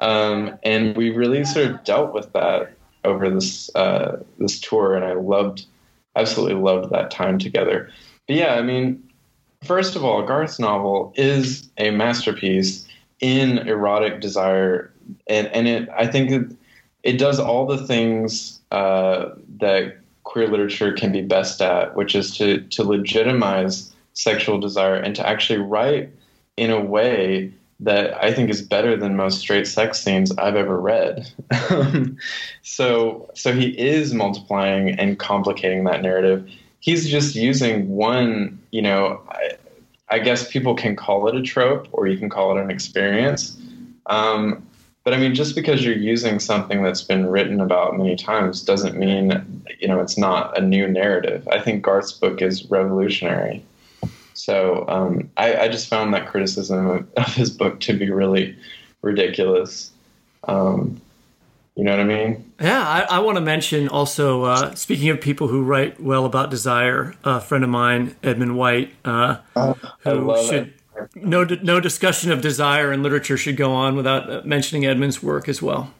Um, 0.00 0.58
and 0.62 0.96
we 0.96 1.10
really 1.10 1.44
sort 1.44 1.66
of 1.66 1.84
dealt 1.84 2.14
with 2.14 2.32
that 2.32 2.72
over 3.04 3.30
this 3.30 3.74
uh, 3.74 4.22
this 4.38 4.58
tour, 4.60 4.96
and 4.96 5.04
I 5.04 5.12
loved, 5.12 5.66
absolutely 6.16 6.60
loved 6.60 6.90
that 6.90 7.10
time 7.10 7.38
together. 7.38 7.90
But 8.26 8.36
yeah, 8.36 8.54
I 8.54 8.62
mean, 8.62 9.02
first 9.62 9.96
of 9.96 10.04
all, 10.04 10.22
Garth's 10.22 10.58
novel 10.58 11.12
is 11.16 11.68
a 11.78 11.90
masterpiece 11.90 12.86
in 13.20 13.58
erotic 13.58 14.20
desire, 14.20 14.92
and 15.26 15.46
and 15.48 15.68
it 15.68 15.88
I 15.90 16.06
think 16.06 16.30
it, 16.30 16.56
it 17.02 17.18
does 17.18 17.38
all 17.38 17.66
the 17.66 17.86
things 17.86 18.60
uh, 18.70 19.30
that 19.58 19.98
queer 20.24 20.48
literature 20.48 20.92
can 20.92 21.12
be 21.12 21.22
best 21.22 21.60
at, 21.60 21.94
which 21.94 22.14
is 22.14 22.36
to 22.38 22.60
to 22.68 22.82
legitimize 22.82 23.92
sexual 24.14 24.58
desire 24.58 24.96
and 24.96 25.14
to 25.16 25.26
actually 25.26 25.58
write 25.58 26.10
in 26.56 26.70
a 26.70 26.80
way 26.80 27.52
that 27.80 28.22
I 28.22 28.32
think 28.32 28.50
is 28.50 28.62
better 28.62 28.96
than 28.96 29.16
most 29.16 29.38
straight 29.38 29.66
sex 29.66 30.00
scenes 30.00 30.32
I've 30.36 30.56
ever 30.56 30.78
read. 30.78 31.26
so 32.62 33.30
so 33.34 33.52
he 33.52 33.68
is 33.78 34.12
multiplying 34.12 34.90
and 34.98 35.18
complicating 35.18 35.84
that 35.84 36.02
narrative. 36.02 36.48
He's 36.80 37.08
just 37.08 37.34
using 37.34 37.88
one, 37.90 38.58
you 38.70 38.82
know, 38.82 39.20
I, 39.28 39.50
I 40.10 40.18
guess 40.18 40.50
people 40.50 40.74
can 40.74 40.96
call 40.96 41.28
it 41.28 41.34
a 41.34 41.42
trope 41.42 41.88
or 41.92 42.06
you 42.06 42.18
can 42.18 42.28
call 42.28 42.56
it 42.56 42.62
an 42.62 42.70
experience. 42.70 43.56
Um, 44.06 44.66
but 45.04 45.14
I 45.14 45.16
mean, 45.18 45.34
just 45.34 45.54
because 45.54 45.84
you're 45.84 45.96
using 45.96 46.38
something 46.38 46.82
that's 46.82 47.02
been 47.02 47.26
written 47.26 47.60
about 47.60 47.96
many 47.96 48.16
times 48.16 48.62
doesn't 48.62 48.96
mean, 48.96 49.64
you 49.78 49.88
know, 49.88 50.00
it's 50.00 50.18
not 50.18 50.56
a 50.58 50.60
new 50.60 50.86
narrative. 50.86 51.48
I 51.48 51.60
think 51.60 51.84
Garrard's 51.84 52.12
book 52.12 52.42
is 52.42 52.70
revolutionary. 52.70 53.64
So 54.50 54.84
um, 54.88 55.30
I, 55.36 55.54
I, 55.54 55.68
just 55.68 55.86
found 55.86 56.12
that 56.12 56.26
criticism 56.26 56.84
of, 56.88 57.06
of, 57.16 57.32
his 57.36 57.50
book 57.50 57.78
to 57.82 57.92
be 57.92 58.10
really 58.10 58.58
ridiculous. 59.00 59.92
Um, 60.42 61.00
you 61.76 61.84
know 61.84 61.92
what 61.92 62.00
I 62.00 62.04
mean? 62.04 62.52
Yeah, 62.60 62.80
I, 62.80 63.02
I 63.02 63.18
want 63.20 63.36
to 63.36 63.42
mention 63.42 63.86
also, 63.86 64.42
uh, 64.42 64.74
speaking 64.74 65.08
of 65.08 65.20
people 65.20 65.46
who 65.46 65.62
write 65.62 66.00
well 66.00 66.24
about 66.24 66.50
desire, 66.50 67.14
a 67.22 67.40
friend 67.40 67.62
of 67.62 67.70
mine, 67.70 68.16
Edmund 68.24 68.58
White, 68.58 68.92
uh, 69.04 69.36
oh, 69.54 69.74
who 70.00 70.44
should. 70.44 70.74
It. 70.96 71.14
No, 71.14 71.44
no 71.44 71.78
discussion 71.78 72.32
of 72.32 72.40
desire 72.40 72.92
in 72.92 73.04
literature 73.04 73.36
should 73.36 73.56
go 73.56 73.70
on 73.70 73.94
without 73.94 74.28
uh, 74.28 74.42
mentioning 74.44 74.84
Edmund's 74.84 75.22
work 75.22 75.48
as 75.48 75.62
well. 75.62 75.94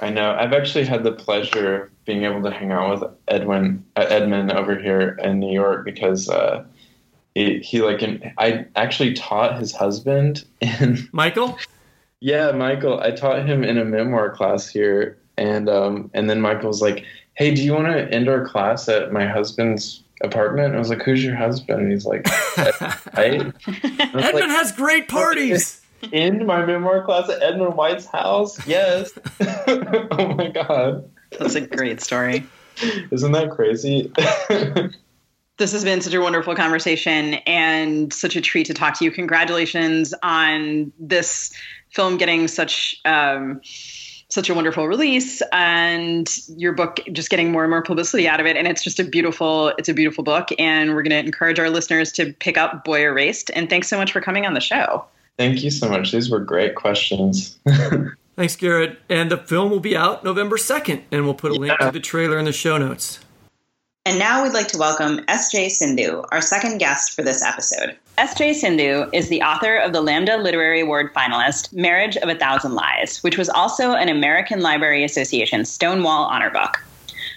I 0.00 0.10
know. 0.10 0.36
I've 0.38 0.52
actually 0.52 0.84
had 0.84 1.02
the 1.02 1.12
pleasure 1.12 1.84
of 1.84 2.04
being 2.04 2.24
able 2.24 2.42
to 2.42 2.50
hang 2.50 2.72
out 2.72 3.00
with 3.00 3.10
Edwin, 3.28 3.86
uh, 3.96 4.04
Edmund 4.06 4.52
over 4.52 4.78
here 4.78 5.18
in 5.24 5.40
New 5.40 5.52
York 5.52 5.86
because 5.86 6.28
uh, 6.28 6.66
he, 7.40 7.58
he 7.60 7.82
like 7.82 8.02
I 8.38 8.66
actually 8.76 9.14
taught 9.14 9.58
his 9.58 9.72
husband 9.72 10.44
in 10.60 11.08
Michael. 11.12 11.58
Yeah, 12.20 12.52
Michael. 12.52 13.00
I 13.00 13.12
taught 13.12 13.46
him 13.46 13.64
in 13.64 13.78
a 13.78 13.84
memoir 13.84 14.30
class 14.30 14.68
here, 14.68 15.18
and 15.38 15.68
um, 15.68 16.10
and 16.12 16.28
then 16.28 16.40
Michael 16.40 16.68
was 16.68 16.82
like, 16.82 17.04
"Hey, 17.34 17.54
do 17.54 17.62
you 17.62 17.72
want 17.72 17.86
to 17.86 18.12
end 18.14 18.28
our 18.28 18.46
class 18.46 18.88
at 18.88 19.12
my 19.12 19.26
husband's 19.26 20.02
apartment?" 20.22 20.68
And 20.68 20.76
I 20.76 20.78
was 20.78 20.90
like, 20.90 21.02
"Who's 21.02 21.24
your 21.24 21.36
husband?" 21.36 21.80
And 21.80 21.92
he's 21.92 22.04
like, 22.04 22.26
"I." 23.16 23.52
Edmund 23.66 24.34
like, 24.34 24.44
has 24.44 24.72
great 24.72 25.08
parties. 25.08 25.80
In 26.12 26.46
my 26.46 26.64
memoir 26.64 27.04
class 27.04 27.28
at 27.28 27.42
Edmund 27.42 27.76
White's 27.76 28.06
house. 28.06 28.66
Yes. 28.66 29.12
oh 29.40 30.34
my 30.34 30.48
god. 30.48 31.10
That's 31.38 31.54
a 31.54 31.60
great 31.60 32.00
story. 32.00 32.46
Isn't 33.10 33.32
that 33.32 33.50
crazy? 33.50 34.10
This 35.60 35.72
has 35.72 35.84
been 35.84 36.00
such 36.00 36.14
a 36.14 36.22
wonderful 36.22 36.54
conversation 36.54 37.34
and 37.46 38.10
such 38.14 38.34
a 38.34 38.40
treat 38.40 38.64
to 38.68 38.72
talk 38.72 38.98
to 38.98 39.04
you. 39.04 39.10
Congratulations 39.10 40.14
on 40.22 40.90
this 40.98 41.52
film 41.90 42.16
getting 42.16 42.48
such 42.48 42.98
um, 43.04 43.60
such 44.30 44.48
a 44.48 44.54
wonderful 44.54 44.88
release 44.88 45.42
and 45.52 46.34
your 46.56 46.72
book 46.72 47.00
just 47.12 47.28
getting 47.28 47.52
more 47.52 47.62
and 47.62 47.70
more 47.70 47.82
publicity 47.82 48.26
out 48.26 48.40
of 48.40 48.46
it. 48.46 48.56
And 48.56 48.66
it's 48.66 48.82
just 48.82 48.98
a 49.00 49.04
beautiful 49.04 49.74
it's 49.76 49.90
a 49.90 49.92
beautiful 49.92 50.24
book 50.24 50.48
and 50.58 50.94
we're 50.94 51.02
going 51.02 51.10
to 51.10 51.18
encourage 51.18 51.58
our 51.58 51.68
listeners 51.68 52.10
to 52.12 52.32
pick 52.32 52.56
up 52.56 52.82
Boy 52.82 53.02
Erased. 53.02 53.50
And 53.54 53.68
thanks 53.68 53.86
so 53.86 53.98
much 53.98 54.12
for 54.12 54.22
coming 54.22 54.46
on 54.46 54.54
the 54.54 54.62
show. 54.62 55.04
Thank 55.36 55.62
you 55.62 55.70
so 55.70 55.90
much. 55.90 56.10
These 56.10 56.30
were 56.30 56.40
great 56.40 56.74
questions. 56.74 57.58
Thanks 58.36 58.56
Garrard. 58.56 58.96
And 59.10 59.30
the 59.30 59.36
film 59.36 59.70
will 59.70 59.80
be 59.80 59.94
out 59.94 60.24
november 60.24 60.56
2nd 60.56 61.02
and 61.12 61.26
we'll 61.26 61.34
put 61.34 61.50
a 61.52 61.54
link 61.54 61.78
to 61.80 61.90
the 61.90 62.00
trailer 62.00 62.38
in 62.38 62.46
the 62.46 62.52
show 62.52 62.78
notes 62.78 63.18
and 64.10 64.18
now 64.18 64.42
we'd 64.42 64.52
like 64.52 64.66
to 64.66 64.76
welcome 64.76 65.20
S.J. 65.28 65.68
Sindu, 65.68 66.26
our 66.32 66.40
second 66.40 66.78
guest 66.78 67.12
for 67.12 67.22
this 67.22 67.44
episode. 67.44 67.96
S.J. 68.18 68.54
Sindu 68.54 69.08
is 69.12 69.28
the 69.28 69.40
author 69.40 69.76
of 69.76 69.92
the 69.92 70.00
Lambda 70.00 70.36
Literary 70.36 70.80
Award 70.80 71.14
finalist, 71.14 71.72
Marriage 71.72 72.16
of 72.16 72.28
a 72.28 72.34
Thousand 72.34 72.74
Lies, 72.74 73.22
which 73.22 73.38
was 73.38 73.48
also 73.48 73.92
an 73.92 74.08
American 74.08 74.62
Library 74.62 75.04
Association 75.04 75.64
Stonewall 75.64 76.24
Honor 76.24 76.50
Book. 76.50 76.82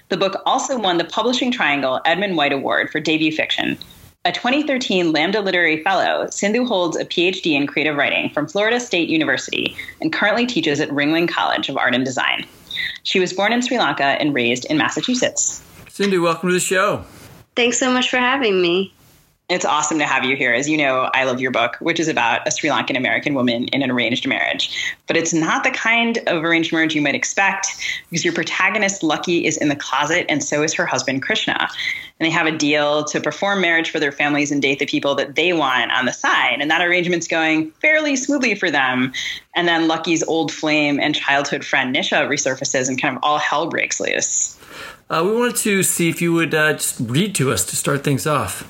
The 0.09 0.17
book 0.17 0.41
also 0.47 0.79
won 0.79 0.97
the 0.97 1.03
Publishing 1.03 1.51
Triangle 1.51 2.01
Edmund 2.05 2.37
White 2.37 2.53
Award 2.53 2.89
for 2.89 2.99
debut 2.99 3.31
fiction. 3.31 3.77
A 4.25 4.31
2013 4.31 5.11
Lambda 5.11 5.41
Literary 5.41 5.83
Fellow, 5.83 6.25
Sindu 6.25 6.67
holds 6.67 6.97
a 6.97 7.05
PhD 7.05 7.53
in 7.53 7.67
creative 7.67 7.97
writing 7.97 8.31
from 8.31 8.47
Florida 8.47 8.79
State 8.79 9.09
University 9.09 9.77
and 10.01 10.11
currently 10.11 10.47
teaches 10.47 10.79
at 10.79 10.89
Ringling 10.89 11.29
College 11.29 11.69
of 11.69 11.77
Art 11.77 11.93
and 11.93 12.03
Design. 12.03 12.47
She 13.03 13.19
was 13.19 13.31
born 13.31 13.53
in 13.53 13.61
Sri 13.61 13.77
Lanka 13.77 14.03
and 14.03 14.33
raised 14.33 14.65
in 14.65 14.79
Massachusetts. 14.79 15.61
Sindu, 15.93 16.23
welcome 16.23 16.49
to 16.49 16.53
the 16.53 16.59
show. 16.59 17.05
Thanks 17.55 17.77
so 17.77 17.93
much 17.93 18.09
for 18.09 18.17
having 18.17 18.59
me. 18.63 18.91
It's 19.47 19.63
awesome 19.63 19.99
to 19.99 20.07
have 20.07 20.23
you 20.23 20.35
here. 20.35 20.51
As 20.51 20.67
you 20.67 20.75
know, 20.75 21.07
I 21.13 21.25
love 21.25 21.39
your 21.39 21.51
book, 21.51 21.75
which 21.81 21.99
is 21.99 22.07
about 22.07 22.47
a 22.47 22.49
Sri 22.51 22.67
Lankan 22.67 22.97
American 22.97 23.35
woman 23.35 23.65
in 23.65 23.83
an 23.83 23.91
arranged 23.91 24.27
marriage. 24.27 24.95
But 25.05 25.17
it's 25.17 25.35
not 25.35 25.63
the 25.63 25.69
kind 25.69 26.17
of 26.25 26.43
arranged 26.43 26.73
marriage 26.73 26.95
you 26.95 27.01
might 27.03 27.13
expect 27.13 27.67
because 28.09 28.25
your 28.25 28.33
protagonist, 28.33 29.03
Lucky, 29.03 29.45
is 29.45 29.55
in 29.55 29.69
the 29.69 29.75
closet 29.75 30.25
and 30.29 30.43
so 30.43 30.63
is 30.63 30.73
her 30.73 30.87
husband, 30.87 31.21
Krishna. 31.21 31.59
And 31.59 32.25
they 32.25 32.31
have 32.31 32.47
a 32.47 32.57
deal 32.57 33.03
to 33.03 33.21
perform 33.21 33.61
marriage 33.61 33.91
for 33.91 33.99
their 33.99 34.11
families 34.11 34.51
and 34.51 34.63
date 34.63 34.79
the 34.79 34.87
people 34.87 35.13
that 35.13 35.35
they 35.35 35.53
want 35.53 35.91
on 35.91 36.07
the 36.07 36.13
side. 36.13 36.57
And 36.59 36.71
that 36.71 36.81
arrangement's 36.81 37.27
going 37.27 37.69
fairly 37.69 38.15
smoothly 38.15 38.55
for 38.55 38.71
them. 38.71 39.13
And 39.55 39.67
then 39.67 39.87
Lucky's 39.87 40.23
old 40.23 40.51
flame 40.51 40.99
and 40.99 41.13
childhood 41.13 41.63
friend, 41.63 41.95
Nisha, 41.95 42.27
resurfaces 42.27 42.89
and 42.89 42.99
kind 42.99 43.15
of 43.15 43.23
all 43.23 43.37
hell 43.37 43.67
breaks 43.67 43.99
loose. 43.99 44.52
Uh, 45.13 45.23
we 45.23 45.31
wanted 45.35 45.55
to 45.55 45.83
see 45.83 46.09
if 46.09 46.23
you 46.23 46.33
would 46.33 46.55
uh, 46.55 46.73
just 46.73 46.99
read 46.99 47.35
to 47.35 47.51
us 47.51 47.63
to 47.63 47.75
start 47.75 48.03
things 48.03 48.25
off. 48.25 48.67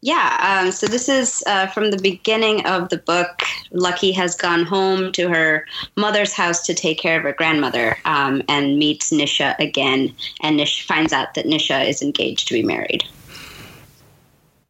Yeah, 0.00 0.60
um, 0.62 0.70
so 0.70 0.86
this 0.86 1.08
is 1.08 1.42
uh, 1.48 1.66
from 1.66 1.90
the 1.90 1.98
beginning 1.98 2.64
of 2.64 2.90
the 2.90 2.98
book. 2.98 3.42
Lucky 3.72 4.12
has 4.12 4.36
gone 4.36 4.64
home 4.64 5.10
to 5.12 5.28
her 5.28 5.66
mother's 5.96 6.32
house 6.32 6.64
to 6.66 6.74
take 6.74 7.00
care 7.00 7.16
of 7.16 7.24
her 7.24 7.32
grandmother 7.32 7.98
um, 8.04 8.40
and 8.48 8.78
meets 8.78 9.10
Nisha 9.10 9.58
again. 9.58 10.14
And 10.42 10.60
Nisha 10.60 10.84
finds 10.84 11.12
out 11.12 11.34
that 11.34 11.46
Nisha 11.46 11.88
is 11.88 12.02
engaged 12.02 12.46
to 12.46 12.54
be 12.54 12.62
married. 12.62 13.02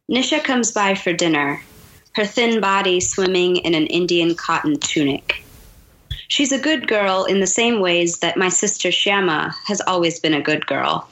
Nisha 0.09 0.43
comes 0.43 0.71
by 0.71 0.95
for 0.95 1.13
dinner, 1.13 1.61
her 2.15 2.25
thin 2.25 2.59
body 2.59 2.99
swimming 2.99 3.57
in 3.57 3.75
an 3.75 3.85
Indian 3.85 4.33
cotton 4.33 4.79
tunic. 4.79 5.43
She's 6.27 6.51
a 6.51 6.59
good 6.59 6.87
girl 6.87 7.25
in 7.25 7.39
the 7.39 7.47
same 7.47 7.79
ways 7.79 8.19
that 8.19 8.37
my 8.37 8.49
sister 8.49 8.91
Shama 8.91 9.55
has 9.65 9.81
always 9.81 10.19
been 10.19 10.33
a 10.33 10.41
good 10.41 10.65
girl. 10.67 11.09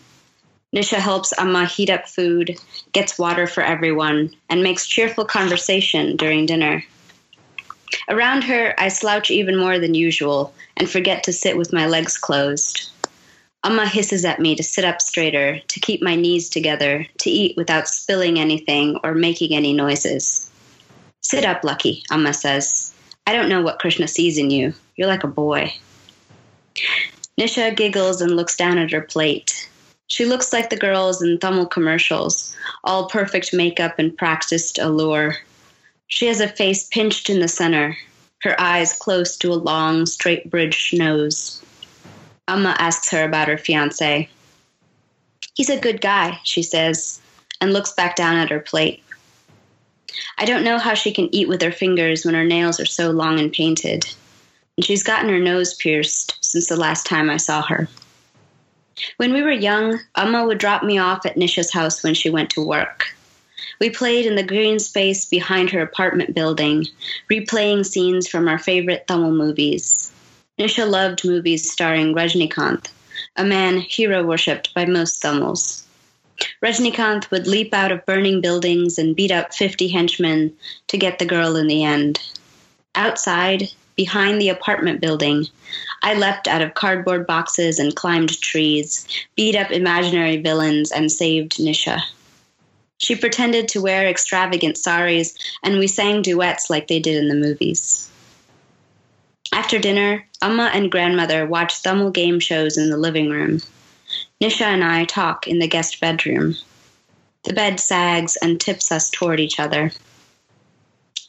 Nisha 0.76 0.98
helps 0.98 1.34
Amma 1.38 1.66
heat 1.66 1.90
up 1.90 2.08
food, 2.08 2.60
gets 2.92 3.18
water 3.18 3.48
for 3.48 3.64
everyone, 3.64 4.36
and 4.50 4.62
makes 4.62 4.88
cheerful 4.88 5.24
conversation 5.24 6.18
during 6.18 6.46
dinner. 6.46 6.84
Around 8.10 8.44
her, 8.44 8.76
I 8.78 8.90
slouch 8.90 9.32
even 9.32 9.58
more 9.58 9.80
than 9.80 9.94
usual 9.94 10.54
and 10.76 10.90
forget 10.90 11.24
to 11.24 11.34
sit 11.34 11.56
with 11.56 11.72
my 11.72 11.88
legs 11.88 12.18
closed. 12.18 12.90
Amma 13.64 13.88
hisses 13.88 14.26
at 14.26 14.40
me 14.40 14.56
to 14.56 14.64
sit 14.64 14.84
up 14.84 15.02
straighter, 15.02 15.60
to 15.60 15.80
keep 15.80 16.02
my 16.02 16.16
knees 16.16 16.50
together, 16.50 17.08
to 17.20 17.30
eat 17.30 17.56
without 17.56 17.88
spilling 17.88 18.38
anything 18.38 19.00
or 19.04 19.16
making 19.16 19.56
any 19.56 19.74
noises. 19.74 20.52
Sit 21.22 21.46
up, 21.46 21.64
Lucky, 21.64 22.04
Amma 22.12 22.34
says. 22.34 22.94
I 23.26 23.34
don't 23.34 23.50
know 23.50 23.64
what 23.64 23.80
Krishna 23.80 24.08
sees 24.08 24.38
in 24.38 24.52
you. 24.52 24.74
You're 24.96 25.08
like 25.08 25.24
a 25.24 25.28
boy. 25.28 25.74
Nisha 27.40 27.76
giggles 27.76 28.22
and 28.22 28.36
looks 28.36 28.56
down 28.56 28.78
at 28.78 28.92
her 28.92 29.02
plate. 29.02 29.70
She 30.08 30.26
looks 30.26 30.54
like 30.54 30.70
the 30.70 30.78
girls 30.78 31.22
in 31.22 31.40
Tamil 31.40 31.66
commercials, 31.66 32.56
all 32.84 33.10
perfect 33.10 33.54
makeup 33.54 33.98
and 33.98 34.18
practiced 34.18 34.80
allure. 34.80 35.38
She 36.08 36.28
has 36.28 36.40
a 36.40 36.48
face 36.48 36.88
pinched 36.88 37.30
in 37.30 37.40
the 37.40 37.48
center, 37.48 37.98
her 38.44 38.60
eyes 38.62 38.94
close 38.94 39.36
to 39.38 39.52
a 39.52 39.56
long, 39.56 40.06
straight 40.06 40.50
bridged 40.50 40.98
nose. 40.98 41.62
Amma 42.48 42.76
asks 42.78 43.10
her 43.10 43.24
about 43.24 43.48
her 43.48 43.58
fiance. 43.58 44.30
He's 45.56 45.70
a 45.70 45.80
good 45.80 46.00
guy, 46.00 46.40
she 46.44 46.62
says, 46.62 47.20
and 47.60 47.74
looks 47.74 47.92
back 47.92 48.16
down 48.16 48.38
at 48.38 48.52
her 48.52 48.60
plate. 48.60 49.02
I 50.38 50.46
don't 50.46 50.64
know 50.64 50.78
how 50.78 50.94
she 50.94 51.12
can 51.12 51.34
eat 51.34 51.48
with 51.48 51.62
her 51.62 51.72
fingers 51.72 52.24
when 52.24 52.36
her 52.36 52.46
nails 52.46 52.80
are 52.80 52.86
so 52.86 53.10
long 53.10 53.40
and 53.40 53.52
painted. 53.52 54.06
She's 54.82 55.04
gotten 55.04 55.30
her 55.30 55.40
nose 55.40 55.74
pierced 55.74 56.38
since 56.42 56.68
the 56.68 56.76
last 56.76 57.06
time 57.06 57.30
I 57.30 57.38
saw 57.38 57.62
her. 57.62 57.88
When 59.18 59.34
we 59.34 59.42
were 59.42 59.52
young, 59.52 60.00
Amma 60.16 60.46
would 60.46 60.58
drop 60.58 60.84
me 60.84 60.98
off 60.98 61.26
at 61.26 61.38
Nisha's 61.38 61.72
house 61.72 62.04
when 62.04 62.14
she 62.14 62.30
went 62.30 62.50
to 62.52 62.66
work. 62.66 63.16
We 63.80 63.90
played 63.90 64.26
in 64.26 64.36
the 64.36 64.44
green 64.44 64.80
space 64.80 65.26
behind 65.26 65.70
her 65.70 65.82
apartment 65.82 66.36
building, 66.36 66.88
replaying 67.32 67.86
scenes 67.86 68.28
from 68.28 68.48
our 68.48 68.60
favorite 68.60 69.08
Tamil 69.08 69.32
movies. 69.32 70.12
Nisha 70.60 70.90
loved 70.90 71.26
movies 71.26 71.70
starring 71.70 72.14
Rajnikant, 72.14 72.88
a 73.36 73.44
man 73.44 73.80
hero 73.80 74.24
worshipped 74.24 74.74
by 74.74 74.86
most 74.86 75.22
Tamils. 75.22 75.86
Rajnikant 76.62 77.32
would 77.32 77.48
leap 77.48 77.74
out 77.74 77.92
of 77.92 78.06
burning 78.06 78.42
buildings 78.42 78.98
and 78.98 79.16
beat 79.16 79.32
up 79.32 79.54
50 79.54 79.88
henchmen 79.88 80.54
to 80.88 80.98
get 80.98 81.20
the 81.20 81.26
girl 81.26 81.56
in 81.56 81.68
the 81.68 81.84
end. 81.84 82.20
Outside, 82.94 83.70
behind 83.96 84.40
the 84.40 84.50
apartment 84.50 85.02
building, 85.02 85.48
I 86.04 86.14
leapt 86.14 86.48
out 86.48 86.62
of 86.62 86.74
cardboard 86.74 87.26
boxes 87.26 87.80
and 87.80 87.96
climbed 87.96 88.40
trees, 88.42 89.08
beat 89.36 89.56
up 89.56 89.72
imaginary 89.72 90.38
villains, 90.38 90.92
and 90.92 91.12
saved 91.12 91.58
Nisha. 91.58 92.02
She 92.98 93.16
pretended 93.16 93.68
to 93.70 93.82
wear 93.82 94.08
extravagant 94.08 94.78
saris, 94.78 95.36
and 95.64 95.80
we 95.80 95.88
sang 95.88 96.22
duets 96.22 96.70
like 96.70 96.88
they 96.88 97.00
did 97.00 97.18
in 97.18 97.28
the 97.28 97.36
movies. 97.36 98.10
After 99.52 99.80
dinner, 99.80 100.26
Amma 100.42 100.72
and 100.74 100.92
grandmother 100.92 101.46
watch 101.46 101.82
Tamil 101.82 102.12
game 102.12 102.40
shows 102.40 102.78
in 102.78 102.90
the 102.90 102.98
living 102.98 103.30
room. 103.30 103.62
Nisha 104.42 104.66
and 104.66 104.84
I 104.84 105.06
talk 105.06 105.48
in 105.48 105.60
the 105.60 105.68
guest 105.68 106.00
bedroom. 106.00 106.56
The 107.44 107.54
bed 107.54 107.80
sags 107.80 108.38
and 108.38 108.60
tips 108.60 108.92
us 108.92 109.10
toward 109.10 109.40
each 109.40 109.60
other. 109.60 109.92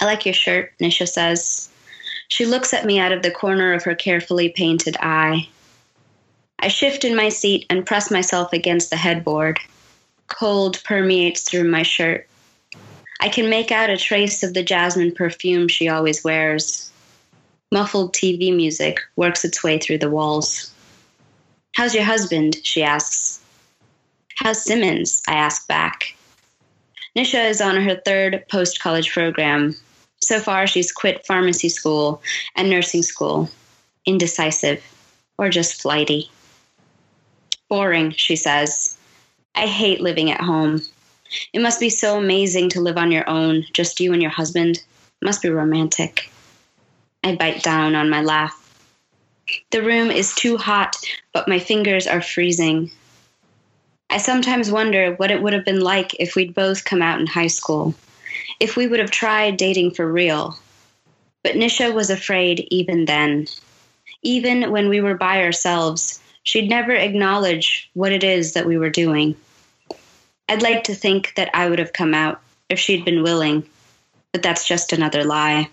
I 0.01 0.05
like 0.05 0.25
your 0.25 0.35
shirt, 0.35 0.73
Nisha 0.81 1.09
says. 1.09 1.69
She 2.29 2.47
looks 2.47 2.75
at 2.75 2.85
me 2.85 2.99
out 2.99 3.13
of 3.13 3.23
the 3.23 3.31
corner 3.31 3.73
of 3.73 3.85
her 3.85 3.95
carefully 3.95 4.49
painted 4.49 4.97
eye. 5.01 5.49
I 6.59 6.69
shift 6.69 7.05
in 7.05 7.15
my 7.15 7.29
seat 7.29 7.67
and 7.71 7.87
press 7.87 8.11
myself 8.11 8.53
against 8.53 8.91
the 8.91 8.97
headboard. 8.97 9.59
Cold 10.29 10.83
permeates 10.85 11.43
through 11.43 11.71
my 11.71 11.83
shirt. 11.83 12.27
I 13.21 13.29
can 13.29 13.49
make 13.49 13.71
out 13.71 13.91
a 13.91 13.97
trace 13.97 14.43
of 14.43 14.55
the 14.55 14.63
jasmine 14.63 15.13
perfume 15.13 15.69
she 15.69 15.89
always 15.89 16.25
wears. 16.25 16.91
Muffled 17.73 18.15
TV 18.15 18.55
music 18.55 19.01
works 19.17 19.45
its 19.45 19.63
way 19.63 19.79
through 19.79 19.99
the 19.99 20.11
walls. 20.11 20.73
How's 21.75 21.95
your 21.95 22.05
husband? 22.05 22.57
she 22.63 22.83
asks. 22.83 23.41
How's 24.37 24.63
Simmons? 24.63 25.23
I 25.29 25.35
ask 25.35 25.67
back. 25.67 26.15
Nisha 27.17 27.49
is 27.49 27.61
on 27.61 27.77
her 27.77 27.97
third 28.05 28.45
post 28.51 28.81
college 28.81 29.11
program. 29.11 29.75
So 30.27 30.41
far, 30.41 30.67
she's 30.67 30.91
quit 30.91 31.25
pharmacy 31.25 31.69
school 31.69 32.21
and 32.57 32.69
nursing 32.69 33.05
school. 33.05 33.49
Indecisive, 34.07 34.83
or 35.39 35.49
just 35.49 35.81
flighty. 35.81 36.29
Boring, 37.69 38.11
she 38.11 38.35
says. 38.35 38.99
I 39.55 39.69
hate 39.69 40.01
living 40.01 40.33
at 40.33 40.41
home. 40.41 40.83
It 41.53 41.61
must 41.61 41.79
be 41.79 41.91
so 41.91 42.19
amazing 42.19 42.71
to 42.71 42.81
live 42.81 42.99
on 42.99 43.13
your 43.13 43.29
own, 43.31 43.67
just 43.73 44.01
you 44.01 44.13
and 44.13 44.21
your 44.21 44.33
husband. 44.33 44.79
It 44.79 45.25
must 45.25 45.43
be 45.43 45.49
romantic. 45.49 46.29
I 47.23 47.37
bite 47.37 47.63
down 47.63 47.95
on 47.95 48.11
my 48.11 48.21
laugh. 48.21 48.61
The 49.71 49.81
room 49.81 50.11
is 50.11 50.35
too 50.35 50.57
hot, 50.57 50.97
but 51.35 51.47
my 51.47 51.61
fingers 51.61 52.09
are 52.09 52.21
freezing. 52.21 52.91
I 54.11 54.19
sometimes 54.19 54.73
wonder 54.73 55.15
what 55.15 55.31
it 55.31 55.41
would 55.41 55.53
have 55.53 55.65
been 55.65 55.83
like 55.83 56.17
if 56.19 56.35
we'd 56.35 56.53
both 56.53 56.85
come 56.85 57.01
out 57.01 57.21
in 57.21 57.29
high 57.29 57.47
school, 57.47 57.95
if 58.61 58.77
we 58.77 58.87
would 58.87 59.01
have 59.01 59.11
tried 59.11 59.57
dating 59.57 59.93
for 59.93 60.11
real. 60.11 60.59
But 61.43 61.55
Nisha 61.55 61.95
was 61.95 62.11
afraid 62.11 62.67
even 62.71 63.05
then. 63.05 63.47
Even 64.23 64.71
when 64.71 64.89
we 64.89 65.01
were 65.01 65.15
by 65.15 65.43
ourselves, 65.43 66.21
she'd 66.43 66.69
never 66.69 66.93
acknowledge 66.93 67.91
what 67.95 68.13
it 68.13 68.25
is 68.25 68.55
that 68.55 68.67
we 68.67 68.77
were 68.77 68.91
doing. 68.91 69.37
I'd 70.49 70.63
like 70.63 70.85
to 70.85 70.95
think 70.95 71.35
that 71.37 71.51
I 71.55 71.69
would 71.69 71.79
have 71.79 71.93
come 71.93 72.15
out 72.15 72.41
if 72.69 72.79
she'd 72.79 73.05
been 73.05 73.23
willing, 73.23 73.65
but 74.33 74.43
that's 74.43 74.67
just 74.67 74.93
another 74.93 75.25
lie. 75.25 75.69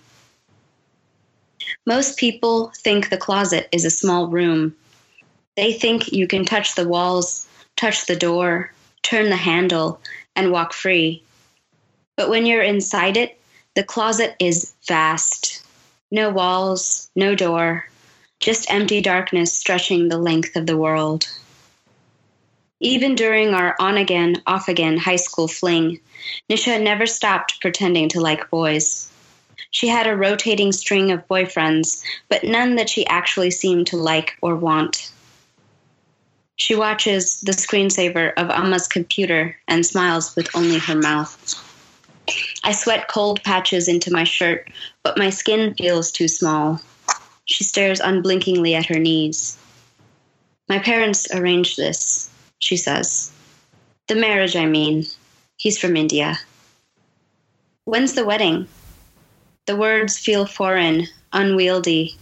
Most 1.85 2.17
people 2.17 2.71
think 2.77 3.09
the 3.09 3.17
closet 3.17 3.67
is 3.71 3.85
a 3.85 3.89
small 3.89 4.27
room. 4.27 4.75
They 5.55 5.73
think 5.73 6.11
you 6.11 6.27
can 6.27 6.45
touch 6.45 6.75
the 6.75 6.87
walls, 6.87 7.47
touch 7.75 8.05
the 8.05 8.15
door, 8.15 8.71
turn 9.01 9.29
the 9.29 9.35
handle, 9.35 9.99
and 10.35 10.51
walk 10.51 10.73
free. 10.73 11.22
But 12.15 12.29
when 12.29 12.45
you're 12.45 12.61
inside 12.61 13.17
it, 13.17 13.39
the 13.75 13.83
closet 13.83 14.35
is 14.39 14.73
vast. 14.87 15.65
No 16.11 16.29
walls, 16.29 17.09
no 17.15 17.33
door, 17.33 17.89
just 18.39 18.69
empty 18.69 19.01
darkness 19.01 19.51
stretching 19.51 20.09
the 20.09 20.17
length 20.17 20.55
of 20.55 20.67
the 20.67 20.77
world. 20.77 21.27
Even 22.79 23.15
during 23.15 23.53
our 23.53 23.75
on 23.79 23.97
again, 23.97 24.43
off 24.45 24.67
again 24.67 24.97
high 24.97 25.15
school 25.15 25.47
fling, 25.47 25.99
Nisha 26.51 26.81
never 26.81 27.05
stopped 27.05 27.61
pretending 27.61 28.09
to 28.09 28.19
like 28.19 28.49
boys. 28.49 29.09
She 29.71 29.87
had 29.87 30.05
a 30.05 30.15
rotating 30.15 30.71
string 30.71 31.09
of 31.09 31.27
boyfriends, 31.27 32.03
but 32.29 32.43
none 32.43 32.75
that 32.75 32.89
she 32.89 33.07
actually 33.07 33.51
seemed 33.51 33.87
to 33.87 33.97
like 33.97 34.37
or 34.41 34.55
want. 34.55 35.11
She 36.57 36.75
watches 36.75 37.41
the 37.41 37.53
screensaver 37.53 38.33
of 38.37 38.51
Amma's 38.51 38.87
computer 38.87 39.57
and 39.67 39.83
smiles 39.83 40.35
with 40.35 40.55
only 40.55 40.77
her 40.77 40.95
mouth. 40.95 41.72
I 42.63 42.71
sweat 42.71 43.07
cold 43.07 43.43
patches 43.43 43.87
into 43.87 44.11
my 44.11 44.23
shirt, 44.23 44.69
but 45.03 45.17
my 45.17 45.29
skin 45.29 45.73
feels 45.75 46.11
too 46.11 46.27
small. 46.27 46.81
She 47.45 47.63
stares 47.63 47.99
unblinkingly 47.99 48.75
at 48.75 48.85
her 48.85 48.99
knees. 48.99 49.57
My 50.69 50.79
parents 50.79 51.27
arranged 51.33 51.77
this, 51.77 52.29
she 52.59 52.77
says. 52.77 53.31
The 54.07 54.15
marriage, 54.15 54.55
I 54.55 54.65
mean. 54.65 55.05
He's 55.57 55.77
from 55.77 55.95
India. 55.95 56.39
When's 57.85 58.13
the 58.13 58.25
wedding? 58.25 58.67
The 59.65 59.75
words 59.75 60.17
feel 60.17 60.45
foreign, 60.45 61.07
unwieldy. 61.31 62.15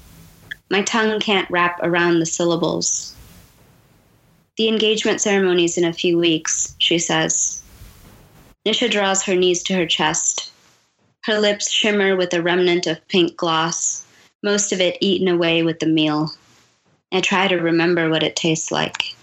My 0.69 0.81
tongue 0.83 1.19
can't 1.19 1.49
wrap 1.49 1.79
around 1.81 2.19
the 2.19 2.25
syllables. 2.25 3.15
The 4.57 4.67
engagement 4.67 5.21
ceremony's 5.21 5.77
in 5.77 5.85
a 5.85 5.93
few 5.93 6.17
weeks, 6.17 6.75
she 6.77 6.99
says. 6.99 7.60
Nisha 8.65 8.89
draws 8.89 9.23
her 9.23 9.35
knees 9.35 9.63
to 9.63 9.73
her 9.73 9.85
chest. 9.85 10.51
Her 11.23 11.39
lips 11.39 11.71
shimmer 11.71 12.15
with 12.15 12.33
a 12.33 12.41
remnant 12.41 12.87
of 12.87 13.07
pink 13.07 13.35
gloss, 13.35 14.05
most 14.43 14.71
of 14.71 14.81
it 14.81 14.97
eaten 15.01 15.27
away 15.27 15.63
with 15.63 15.79
the 15.79 15.85
meal. 15.85 16.31
I 17.11 17.21
try 17.21 17.47
to 17.47 17.57
remember 17.57 18.09
what 18.09 18.23
it 18.23 18.35
tastes 18.35 18.71
like. 18.71 19.15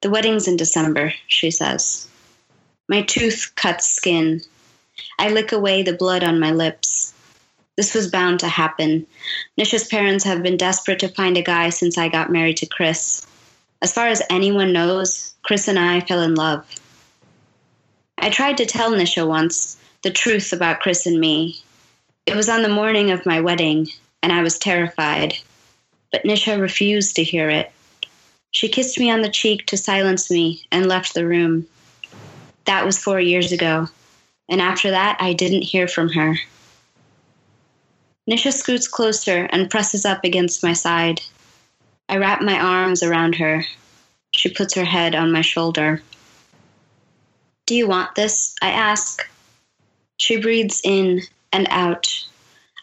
The 0.00 0.10
wedding's 0.10 0.48
in 0.48 0.56
December, 0.56 1.14
she 1.26 1.50
says. 1.50 2.08
My 2.88 3.02
tooth 3.02 3.52
cuts 3.54 3.88
skin. 3.88 4.42
I 5.18 5.30
lick 5.30 5.52
away 5.52 5.82
the 5.82 5.92
blood 5.92 6.24
on 6.24 6.40
my 6.40 6.50
lips. 6.50 7.14
This 7.76 7.94
was 7.94 8.10
bound 8.10 8.40
to 8.40 8.48
happen. 8.48 9.06
Nisha's 9.58 9.86
parents 9.86 10.24
have 10.24 10.42
been 10.42 10.56
desperate 10.56 10.98
to 11.00 11.08
find 11.08 11.36
a 11.36 11.42
guy 11.42 11.70
since 11.70 11.96
I 11.96 12.08
got 12.08 12.32
married 12.32 12.58
to 12.58 12.66
Chris. 12.66 13.26
As 13.80 13.92
far 13.92 14.08
as 14.08 14.22
anyone 14.28 14.72
knows, 14.72 15.34
Chris 15.42 15.68
and 15.68 15.78
I 15.78 16.00
fell 16.00 16.20
in 16.20 16.34
love. 16.34 16.66
I 18.22 18.30
tried 18.30 18.56
to 18.58 18.66
tell 18.66 18.92
Nisha 18.92 19.26
once 19.26 19.76
the 20.02 20.10
truth 20.12 20.52
about 20.52 20.78
Chris 20.78 21.06
and 21.06 21.18
me. 21.18 21.60
It 22.24 22.36
was 22.36 22.48
on 22.48 22.62
the 22.62 22.68
morning 22.68 23.10
of 23.10 23.26
my 23.26 23.40
wedding, 23.40 23.88
and 24.22 24.32
I 24.32 24.42
was 24.42 24.60
terrified. 24.60 25.34
But 26.12 26.22
Nisha 26.22 26.60
refused 26.60 27.16
to 27.16 27.24
hear 27.24 27.50
it. 27.50 27.72
She 28.52 28.68
kissed 28.68 28.96
me 28.96 29.10
on 29.10 29.22
the 29.22 29.28
cheek 29.28 29.66
to 29.66 29.76
silence 29.76 30.30
me 30.30 30.64
and 30.70 30.86
left 30.86 31.14
the 31.14 31.26
room. 31.26 31.66
That 32.64 32.86
was 32.86 32.96
four 32.96 33.18
years 33.18 33.50
ago, 33.50 33.88
and 34.48 34.60
after 34.60 34.92
that, 34.92 35.16
I 35.18 35.32
didn't 35.32 35.62
hear 35.62 35.88
from 35.88 36.10
her. 36.10 36.36
Nisha 38.30 38.52
scoots 38.52 38.86
closer 38.86 39.48
and 39.50 39.68
presses 39.68 40.04
up 40.04 40.22
against 40.22 40.62
my 40.62 40.74
side. 40.74 41.20
I 42.08 42.18
wrap 42.18 42.40
my 42.40 42.56
arms 42.56 43.02
around 43.02 43.34
her. 43.34 43.64
She 44.30 44.48
puts 44.48 44.74
her 44.74 44.84
head 44.84 45.16
on 45.16 45.32
my 45.32 45.40
shoulder. 45.40 46.02
Do 47.72 47.78
you 47.78 47.88
want 47.88 48.14
this? 48.14 48.54
I 48.60 48.68
ask. 48.68 49.26
She 50.18 50.38
breathes 50.38 50.82
in 50.84 51.22
and 51.54 51.66
out. 51.70 52.26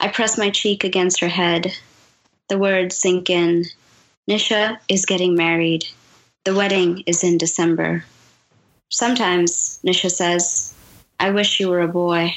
I 0.02 0.08
press 0.08 0.36
my 0.36 0.50
cheek 0.50 0.84
against 0.84 1.20
her 1.20 1.28
head. 1.28 1.72
The 2.48 2.58
words 2.58 2.98
sink 2.98 3.30
in. 3.30 3.66
Nisha 4.28 4.80
is 4.88 5.06
getting 5.06 5.36
married. 5.36 5.86
The 6.44 6.56
wedding 6.56 7.04
is 7.06 7.24
in 7.24 7.38
December. 7.38 8.04
Sometimes, 8.90 9.80
Nisha 9.86 10.10
says, 10.10 10.74
I 11.20 11.30
wish 11.30 11.60
you 11.60 11.70
were 11.70 11.82
a 11.82 11.88
boy. 11.88 12.36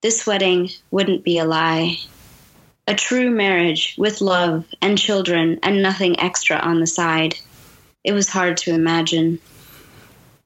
This 0.00 0.26
wedding 0.26 0.70
wouldn't 0.90 1.22
be 1.22 1.36
a 1.36 1.44
lie. 1.44 1.98
A 2.88 2.94
true 2.94 3.30
marriage 3.30 3.94
with 3.98 4.22
love 4.22 4.64
and 4.80 4.96
children 4.96 5.58
and 5.62 5.82
nothing 5.82 6.18
extra 6.18 6.56
on 6.56 6.80
the 6.80 6.86
side. 6.86 7.36
It 8.04 8.12
was 8.12 8.30
hard 8.30 8.56
to 8.56 8.72
imagine. 8.72 9.38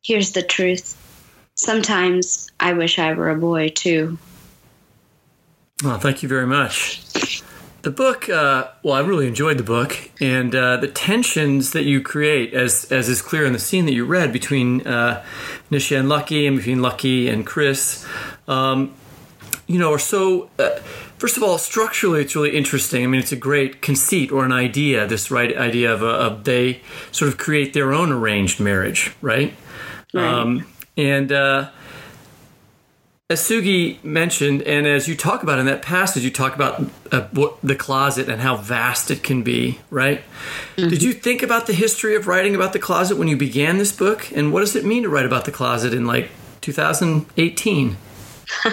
Here's 0.07 0.31
the 0.31 0.43
truth. 0.43 0.97
Sometimes 1.57 2.49
I 2.61 2.75
wish 2.75 3.01
I 3.01 3.13
were 3.15 3.29
a 3.29 3.35
boy 3.35 3.71
too. 3.71 4.19
Well, 5.83 5.99
thank 5.99 6.23
you 6.23 6.29
very 6.29 6.47
much. 6.47 7.03
The 7.83 7.91
book, 7.91 8.29
uh, 8.29 8.69
well, 8.85 8.95
I 8.95 9.01
really 9.01 9.27
enjoyed 9.27 9.59
the 9.59 9.65
book, 9.65 9.97
and 10.21 10.55
uh, 10.55 10.77
the 10.77 10.87
tensions 10.87 11.73
that 11.73 11.83
you 11.83 12.01
create, 12.01 12.55
as 12.55 12.85
as 12.93 13.09
is 13.09 13.21
clear 13.21 13.45
in 13.47 13.53
the 13.53 13.59
scene 13.59 13.85
that 13.87 13.95
you 13.95 14.05
read 14.05 14.33
between 14.33 14.87
uh, 14.87 15.25
Nisha 15.73 15.99
and 15.99 16.09
Lucky, 16.09 16.47
and 16.47 16.57
between 16.57 16.81
Lucky 16.81 17.29
and 17.29 17.45
Chris, 17.45 18.07
um, 18.47 18.95
you 19.67 19.81
know, 19.81 19.93
are 19.93 19.99
so. 19.99 20.51
Uh, 20.57 20.71
first 21.19 21.37
of 21.37 21.43
all, 21.43 21.59
structurally, 21.59 22.21
it's 22.21 22.37
really 22.37 22.57
interesting. 22.57 23.03
I 23.03 23.09
mean, 23.09 23.21
it's 23.21 23.33
a 23.33 23.37
great 23.37 23.83
conceit 23.83 24.31
or 24.31 24.45
an 24.45 24.53
idea. 24.53 25.05
This 25.09 25.33
right 25.33 25.57
idea 25.57 25.93
of, 25.93 26.03
a, 26.03 26.07
of 26.07 26.45
they 26.45 26.83
sort 27.11 27.29
of 27.29 27.39
create 27.39 27.73
their 27.73 27.93
own 27.93 28.13
arranged 28.13 28.61
marriage, 28.61 29.13
right? 29.21 29.53
Right. 30.17 30.33
Um, 30.33 30.67
and 30.97 31.31
uh, 31.31 31.71
as 33.29 33.41
Sugi 33.41 34.03
mentioned, 34.05 34.63
and 34.63 34.87
as 34.87 35.09
you 35.09 35.17
talk 35.17 35.43
about 35.43 35.59
in 35.59 35.67
that 35.67 35.83
passage, 35.83 36.23
you 36.23 36.31
talk 36.31 36.55
about 36.55 36.85
uh, 37.11 37.27
what, 37.33 37.61
the 37.61 37.75
closet 37.75 38.29
and 38.29 38.41
how 38.41 38.57
vast 38.57 39.11
it 39.11 39.25
can 39.25 39.43
be, 39.43 39.81
right? 39.91 40.23
Mm-hmm. 40.77 40.89
Did 40.89 41.03
you 41.03 41.13
think 41.13 41.43
about 41.43 41.67
the 41.67 41.73
history 41.73 42.15
of 42.15 42.29
writing 42.29 42.55
about 42.55 42.73
the 42.73 42.79
closet 42.79 43.17
when 43.17 43.27
you 43.27 43.37
began 43.37 43.79
this 43.79 43.91
book? 43.93 44.31
And 44.33 44.53
what 44.53 44.61
does 44.61 44.77
it 44.77 44.85
mean 44.85 45.03
to 45.03 45.09
write 45.09 45.27
about 45.27 45.45
the 45.45 45.51
closet 45.51 45.93
in 45.93 46.07
like 46.07 46.31
2018? 46.61 47.97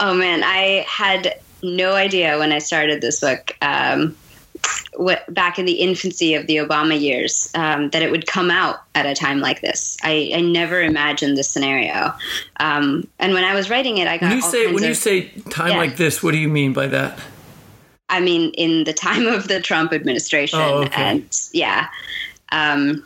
oh 0.00 0.14
man, 0.14 0.42
I 0.44 0.86
had 0.88 1.40
no 1.62 1.94
idea 1.94 2.38
when 2.38 2.52
I 2.52 2.60
started 2.60 3.00
this 3.00 3.20
book. 3.20 3.56
Um, 3.60 4.16
what, 4.96 5.32
back 5.32 5.58
in 5.58 5.64
the 5.64 5.72
infancy 5.72 6.34
of 6.34 6.46
the 6.46 6.56
Obama 6.56 7.00
years 7.00 7.50
um, 7.54 7.90
that 7.90 8.02
it 8.02 8.10
would 8.10 8.26
come 8.26 8.50
out 8.50 8.82
at 8.94 9.06
a 9.06 9.14
time 9.14 9.40
like 9.40 9.60
this. 9.60 9.96
I, 10.02 10.32
I 10.34 10.40
never 10.40 10.82
imagined 10.82 11.36
this 11.36 11.48
scenario. 11.48 12.12
Um, 12.58 13.06
and 13.18 13.32
when 13.32 13.44
I 13.44 13.54
was 13.54 13.70
writing 13.70 13.98
it, 13.98 14.08
I 14.08 14.18
got 14.18 14.28
when 14.28 14.36
you 14.36 14.42
say 14.42 14.66
when 14.66 14.82
of, 14.82 14.88
you 14.88 14.94
say 14.94 15.28
time 15.50 15.70
yeah. 15.70 15.78
like 15.78 15.96
this. 15.96 16.22
What 16.22 16.32
do 16.32 16.38
you 16.38 16.48
mean 16.48 16.72
by 16.72 16.86
that? 16.88 17.18
I 18.08 18.20
mean 18.20 18.52
in 18.54 18.84
the 18.84 18.92
time 18.92 19.26
of 19.26 19.48
the 19.48 19.60
Trump 19.60 19.92
administration, 19.92 20.58
oh, 20.60 20.84
okay. 20.84 21.02
and 21.02 21.40
yeah. 21.52 21.88
Um, 22.52 23.04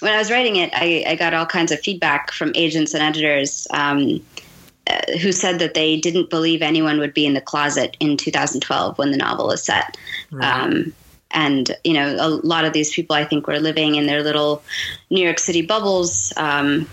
when 0.00 0.12
I 0.12 0.18
was 0.18 0.30
writing 0.30 0.56
it, 0.56 0.70
I, 0.72 1.04
I, 1.06 1.16
got 1.16 1.34
all 1.34 1.46
kinds 1.46 1.72
of 1.72 1.80
feedback 1.80 2.30
from 2.30 2.52
agents 2.54 2.94
and 2.94 3.02
editors 3.02 3.66
um, 3.70 4.24
uh, 4.86 5.18
who 5.20 5.32
said 5.32 5.58
that 5.58 5.74
they 5.74 5.98
didn't 5.98 6.30
believe 6.30 6.62
anyone 6.62 6.98
would 6.98 7.14
be 7.14 7.26
in 7.26 7.34
the 7.34 7.40
closet 7.40 7.96
in 8.00 8.16
2012 8.16 8.98
when 8.98 9.10
the 9.10 9.16
novel 9.16 9.50
is 9.50 9.62
set. 9.62 9.96
Right. 10.30 10.44
Um, 10.44 10.92
and 11.32 11.76
you 11.84 11.92
know, 11.92 12.16
a 12.18 12.28
lot 12.28 12.64
of 12.64 12.72
these 12.72 12.92
people, 12.92 13.16
I 13.16 13.24
think, 13.24 13.46
were 13.46 13.58
living 13.58 13.96
in 13.96 14.06
their 14.06 14.22
little 14.22 14.62
New 15.10 15.22
York 15.22 15.38
City 15.38 15.62
bubbles. 15.62 16.32
Um, 16.36 16.88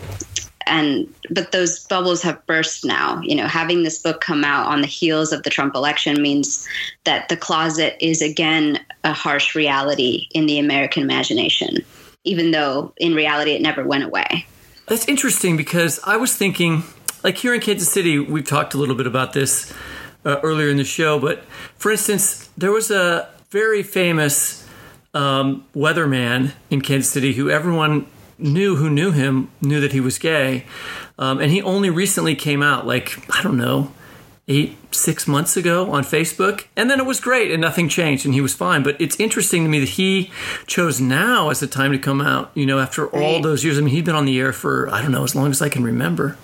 and 0.66 1.14
but 1.30 1.52
those 1.52 1.86
bubbles 1.86 2.22
have 2.22 2.46
burst 2.46 2.86
now. 2.86 3.22
You 3.22 3.36
know, 3.36 3.48
having 3.48 3.84
this 3.84 4.02
book 4.02 4.22
come 4.22 4.44
out 4.44 4.68
on 4.68 4.82
the 4.82 4.88
heels 4.88 5.32
of 5.32 5.44
the 5.44 5.50
Trump 5.50 5.76
election 5.76 6.22
means 6.22 6.68
that 7.04 7.30
the 7.30 7.38
closet 7.38 7.96
is 8.00 8.22
again 8.22 8.80
a 9.04 9.14
harsh 9.14 9.56
reality 9.56 10.28
in 10.34 10.46
the 10.46 10.60
American 10.60 11.04
imagination, 11.04 11.78
even 12.24 12.52
though 12.52 12.94
in 12.98 13.14
reality 13.14 13.52
it 13.52 13.62
never 13.62 13.86
went 13.86 14.04
away. 14.04 14.46
That's 14.88 15.08
interesting 15.08 15.56
because 15.58 16.00
I 16.06 16.18
was 16.18 16.36
thinking, 16.36 16.84
like 17.24 17.38
here 17.38 17.54
in 17.54 17.62
Kansas 17.62 17.92
City, 17.92 18.20
we've 18.20 18.46
talked 18.46 18.74
a 18.74 18.78
little 18.78 18.96
bit 18.96 19.08
about 19.08 19.34
this 19.34 19.74
uh, 20.26 20.40
earlier 20.44 20.70
in 20.70 20.78
the 20.78 20.84
show, 20.84 21.20
but 21.20 21.44
for 21.78 21.92
instance, 21.92 22.50
there 22.58 22.72
was 22.72 22.92
a 22.92 23.30
very 23.50 23.84
famous 23.84 24.68
um, 25.14 25.66
weatherman 25.76 26.54
in 26.70 26.82
Kansas 26.82 27.12
City 27.12 27.34
who 27.34 27.50
everyone 27.50 28.08
knew 28.38 28.76
who 28.76 28.90
knew 28.90 29.12
him 29.12 29.50
knew 29.62 29.80
that 29.80 29.94
he 29.94 30.00
was 30.00 30.18
gay. 30.18 30.66
Um, 31.18 31.40
and 31.40 31.52
he 31.52 31.62
only 31.62 31.90
recently 31.90 32.36
came 32.36 32.64
out, 32.64 32.88
like, 32.88 33.18
I 33.36 33.44
don't 33.44 33.58
know, 33.58 33.92
eight, 34.48 34.76
six 34.94 35.28
months 35.28 35.56
ago 35.56 35.92
on 35.92 36.04
Facebook. 36.04 36.66
And 36.76 36.90
then 36.90 37.00
it 37.00 37.06
was 37.06 37.20
great 37.20 37.52
and 37.52 37.62
nothing 37.62 37.88
changed 37.88 38.26
and 38.26 38.34
he 38.34 38.42
was 38.42 38.54
fine. 38.54 38.84
But 38.84 39.00
it's 39.00 39.20
interesting 39.20 39.64
to 39.64 39.70
me 39.70 39.80
that 39.80 39.90
he 39.90 40.32
chose 40.66 41.00
now 41.00 41.50
as 41.50 41.60
the 41.60 41.68
time 41.68 41.92
to 41.92 42.00
come 42.00 42.20
out, 42.20 42.52
you 42.56 42.66
know, 42.66 42.80
after 42.80 43.08
all 43.08 43.42
those 43.42 43.64
years. 43.64 43.78
I 43.78 43.82
mean, 43.82 43.94
he'd 43.94 44.06
been 44.06 44.16
on 44.16 44.26
the 44.26 44.40
air 44.40 44.52
for, 44.52 44.90
I 44.90 45.02
don't 45.02 45.12
know, 45.12 45.24
as 45.24 45.36
long 45.36 45.52
as 45.52 45.62
I 45.62 45.70
can 45.70 45.84
remember. 45.84 46.38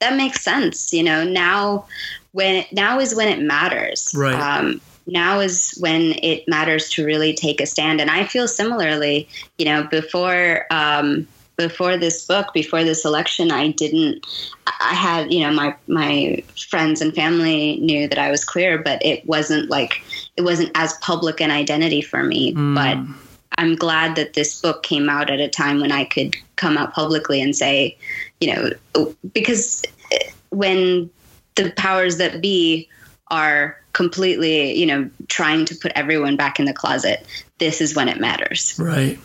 That 0.00 0.16
makes 0.16 0.42
sense. 0.42 0.92
You 0.92 1.02
know, 1.02 1.24
now 1.24 1.86
when 2.32 2.64
now 2.72 3.00
is 3.00 3.14
when 3.14 3.28
it 3.28 3.40
matters. 3.40 4.12
Right. 4.14 4.34
Um, 4.34 4.80
now 5.06 5.40
is 5.40 5.76
when 5.78 6.14
it 6.22 6.46
matters 6.48 6.90
to 6.90 7.06
really 7.06 7.32
take 7.32 7.60
a 7.60 7.66
stand. 7.66 8.00
And 8.00 8.10
I 8.10 8.24
feel 8.24 8.48
similarly, 8.48 9.28
you 9.56 9.64
know, 9.64 9.84
before 9.84 10.66
um, 10.70 11.26
before 11.56 11.96
this 11.96 12.26
book, 12.26 12.52
before 12.52 12.84
this 12.84 13.04
election, 13.04 13.50
I 13.50 13.68
didn't. 13.68 14.26
I 14.66 14.94
had, 14.94 15.32
you 15.32 15.40
know, 15.40 15.52
my 15.52 15.74
my 15.86 16.42
friends 16.68 17.00
and 17.00 17.14
family 17.14 17.78
knew 17.80 18.08
that 18.08 18.18
I 18.18 18.30
was 18.30 18.44
queer, 18.44 18.78
but 18.78 19.04
it 19.04 19.24
wasn't 19.26 19.70
like 19.70 20.02
it 20.36 20.42
wasn't 20.42 20.70
as 20.74 20.92
public 20.94 21.40
an 21.40 21.50
identity 21.50 22.02
for 22.02 22.22
me. 22.22 22.52
Mm. 22.52 22.74
But 22.74 23.25
I'm 23.58 23.76
glad 23.76 24.16
that 24.16 24.34
this 24.34 24.60
book 24.60 24.82
came 24.82 25.08
out 25.08 25.30
at 25.30 25.40
a 25.40 25.48
time 25.48 25.80
when 25.80 25.92
I 25.92 26.04
could 26.04 26.36
come 26.56 26.76
out 26.76 26.92
publicly 26.92 27.40
and 27.40 27.54
say, 27.54 27.96
you 28.40 28.54
know, 28.54 29.14
because 29.32 29.82
when 30.50 31.10
the 31.54 31.70
powers 31.72 32.18
that 32.18 32.40
be 32.40 32.88
are 33.30 33.80
completely, 33.92 34.74
you 34.74 34.86
know, 34.86 35.10
trying 35.28 35.64
to 35.66 35.74
put 35.74 35.92
everyone 35.94 36.36
back 36.36 36.60
in 36.60 36.66
the 36.66 36.72
closet, 36.72 37.26
this 37.58 37.80
is 37.80 37.96
when 37.96 38.08
it 38.08 38.20
matters. 38.20 38.78
Right. 38.78 39.18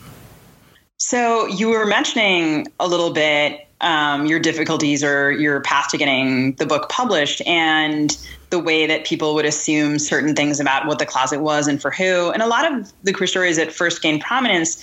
So 0.96 1.46
you 1.46 1.68
were 1.68 1.86
mentioning 1.86 2.68
a 2.80 2.88
little 2.88 3.12
bit 3.12 3.68
um, 3.82 4.26
your 4.26 4.38
difficulties 4.38 5.02
or 5.04 5.32
your 5.32 5.60
path 5.60 5.88
to 5.88 5.98
getting 5.98 6.52
the 6.54 6.66
book 6.66 6.88
published 6.88 7.42
and 7.46 8.16
the 8.52 8.58
way 8.60 8.86
that 8.86 9.04
people 9.04 9.34
would 9.34 9.46
assume 9.46 9.98
certain 9.98 10.36
things 10.36 10.60
about 10.60 10.86
what 10.86 11.00
the 11.00 11.06
closet 11.06 11.40
was 11.40 11.66
and 11.66 11.82
for 11.82 11.90
who. 11.90 12.30
And 12.30 12.42
a 12.42 12.46
lot 12.46 12.70
of 12.70 12.92
the 13.02 13.12
queer 13.12 13.26
stories 13.26 13.56
that 13.56 13.72
first 13.72 14.02
gained 14.02 14.20
prominence 14.20 14.80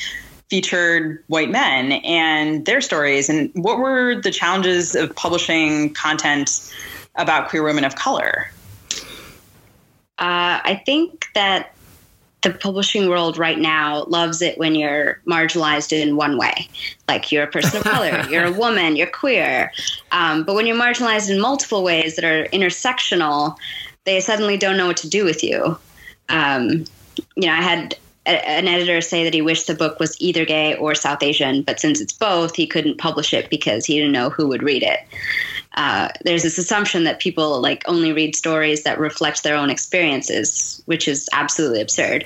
featured 0.49 1.23
white 1.27 1.51
men 1.51 1.91
and 2.03 2.65
their 2.65 2.81
stories. 2.81 3.29
And 3.29 3.51
what 3.53 3.77
were 3.77 4.19
the 4.19 4.31
challenges 4.31 4.95
of 4.95 5.15
publishing 5.15 5.93
content 5.93 6.73
about 7.15 7.49
queer 7.49 7.63
women 7.63 7.85
of 7.85 7.95
color? 7.95 8.49
Uh, 10.17 10.59
I 10.65 10.81
think 10.83 11.27
that 11.35 11.73
the 12.41 12.51
publishing 12.51 13.09
world 13.09 13.37
right 13.37 13.59
now 13.59 14.05
loves 14.05 14.41
it 14.41 14.57
when 14.57 14.75
you're 14.75 15.19
marginalized 15.25 15.91
in 15.91 16.15
one 16.15 16.37
way. 16.37 16.69
Like 17.07 17.31
you're 17.31 17.43
a 17.43 17.47
person 17.47 17.77
of 17.77 17.83
color, 17.83 18.25
you're 18.29 18.45
a 18.45 18.51
woman, 18.51 18.95
you're 18.95 19.07
queer. 19.07 19.71
Um, 20.11 20.43
but 20.43 20.55
when 20.55 20.65
you're 20.65 20.77
marginalized 20.77 21.29
in 21.29 21.39
multiple 21.39 21.83
ways 21.83 22.15
that 22.15 22.23
are 22.23 22.45
intersectional, 22.49 23.57
they 24.05 24.21
suddenly 24.21 24.57
don't 24.57 24.77
know 24.77 24.87
what 24.87 24.97
to 24.97 25.09
do 25.09 25.25
with 25.25 25.43
you. 25.43 25.77
Um, 26.29 26.85
you 27.35 27.47
know, 27.47 27.53
I 27.53 27.61
had 27.61 27.97
an 28.25 28.67
editor 28.67 29.01
say 29.01 29.23
that 29.23 29.33
he 29.33 29.41
wished 29.41 29.67
the 29.67 29.73
book 29.73 29.99
was 29.99 30.15
either 30.21 30.45
gay 30.45 30.75
or 30.75 30.93
South 30.93 31.23
Asian, 31.23 31.63
but 31.63 31.79
since 31.79 31.99
it's 31.99 32.13
both, 32.13 32.55
he 32.55 32.67
couldn't 32.67 32.97
publish 32.97 33.33
it 33.33 33.49
because 33.49 33.85
he 33.85 33.97
didn't 33.97 34.11
know 34.11 34.29
who 34.29 34.47
would 34.47 34.63
read 34.63 34.83
it. 34.83 34.99
Uh, 35.79 36.09
there's 36.25 36.43
this 36.43 36.57
assumption 36.57 37.05
that 37.05 37.21
people 37.21 37.61
like 37.61 37.83
only 37.87 38.11
read 38.11 38.35
stories 38.35 38.83
that 38.83 38.99
reflect 38.99 39.43
their 39.43 39.55
own 39.55 39.69
experiences, 39.69 40.83
which 40.87 41.07
is 41.07 41.29
absolutely 41.31 41.79
absurd. 41.79 42.25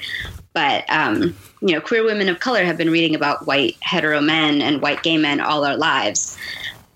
But 0.54 0.86
um, 0.90 1.36
you 1.62 1.76
know, 1.76 1.80
queer 1.80 2.04
women 2.04 2.30
of 2.30 2.40
color 2.40 2.64
have 2.64 2.78
been 2.78 2.90
reading 2.90 3.14
about 3.14 3.46
white 3.46 3.78
hetero 3.82 4.22
men 4.22 4.60
and 4.60 4.82
white 4.82 5.04
gay 5.04 5.18
men 5.18 5.40
all 5.40 5.64
our 5.66 5.78
lives, 5.78 6.36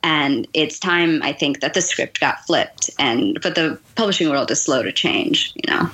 and 0.07 0.47
it's 0.53 0.79
time 0.79 1.21
I 1.21 1.33
think 1.33 1.59
that 1.59 1.73
the 1.73 1.81
script 1.81 2.21
got 2.21 2.39
flipped. 2.45 2.89
And 2.97 3.37
but 3.41 3.55
the 3.55 3.77
publishing 3.95 4.29
world 4.29 4.49
is 4.49 4.61
slow 4.61 4.81
to 4.81 4.93
change, 4.93 5.51
you 5.55 5.69
know. 5.69 5.89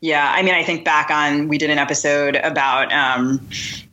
Yeah, 0.00 0.32
I 0.34 0.42
mean, 0.42 0.54
I 0.54 0.64
think 0.64 0.86
back 0.86 1.10
on 1.10 1.48
we 1.48 1.58
did 1.58 1.68
an 1.68 1.76
episode 1.76 2.36
about 2.36 2.90
um, 2.94 3.40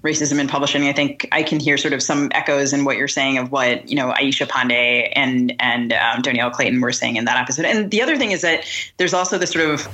racism 0.01 0.39
in 0.39 0.47
publishing. 0.47 0.87
I 0.87 0.93
think 0.93 1.27
I 1.33 1.43
can 1.43 1.59
hear 1.59 1.77
sort 1.77 1.93
of 1.93 2.01
some 2.01 2.31
echoes 2.33 2.71
in 2.71 2.85
what 2.85 2.95
you're 2.95 3.09
saying 3.09 3.37
of 3.37 3.51
what 3.51 3.89
you 3.89 3.97
know 3.97 4.11
Ayesha 4.11 4.45
Pande 4.45 5.11
and 5.13 5.53
and 5.59 5.91
um, 5.91 6.21
Dhonielle 6.21 6.53
Clayton 6.53 6.79
were 6.79 6.93
saying 6.93 7.17
in 7.17 7.25
that 7.25 7.35
episode. 7.37 7.65
And 7.65 7.91
the 7.91 8.01
other 8.01 8.15
thing 8.17 8.31
is 8.31 8.41
that 8.43 8.63
there's 8.95 9.13
also 9.13 9.37
this 9.37 9.51
sort 9.51 9.69
of 9.69 9.89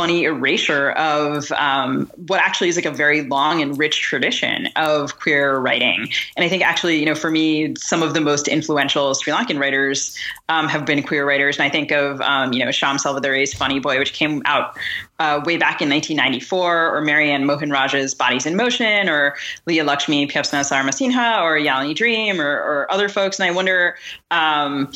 funny 0.00 0.24
erasure 0.24 0.92
of 0.92 1.52
um, 1.52 2.10
what 2.26 2.40
actually 2.40 2.70
is 2.70 2.76
like 2.76 2.86
a 2.86 2.90
very 2.90 3.20
long 3.20 3.60
and 3.60 3.78
rich 3.78 4.00
tradition 4.00 4.66
of 4.76 5.20
queer 5.20 5.58
writing. 5.58 6.08
And 6.36 6.42
I 6.42 6.48
think 6.48 6.62
actually, 6.62 6.98
you 6.98 7.04
know, 7.04 7.14
for 7.14 7.30
me, 7.30 7.74
some 7.76 8.02
of 8.02 8.14
the 8.14 8.20
most 8.22 8.48
influential 8.48 9.12
Sri 9.12 9.30
Lankan 9.30 9.60
writers 9.60 10.16
um, 10.48 10.68
have 10.68 10.86
been 10.86 11.02
queer 11.02 11.28
writers. 11.28 11.58
And 11.58 11.64
I 11.64 11.68
think 11.68 11.90
of, 11.90 12.18
um, 12.22 12.54
you 12.54 12.60
know, 12.60 12.70
Shyam 12.70 12.96
Selvadurai's 12.96 13.52
Funny 13.52 13.78
Boy, 13.78 13.98
which 13.98 14.14
came 14.14 14.40
out 14.46 14.74
uh, 15.18 15.42
way 15.44 15.58
back 15.58 15.82
in 15.82 15.90
1994, 15.90 16.96
or 16.96 17.02
Mary 17.02 17.30
Anne 17.30 17.44
Mohanraj's 17.44 18.14
Bodies 18.14 18.46
in 18.46 18.56
Motion, 18.56 19.06
or 19.10 19.36
Leah 19.66 19.84
Lakshmi 19.84 20.26
Piepzna-Samarasinha, 20.26 21.42
or 21.42 21.58
Yalini 21.58 21.94
Dream, 21.94 22.40
or, 22.40 22.50
or, 22.50 22.90
other 22.90 23.10
folks. 23.10 23.38
And 23.38 23.46
I 23.46 23.52
wonder, 23.54 23.96
um, 24.30 24.90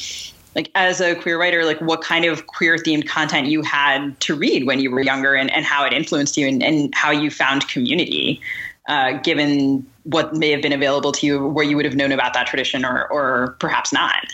like 0.54 0.70
as 0.74 1.00
a 1.00 1.14
queer 1.14 1.38
writer 1.38 1.64
like 1.64 1.80
what 1.80 2.00
kind 2.02 2.24
of 2.24 2.46
queer 2.46 2.76
themed 2.76 3.06
content 3.06 3.46
you 3.48 3.62
had 3.62 4.18
to 4.20 4.34
read 4.34 4.66
when 4.66 4.78
you 4.78 4.90
were 4.90 5.00
younger 5.00 5.34
and, 5.34 5.52
and 5.52 5.64
how 5.64 5.84
it 5.84 5.92
influenced 5.92 6.36
you 6.36 6.46
and, 6.46 6.62
and 6.62 6.94
how 6.94 7.10
you 7.10 7.30
found 7.30 7.66
community 7.68 8.40
uh, 8.88 9.12
given 9.18 9.86
what 10.04 10.34
may 10.34 10.50
have 10.50 10.60
been 10.60 10.72
available 10.72 11.10
to 11.10 11.26
you 11.26 11.46
where 11.48 11.64
you 11.64 11.76
would 11.76 11.86
have 11.86 11.94
known 11.94 12.12
about 12.12 12.34
that 12.34 12.46
tradition 12.46 12.84
or, 12.84 13.06
or 13.06 13.56
perhaps 13.58 13.92
not? 13.92 14.26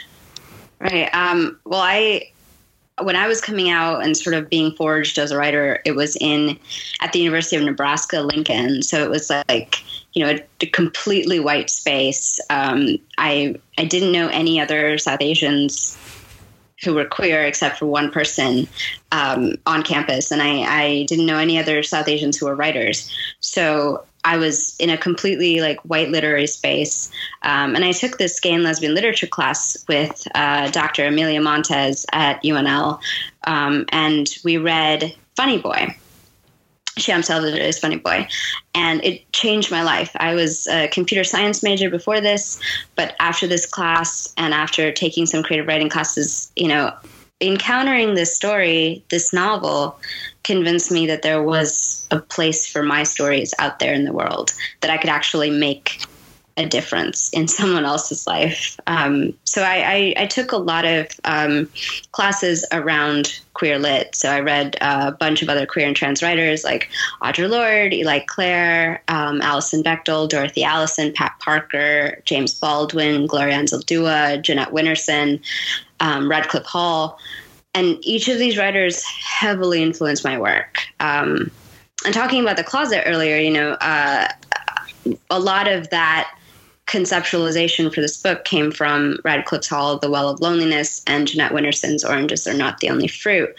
Right 0.80 1.08
um, 1.14 1.58
well 1.64 1.80
i 1.80 2.30
when 3.02 3.16
i 3.16 3.26
was 3.28 3.40
coming 3.40 3.70
out 3.70 4.02
and 4.04 4.16
sort 4.16 4.34
of 4.34 4.50
being 4.50 4.72
forged 4.72 5.18
as 5.18 5.30
a 5.30 5.36
writer 5.36 5.80
it 5.84 5.92
was 5.92 6.16
in 6.20 6.58
at 7.00 7.12
the 7.12 7.18
university 7.18 7.56
of 7.56 7.62
nebraska 7.62 8.20
lincoln. 8.20 8.82
So 8.82 9.02
it 9.04 9.10
was 9.10 9.30
like 9.30 9.76
you 10.14 10.24
know 10.24 10.38
a, 10.60 10.66
completely 10.66 11.38
white 11.38 11.70
space. 11.70 12.40
Um, 12.50 12.98
i 13.18 13.54
i 13.78 13.84
didn't 13.84 14.12
know 14.12 14.28
any 14.28 14.60
other 14.60 14.98
south 14.98 15.20
asians 15.20 15.96
who 16.82 16.94
were 16.94 17.04
queer 17.04 17.44
except 17.44 17.78
for 17.78 17.86
one 17.86 18.10
person 18.10 18.66
um, 19.12 19.54
on 19.66 19.82
campus, 19.82 20.30
and 20.30 20.42
I, 20.42 20.60
I, 20.62 21.04
didn't 21.04 21.26
know 21.26 21.38
any 21.38 21.58
other 21.58 21.82
South 21.82 22.08
Asians 22.08 22.36
who 22.36 22.46
were 22.46 22.54
writers. 22.54 23.14
So 23.40 24.04
I 24.24 24.36
was 24.36 24.76
in 24.78 24.90
a 24.90 24.96
completely 24.96 25.60
like 25.60 25.78
white 25.80 26.10
literary 26.10 26.46
space, 26.46 27.10
um, 27.42 27.74
and 27.74 27.84
I 27.84 27.92
took 27.92 28.18
this 28.18 28.40
gay 28.40 28.52
and 28.52 28.62
lesbian 28.62 28.94
literature 28.94 29.26
class 29.26 29.76
with 29.88 30.26
uh, 30.34 30.70
Dr. 30.70 31.06
Amelia 31.06 31.40
Montes 31.40 32.06
at 32.12 32.42
UNL, 32.42 33.00
um, 33.44 33.84
and 33.90 34.28
we 34.44 34.56
read 34.56 35.14
Funny 35.36 35.58
Boy. 35.58 35.96
Shyam 36.98 37.20
Selvadurai 37.20 37.78
Funny 37.78 37.96
Boy, 37.96 38.26
and 38.74 39.02
it 39.04 39.30
changed 39.32 39.70
my 39.70 39.82
life. 39.82 40.10
I 40.16 40.34
was 40.34 40.66
a 40.66 40.88
computer 40.88 41.24
science 41.24 41.62
major 41.62 41.88
before 41.90 42.20
this, 42.20 42.60
but 42.96 43.14
after 43.20 43.46
this 43.46 43.66
class 43.66 44.32
and 44.36 44.52
after 44.52 44.92
taking 44.92 45.26
some 45.26 45.42
creative 45.42 45.66
writing 45.66 45.88
classes, 45.88 46.50
you 46.56 46.68
know, 46.68 46.92
encountering 47.40 48.14
this 48.14 48.34
story, 48.34 49.02
this 49.08 49.32
novel, 49.32 49.98
convinced 50.42 50.90
me 50.90 51.06
that 51.06 51.22
there 51.22 51.42
was 51.42 52.06
a 52.10 52.18
place 52.18 52.66
for 52.66 52.82
my 52.82 53.02
stories 53.02 53.54
out 53.58 53.78
there 53.78 53.94
in 53.94 54.04
the 54.04 54.12
world 54.12 54.52
that 54.80 54.90
I 54.90 54.98
could 54.98 55.10
actually 55.10 55.50
make 55.50 56.04
a 56.60 56.68
difference 56.68 57.30
in 57.30 57.48
someone 57.58 57.84
else's 57.84 58.26
life. 58.26 58.78
Um, 58.86 59.34
so 59.44 59.62
I, 59.62 60.14
I, 60.16 60.22
I, 60.22 60.26
took 60.26 60.52
a 60.52 60.56
lot 60.56 60.84
of 60.84 61.08
um, 61.24 61.68
classes 62.12 62.64
around 62.72 63.40
queer 63.54 63.78
lit. 63.78 64.14
So 64.14 64.30
I 64.30 64.40
read 64.40 64.76
a 64.80 65.12
bunch 65.12 65.42
of 65.42 65.48
other 65.48 65.66
queer 65.66 65.86
and 65.86 65.96
trans 65.96 66.22
writers 66.22 66.64
like 66.64 66.90
Audre 67.22 67.48
Lorde, 67.48 67.92
Eli 67.92 68.20
Clare, 68.20 69.02
um, 69.08 69.42
Alison 69.42 69.82
Bechdel, 69.82 70.28
Dorothy 70.28 70.64
Allison, 70.64 71.12
Pat 71.12 71.38
Parker, 71.40 72.20
James 72.24 72.58
Baldwin, 72.58 73.26
Gloria 73.26 73.58
Anzaldúa, 73.58 74.40
Jeanette 74.42 74.72
Winterson, 74.72 75.40
um, 76.00 76.28
Radclyffe 76.28 76.64
Hall. 76.64 77.18
And 77.74 77.98
each 78.02 78.28
of 78.28 78.38
these 78.38 78.58
writers 78.58 79.04
heavily 79.04 79.82
influenced 79.82 80.24
my 80.24 80.38
work. 80.38 80.78
Um, 80.98 81.50
and 82.04 82.14
talking 82.14 82.40
about 82.42 82.56
the 82.56 82.64
closet 82.64 83.04
earlier, 83.06 83.36
you 83.36 83.50
know, 83.50 83.72
uh, 83.72 84.28
a 85.30 85.38
lot 85.38 85.68
of 85.68 85.90
that 85.90 86.34
conceptualization 86.90 87.94
for 87.94 88.00
this 88.00 88.20
book 88.20 88.44
came 88.44 88.72
from 88.72 89.16
Radclyffe 89.24 89.68
Hall, 89.68 89.98
The 89.98 90.10
Well 90.10 90.28
of 90.28 90.40
Loneliness, 90.40 91.02
and 91.06 91.28
Jeanette 91.28 91.52
Winterson's 91.52 92.04
Oranges 92.04 92.46
Are 92.46 92.54
Not 92.54 92.78
the 92.78 92.90
Only 92.90 93.06
Fruit. 93.06 93.54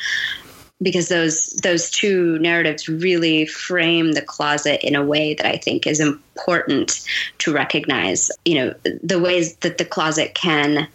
Because 0.82 1.10
those 1.10 1.52
those 1.62 1.92
two 1.92 2.40
narratives 2.40 2.90
really 2.90 3.46
frame 3.46 4.14
the 4.14 4.22
closet 4.22 4.86
in 4.86 4.96
a 4.96 5.06
way 5.06 5.36
that 5.36 5.46
I 5.46 5.58
think 5.58 5.86
is 5.86 6.00
important 6.00 7.06
to 7.38 7.54
recognize. 7.54 8.32
You 8.46 8.56
know, 8.56 8.74
the 9.04 9.20
ways 9.20 9.56
that 9.58 9.78
the 9.78 9.86
closet 9.86 10.34
can 10.34 10.88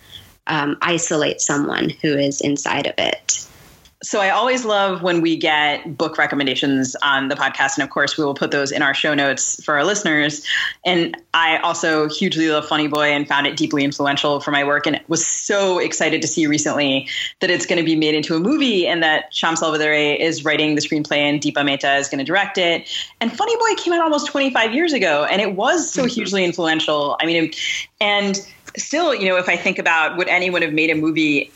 um, 0.48 0.76
isolate 0.82 1.40
someone 1.40 1.90
who 2.02 2.18
is 2.18 2.40
inside 2.40 2.86
of 2.86 2.94
it. 2.98 3.45
So 4.06 4.20
I 4.20 4.30
always 4.30 4.64
love 4.64 5.02
when 5.02 5.20
we 5.20 5.36
get 5.36 5.98
book 5.98 6.16
recommendations 6.16 6.94
on 7.02 7.26
the 7.26 7.34
podcast, 7.34 7.76
and 7.76 7.82
of 7.82 7.90
course 7.90 8.16
we 8.16 8.24
will 8.24 8.34
put 8.34 8.52
those 8.52 8.70
in 8.70 8.80
our 8.80 8.94
show 8.94 9.14
notes 9.14 9.60
for 9.64 9.74
our 9.74 9.82
listeners. 9.82 10.46
And 10.84 11.16
I 11.34 11.56
also 11.56 12.08
hugely 12.08 12.48
love 12.48 12.68
Funny 12.68 12.86
Boy 12.86 13.08
and 13.08 13.26
found 13.26 13.48
it 13.48 13.56
deeply 13.56 13.82
influential 13.82 14.38
for 14.38 14.52
my 14.52 14.62
work, 14.62 14.86
and 14.86 15.00
was 15.08 15.26
so 15.26 15.80
excited 15.80 16.22
to 16.22 16.28
see 16.28 16.46
recently 16.46 17.08
that 17.40 17.50
it's 17.50 17.66
going 17.66 17.80
to 17.80 17.84
be 17.84 17.96
made 17.96 18.14
into 18.14 18.36
a 18.36 18.38
movie, 18.38 18.86
and 18.86 19.02
that 19.02 19.32
Shyam 19.32 19.54
Selvadurai 19.54 20.16
is 20.20 20.44
writing 20.44 20.76
the 20.76 20.82
screenplay, 20.82 21.18
and 21.18 21.40
Deepa 21.40 21.64
Mehta 21.64 21.96
is 21.96 22.08
going 22.08 22.20
to 22.20 22.24
direct 22.24 22.58
it. 22.58 22.88
And 23.20 23.36
Funny 23.36 23.56
Boy 23.56 23.74
came 23.76 23.92
out 23.92 24.02
almost 24.02 24.28
25 24.28 24.72
years 24.72 24.92
ago, 24.92 25.26
and 25.28 25.42
it 25.42 25.56
was 25.56 25.92
so 25.92 26.02
mm-hmm. 26.02 26.10
hugely 26.10 26.44
influential. 26.44 27.16
I 27.20 27.26
mean, 27.26 27.52
and 28.00 28.40
still, 28.76 29.16
you 29.16 29.28
know, 29.28 29.36
if 29.36 29.48
I 29.48 29.56
think 29.56 29.80
about 29.80 30.16
would 30.16 30.28
anyone 30.28 30.62
have 30.62 30.72
made 30.72 30.90
a 30.90 30.94
movie 30.94 31.50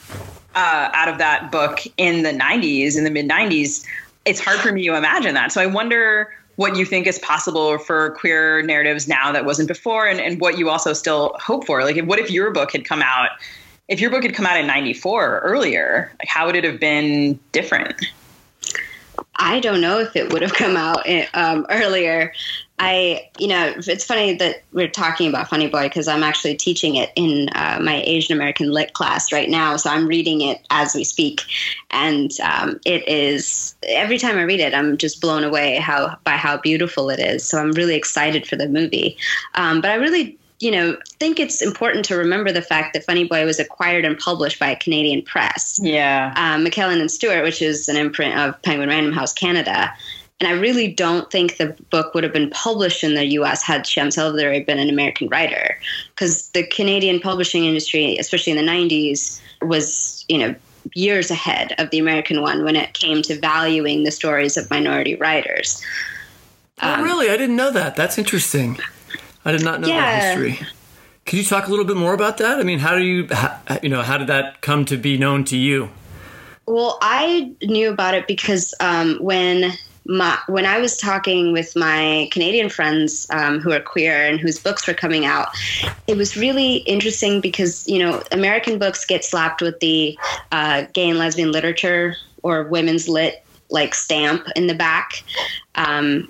uh, 0.55 0.91
out 0.93 1.09
of 1.09 1.19
that 1.19 1.51
book 1.51 1.81
in 1.97 2.23
the 2.23 2.33
90s, 2.33 2.97
in 2.97 3.05
the 3.05 3.11
mid 3.11 3.29
90s, 3.29 3.85
it's 4.25 4.41
hard 4.41 4.59
for 4.61 4.73
me 4.73 4.87
to 4.87 4.97
imagine 4.97 5.35
that. 5.35 5.53
So 5.53 5.61
I 5.61 5.67
wonder 5.67 6.33
what 6.57 6.77
you 6.77 6.85
think 6.85 7.07
is 7.07 7.19
possible 7.21 7.79
for 7.79 8.11
queer 8.11 8.61
narratives 8.63 9.09
now 9.09 9.33
that 9.33 9.45
wasn't 9.45 9.69
before, 9.69 10.07
and, 10.07 10.21
and 10.21 10.41
what 10.41 10.59
you 10.59 10.69
also 10.69 10.93
still 10.93 11.35
hope 11.41 11.65
for. 11.67 11.83
Like, 11.85 11.99
what 12.05 12.19
if 12.19 12.31
your 12.31 12.51
book 12.51 12.73
had 12.73 12.85
come 12.85 13.03
out? 13.03 13.31
If 13.89 14.01
your 14.01 14.11
book 14.11 14.23
had 14.23 14.35
come 14.35 14.47
out 14.47 14.59
in 14.59 14.67
'94 14.67 15.25
or 15.25 15.39
earlier, 15.41 16.13
like 16.19 16.29
how 16.29 16.47
would 16.47 16.57
it 16.57 16.65
have 16.65 16.79
been 16.79 17.39
different? 17.53 18.05
I 19.37 19.59
don't 19.61 19.81
know 19.81 19.99
if 19.99 20.15
it 20.15 20.33
would 20.33 20.43
have 20.43 20.53
come 20.53 20.77
out 20.77 21.09
um, 21.35 21.67
earlier. 21.71 22.33
I, 22.83 23.29
you 23.39 23.47
know, 23.47 23.75
it's 23.77 24.07
funny 24.07 24.35
that 24.37 24.63
we're 24.73 24.89
talking 24.89 25.29
about 25.29 25.49
Funny 25.49 25.69
Boy 25.69 25.83
because 25.83 26.09
I'm 26.09 26.23
actually 26.23 26.57
teaching 26.57 26.97
it 26.97 27.11
in 27.15 27.51
uh, 27.55 27.79
my 27.81 28.03
Asian 28.07 28.35
American 28.35 28.71
Lit 28.73 28.95
class 28.95 29.31
right 29.31 29.51
now. 29.51 29.77
So 29.77 29.91
I'm 29.91 30.07
reading 30.07 30.41
it 30.41 30.67
as 30.71 30.95
we 30.95 31.05
speak, 31.05 31.43
and 31.91 32.33
um, 32.41 32.81
it 32.87 33.07
is 33.07 33.75
every 33.87 34.17
time 34.17 34.39
I 34.39 34.43
read 34.45 34.61
it, 34.61 34.73
I'm 34.73 34.97
just 34.97 35.21
blown 35.21 35.45
away 35.45 35.77
how 35.77 36.17
by 36.25 36.33
how 36.33 36.57
beautiful 36.57 37.11
it 37.11 37.21
is. 37.21 37.45
So 37.45 37.59
I'm 37.59 37.73
really 37.73 37.97
excited 37.97 38.47
for 38.47 38.57
the 38.57 38.67
movie, 38.67 39.19
um, 39.57 39.83
but 39.83 39.91
I 39.91 39.97
really 39.97 40.39
you 40.61 40.71
know, 40.71 40.95
think 41.19 41.41
it's 41.41 41.63
important 41.63 42.05
to 42.05 42.15
remember 42.17 42.53
the 42.53 42.61
fact 42.61 42.93
that 42.93 43.03
Funny 43.05 43.25
Boy 43.25 43.47
was 43.47 43.59
acquired 43.59 44.05
and 44.05 44.19
published 44.19 44.59
by 44.59 44.69
a 44.69 44.77
Canadian 44.77 45.23
press. 45.23 45.81
Yeah. 45.83 46.35
Um, 46.37 46.67
McClelland 46.67 47.01
and 47.01 47.11
Stewart, 47.11 47.43
which 47.43 47.63
is 47.63 47.89
an 47.89 47.97
imprint 47.97 48.39
of 48.39 48.61
Penguin 48.61 48.91
Random 48.91 49.15
House 49.15 49.33
Canada. 49.33 49.91
And 50.41 50.49
I 50.49 50.53
really 50.53 50.89
don't 50.89 51.31
think 51.31 51.59
the 51.59 51.77
book 51.91 52.15
would 52.15 52.25
have 52.25 52.33
been 52.33 52.49
published 52.51 53.05
in 53.05 53.15
the 53.15 53.27
US 53.27 53.63
had 53.63 53.85
Shyam 53.85 54.09
Selvadurai 54.09 54.65
been 54.65 54.79
an 54.79 54.89
American 54.89 55.29
writer. 55.29 55.79
Because 56.15 56.49
the 56.51 56.67
Canadian 56.67 57.21
publishing 57.21 57.67
industry, 57.67 58.17
especially 58.19 58.53
in 58.53 58.65
the 58.65 58.71
90s, 58.71 59.41
was, 59.61 60.25
you 60.29 60.39
know, 60.39 60.55
years 60.95 61.31
ahead 61.31 61.75
of 61.79 61.91
the 61.91 61.99
American 61.99 62.41
one 62.41 62.65
when 62.65 62.75
it 62.75 62.95
came 62.95 63.21
to 63.21 63.39
valuing 63.39 64.05
the 64.05 64.11
stories 64.11 64.57
of 64.57 64.69
minority 64.71 65.15
writers. 65.17 65.83
Oh, 66.83 66.95
um, 66.95 67.03
really? 67.03 67.29
I 67.29 67.37
didn't 67.37 67.57
know 67.57 67.71
that. 67.71 67.95
That's 67.95 68.17
interesting. 68.17 68.79
I 69.45 69.53
did 69.53 69.63
not 69.63 69.81
know 69.81 69.89
yeah. 69.89 70.01
that 70.01 70.39
history. 70.39 70.67
Could 71.27 71.39
you 71.39 71.45
talk 71.45 71.67
a 71.67 71.71
little 71.71 71.85
bit 71.85 71.97
more 71.97 72.15
about 72.15 72.39
that? 72.39 72.59
I 72.59 72.63
mean, 72.63 72.79
how 72.79 72.97
do 72.97 73.05
you, 73.05 73.29
how, 73.31 73.61
you 73.83 73.91
know, 73.91 74.03
how 74.03 74.17
did 74.17 74.29
that 74.29 74.63
come 74.63 74.87
to 74.87 74.97
be 74.97 75.19
known 75.19 75.45
to 75.45 75.57
you? 75.57 75.91
Well, 76.67 76.99
I 77.03 77.53
knew 77.63 77.91
about 77.91 78.15
it 78.15 78.27
because 78.27 78.75
um, 78.81 79.19
when 79.21 79.73
my, 80.07 80.39
when 80.47 80.67
I 80.67 80.79
was 80.81 80.97
talking 80.97 81.53
with 81.53 81.77
my 81.77 82.29
Canadian 82.33 82.69
friends 82.69 83.27
um, 83.31 83.61
who 83.61 83.73
are 83.73 83.81
queer 83.81 84.27
and 84.27 84.41
whose 84.41 84.59
books 84.59 84.87
were 84.87 84.95
coming 84.95 85.25
out, 85.25 85.49
it 86.07 86.17
was 86.17 86.37
really 86.37 86.77
interesting 86.79 87.41
because 87.41 87.87
you 87.87 87.99
know 87.99 88.23
American 88.33 88.79
books 88.79 89.05
get 89.05 89.25
slapped 89.25 89.61
with 89.63 89.79
the 89.81 90.19
uh, 90.53 90.85
gay 90.93 91.09
and 91.09 91.19
lesbian 91.19 91.53
literature 91.53 92.17
or 92.43 92.65
women's 92.65 93.09
lit 93.09 93.45
like 93.71 93.95
stamp 93.95 94.47
in 94.57 94.67
the 94.67 94.75
back. 94.75 95.23
Um, 95.75 96.29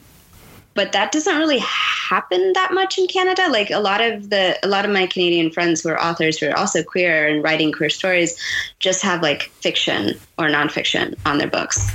but 0.74 0.92
that 0.92 1.12
doesn't 1.12 1.36
really 1.36 1.58
happen 1.58 2.52
that 2.54 2.72
much 2.72 2.96
in 2.96 3.06
Canada. 3.06 3.48
Like 3.48 3.70
a 3.70 3.80
lot 3.80 4.00
of 4.00 4.30
the 4.30 4.58
a 4.64 4.68
lot 4.68 4.84
of 4.84 4.90
my 4.90 5.06
Canadian 5.06 5.50
friends 5.50 5.82
who 5.82 5.90
are 5.90 6.00
authors 6.00 6.38
who 6.38 6.48
are 6.48 6.56
also 6.56 6.82
queer 6.82 7.28
and 7.28 7.42
writing 7.42 7.72
queer 7.72 7.90
stories 7.90 8.38
just 8.78 9.02
have 9.02 9.22
like 9.22 9.44
fiction 9.60 10.18
or 10.38 10.46
nonfiction 10.46 11.16
on 11.26 11.38
their 11.38 11.48
books. 11.48 11.90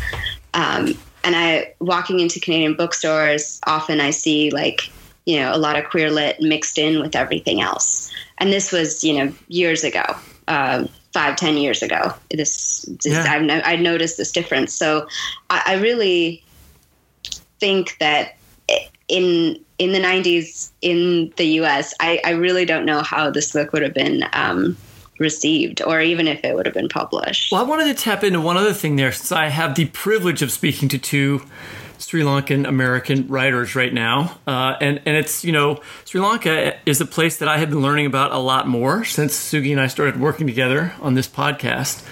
Um, 0.54 0.98
and 1.26 1.36
I 1.36 1.74
walking 1.80 2.20
into 2.20 2.40
Canadian 2.40 2.76
bookstores, 2.76 3.60
often 3.66 4.00
I 4.00 4.12
see 4.12 4.52
like 4.52 4.90
you 5.26 5.40
know 5.40 5.54
a 5.54 5.58
lot 5.58 5.78
of 5.78 5.86
queer 5.90 6.12
lit 6.12 6.40
mixed 6.40 6.78
in 6.78 7.02
with 7.02 7.16
everything 7.16 7.62
else. 7.62 8.12
And 8.38 8.54
this 8.54 8.72
was 8.72 9.04
you 9.04 9.14
know 9.14 9.34
years 9.48 9.84
ago, 9.84 10.04
uh, 10.48 10.86
five 11.12 11.36
ten 11.36 11.58
years 11.58 11.82
ago. 11.82 12.14
This, 12.30 12.84
this 13.04 13.14
yeah. 13.14 13.26
I've 13.28 13.42
no, 13.42 13.62
I 13.66 13.76
noticed 13.76 14.18
this 14.18 14.32
difference. 14.32 14.74
So 14.74 15.08
I, 15.50 15.64
I 15.66 15.74
really 15.76 16.44
think 17.60 17.98
that 18.00 18.38
in 19.08 19.60
in 19.78 19.92
the 19.92 20.00
90s 20.00 20.70
in 20.82 21.34
the 21.36 21.46
US, 21.60 21.94
I, 22.00 22.22
I 22.24 22.32
really 22.32 22.66
don't 22.66 22.86
know 22.86 23.02
how 23.02 23.30
this 23.30 23.52
book 23.52 23.74
would 23.74 23.82
have 23.82 23.94
been 23.94 24.24
um, 24.32 24.78
received 25.18 25.82
or 25.82 26.02
even 26.02 26.28
if 26.28 26.44
it 26.44 26.56
would 26.56 26.66
have 26.66 26.76
been 26.76 26.90
published. 26.90 27.52
Well, 27.52 27.62
I 27.62 27.64
wanted 27.64 27.96
to 27.96 28.04
tap 28.04 28.24
into 28.24 28.42
one 28.42 28.58
other 28.58 28.74
thing 28.74 28.96
there 28.96 29.12
since 29.12 29.32
I 29.32 29.48
have 29.48 29.76
the 29.76 29.86
privilege 29.86 30.42
of 30.42 30.52
speaking 30.52 30.90
to 30.90 30.98
two 30.98 31.42
Sri 31.98 32.22
Lankan 32.22 32.68
American 32.68 33.28
writers 33.28 33.76
right 33.76 33.94
now. 33.94 34.38
Uh, 34.46 34.76
and, 34.82 35.02
and 35.06 35.16
it's, 35.16 35.46
you 35.46 35.52
know, 35.52 35.82
Sri 36.04 36.20
Lanka 36.20 36.76
is 36.86 37.00
a 37.02 37.06
place 37.06 37.38
that 37.38 37.48
I 37.48 37.58
have 37.58 37.70
been 37.70 37.82
learning 37.82 38.06
about 38.06 38.32
a 38.32 38.38
lot 38.38 38.68
more 38.68 39.06
since 39.06 39.36
Sugi 39.36 39.72
and 39.72 39.80
I 39.80 39.88
started 39.88 40.20
working 40.20 40.48
together 40.48 40.94
on 41.02 41.14
this 41.14 41.28
podcast. 41.28 42.06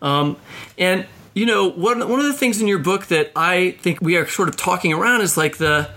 Um, 0.00 0.36
and, 0.78 1.06
you 1.34 1.46
know, 1.46 1.68
one, 1.68 2.08
one 2.08 2.20
of 2.20 2.26
the 2.26 2.32
things 2.32 2.60
in 2.60 2.68
your 2.68 2.78
book 2.78 3.06
that 3.06 3.32
I 3.34 3.72
think 3.80 4.00
we 4.00 4.16
are 4.16 4.26
sort 4.26 4.48
of 4.48 4.56
talking 4.56 4.92
around 4.92 5.22
is 5.22 5.36
like 5.36 5.56
the, 5.56 5.90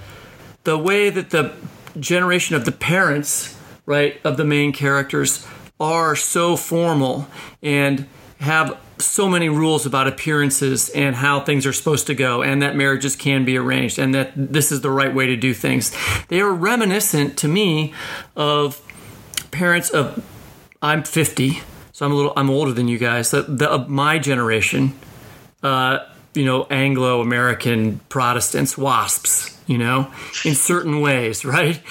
the 0.63 0.77
way 0.77 1.09
that 1.09 1.29
the 1.29 1.53
generation 1.99 2.55
of 2.55 2.65
the 2.65 2.71
parents, 2.71 3.57
right, 3.85 4.19
of 4.23 4.37
the 4.37 4.45
main 4.45 4.73
characters 4.73 5.45
are 5.79 6.15
so 6.15 6.55
formal 6.55 7.27
and 7.61 8.07
have 8.39 8.77
so 8.99 9.29
many 9.29 9.49
rules 9.49 9.85
about 9.85 10.07
appearances 10.07 10.89
and 10.89 11.15
how 11.15 11.39
things 11.39 11.65
are 11.65 11.73
supposed 11.73 12.07
to 12.07 12.15
go 12.15 12.41
and 12.41 12.61
that 12.61 12.75
marriages 12.75 13.15
can 13.15 13.45
be 13.45 13.57
arranged 13.57 13.99
and 13.99 14.13
that 14.13 14.31
this 14.35 14.71
is 14.71 14.81
the 14.81 14.89
right 14.89 15.13
way 15.13 15.27
to 15.27 15.35
do 15.35 15.53
things. 15.53 15.95
They 16.29 16.41
are 16.41 16.51
reminiscent 16.51 17.37
to 17.39 17.47
me 17.47 17.93
of 18.35 18.81
parents 19.51 19.89
of 19.89 20.23
I'm 20.81 21.03
50, 21.03 21.61
so 21.91 22.05
I'm 22.05 22.11
a 22.11 22.15
little 22.15 22.33
I'm 22.35 22.49
older 22.49 22.71
than 22.71 22.87
you 22.87 22.97
guys. 22.97 23.31
The, 23.31 23.43
the 23.43 23.85
my 23.87 24.19
generation 24.19 24.93
uh, 25.63 25.99
you 26.33 26.45
know 26.45 26.65
Anglo 26.69 27.21
American 27.21 27.99
Protestants, 28.09 28.77
WASPs, 28.77 29.57
you 29.67 29.77
know, 29.77 30.11
in 30.45 30.55
certain 30.55 31.01
ways, 31.01 31.43
right? 31.45 31.81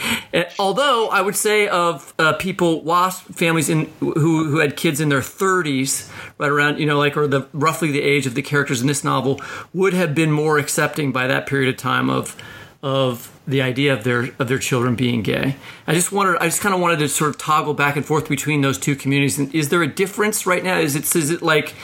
Although 0.58 1.08
I 1.08 1.20
would 1.20 1.36
say 1.36 1.68
of 1.68 2.14
uh, 2.18 2.32
people, 2.34 2.82
WASP 2.82 3.34
families 3.34 3.68
in 3.68 3.86
who 4.00 4.44
who 4.44 4.58
had 4.58 4.76
kids 4.76 5.00
in 5.00 5.08
their 5.08 5.20
30s, 5.20 6.10
right 6.38 6.50
around 6.50 6.78
you 6.78 6.86
know 6.86 6.98
like 6.98 7.16
or 7.16 7.26
the 7.26 7.46
roughly 7.52 7.90
the 7.90 8.02
age 8.02 8.26
of 8.26 8.34
the 8.34 8.42
characters 8.42 8.80
in 8.80 8.86
this 8.86 9.04
novel, 9.04 9.40
would 9.72 9.92
have 9.92 10.14
been 10.14 10.32
more 10.32 10.58
accepting 10.58 11.12
by 11.12 11.26
that 11.26 11.46
period 11.46 11.68
of 11.68 11.76
time 11.76 12.08
of 12.10 12.36
of 12.82 13.32
the 13.46 13.62
idea 13.62 13.92
of 13.92 14.04
their 14.04 14.30
of 14.38 14.48
their 14.48 14.58
children 14.58 14.94
being 14.94 15.22
gay. 15.22 15.56
I 15.86 15.94
just 15.94 16.12
wanted 16.12 16.38
I 16.38 16.46
just 16.46 16.60
kind 16.60 16.74
of 16.74 16.80
wanted 16.80 16.98
to 17.00 17.08
sort 17.08 17.30
of 17.30 17.38
toggle 17.38 17.74
back 17.74 17.96
and 17.96 18.04
forth 18.04 18.28
between 18.28 18.60
those 18.60 18.78
two 18.78 18.96
communities. 18.96 19.38
And 19.38 19.54
is 19.54 19.68
there 19.68 19.82
a 19.82 19.86
difference 19.86 20.46
right 20.46 20.62
now? 20.62 20.78
Is 20.78 20.96
it 20.96 21.14
is 21.14 21.30
it 21.30 21.42
like 21.42 21.74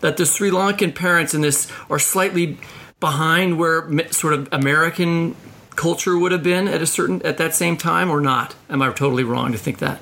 that 0.00 0.16
the 0.16 0.26
Sri 0.26 0.50
Lankan 0.50 0.94
parents 0.94 1.34
in 1.34 1.40
this 1.40 1.70
are 1.90 1.98
slightly 1.98 2.58
behind 3.00 3.58
where 3.58 3.88
sort 4.10 4.34
of 4.34 4.48
American 4.52 5.36
culture 5.76 6.18
would 6.18 6.32
have 6.32 6.42
been 6.42 6.66
at 6.66 6.82
a 6.82 6.86
certain 6.86 7.22
at 7.22 7.38
that 7.38 7.54
same 7.54 7.76
time 7.76 8.10
or 8.10 8.20
not? 8.20 8.54
Am 8.68 8.82
I 8.82 8.86
totally 8.92 9.24
wrong 9.24 9.52
to 9.52 9.58
think 9.58 9.78
that? 9.78 10.00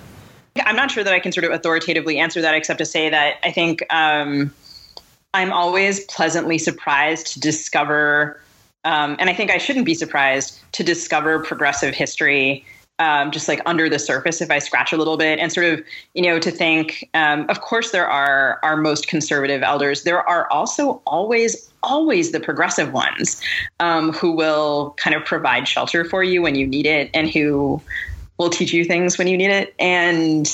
I'm 0.64 0.76
not 0.76 0.90
sure 0.90 1.04
that 1.04 1.12
I 1.12 1.20
can 1.20 1.32
sort 1.32 1.44
of 1.44 1.52
authoritatively 1.52 2.18
answer 2.18 2.40
that, 2.40 2.54
except 2.54 2.78
to 2.78 2.86
say 2.86 3.10
that 3.10 3.34
I 3.44 3.52
think 3.52 3.84
um, 3.92 4.54
I'm 5.34 5.52
always 5.52 6.04
pleasantly 6.06 6.56
surprised 6.56 7.26
to 7.34 7.40
discover 7.40 8.40
um, 8.86 9.16
and 9.18 9.28
I 9.28 9.34
think 9.34 9.50
I 9.50 9.58
shouldn't 9.58 9.84
be 9.84 9.94
surprised 9.94 10.60
to 10.72 10.84
discover 10.84 11.40
progressive 11.40 11.92
history 11.92 12.64
um, 12.98 13.30
just 13.30 13.48
like 13.48 13.60
under 13.66 13.88
the 13.88 13.98
surface 13.98 14.40
if 14.40 14.50
I 14.50 14.58
scratch 14.58 14.92
a 14.92 14.96
little 14.96 15.16
bit 15.16 15.38
and 15.38 15.52
sort 15.52 15.66
of, 15.66 15.84
you 16.14 16.22
know, 16.22 16.38
to 16.38 16.50
think, 16.50 17.08
um, 17.14 17.46
of 17.48 17.60
course, 17.60 17.90
there 17.90 18.08
are 18.08 18.58
our 18.62 18.76
most 18.76 19.08
conservative 19.08 19.62
elders. 19.62 20.04
There 20.04 20.26
are 20.26 20.50
also 20.50 21.02
always, 21.06 21.70
always 21.82 22.32
the 22.32 22.40
progressive 22.40 22.92
ones 22.92 23.40
um, 23.80 24.12
who 24.12 24.32
will 24.32 24.94
kind 24.96 25.14
of 25.14 25.24
provide 25.24 25.68
shelter 25.68 26.04
for 26.04 26.24
you 26.24 26.40
when 26.40 26.54
you 26.54 26.66
need 26.66 26.86
it 26.86 27.10
and 27.12 27.28
who 27.28 27.80
will 28.38 28.50
teach 28.50 28.72
you 28.72 28.84
things 28.84 29.18
when 29.18 29.26
you 29.26 29.36
need 29.36 29.50
it. 29.50 29.74
And 29.78 30.50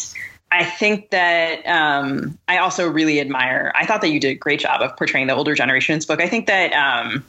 I 0.51 0.64
think 0.64 1.11
that 1.11 1.66
um, 1.66 2.38
I 2.47 2.59
also 2.59 2.88
really 2.88 3.20
admire. 3.20 3.72
I 3.74 3.86
thought 3.86 4.03
that 4.03 4.11
you 4.11 4.20
did 4.20 4.30
a 4.30 4.34
great 4.34 4.61
job 4.61 4.82
of 4.82 4.97
portraying 4.97 5.28
the 5.28 5.34
older 5.34 5.55
generation's 5.55 6.05
book. 6.05 6.20
I 6.20 6.28
think 6.28 6.47
that 6.47 6.72
um, 6.74 7.24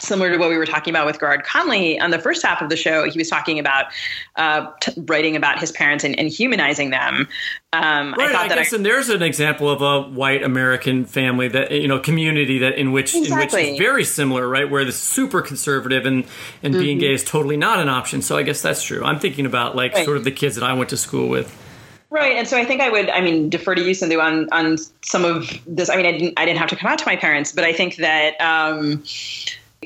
similar 0.00 0.30
to 0.30 0.38
what 0.38 0.48
we 0.48 0.56
were 0.56 0.66
talking 0.66 0.92
about 0.92 1.06
with 1.06 1.20
Garrard 1.20 1.44
Conley 1.44 1.98
on 1.98 2.10
the 2.10 2.18
first 2.18 2.44
half 2.44 2.62
of 2.62 2.68
the 2.68 2.76
show, 2.76 3.08
he 3.08 3.18
was 3.18 3.28
talking 3.28 3.58
about 3.58 3.86
uh, 4.36 4.70
t- 4.80 4.92
writing 5.06 5.36
about 5.36 5.58
his 5.58 5.72
parents 5.72 6.04
and, 6.04 6.18
and 6.18 6.28
humanizing 6.28 6.90
them. 6.90 7.28
Um, 7.72 8.14
right, 8.14 8.34
I, 8.34 8.44
I 8.44 8.48
guess, 8.48 8.72
I, 8.72 8.76
and 8.76 8.86
there's 8.86 9.08
an 9.08 9.22
example 9.22 9.68
of 9.68 9.82
a 9.82 10.08
white 10.08 10.42
American 10.42 11.04
family 11.04 11.48
that 11.48 11.72
you 11.72 11.88
know 11.88 11.98
community 11.98 12.60
that 12.60 12.74
in 12.74 12.92
which 12.92 13.14
exactly. 13.14 13.60
in 13.62 13.72
which 13.72 13.72
is 13.72 13.78
very 13.78 14.04
similar, 14.04 14.48
right? 14.48 14.70
Where 14.70 14.84
the 14.84 14.92
super 14.92 15.42
conservative 15.42 16.06
and 16.06 16.24
and 16.62 16.74
mm-hmm. 16.74 16.82
being 16.82 16.98
gay 16.98 17.14
is 17.14 17.24
totally 17.24 17.56
not 17.56 17.80
an 17.80 17.88
option. 17.88 18.22
So 18.22 18.36
I 18.36 18.42
guess 18.42 18.62
that's 18.62 18.82
true. 18.82 19.04
I'm 19.04 19.18
thinking 19.18 19.46
about 19.46 19.74
like 19.74 19.94
right. 19.94 20.04
sort 20.04 20.16
of 20.16 20.24
the 20.24 20.30
kids 20.30 20.54
that 20.56 20.64
I 20.64 20.74
went 20.74 20.90
to 20.90 20.96
school 20.96 21.28
with. 21.28 21.60
Right, 22.10 22.36
and 22.36 22.46
so 22.46 22.56
I 22.56 22.64
think 22.64 22.80
I 22.80 22.90
would, 22.90 23.10
I 23.10 23.20
mean, 23.20 23.50
defer 23.50 23.74
to 23.74 23.82
you, 23.82 23.90
Sindu, 23.90 24.22
on 24.22 24.48
on 24.52 24.78
some 25.02 25.24
of 25.24 25.50
this. 25.66 25.90
I 25.90 25.96
mean, 25.96 26.06
I 26.06 26.12
didn't, 26.12 26.38
I 26.38 26.44
didn't 26.44 26.60
have 26.60 26.68
to 26.68 26.76
come 26.76 26.88
out 26.88 26.98
to 27.00 27.06
my 27.06 27.16
parents, 27.16 27.50
but 27.50 27.64
I 27.64 27.72
think 27.72 27.96
that 27.96 28.40
um, 28.40 29.02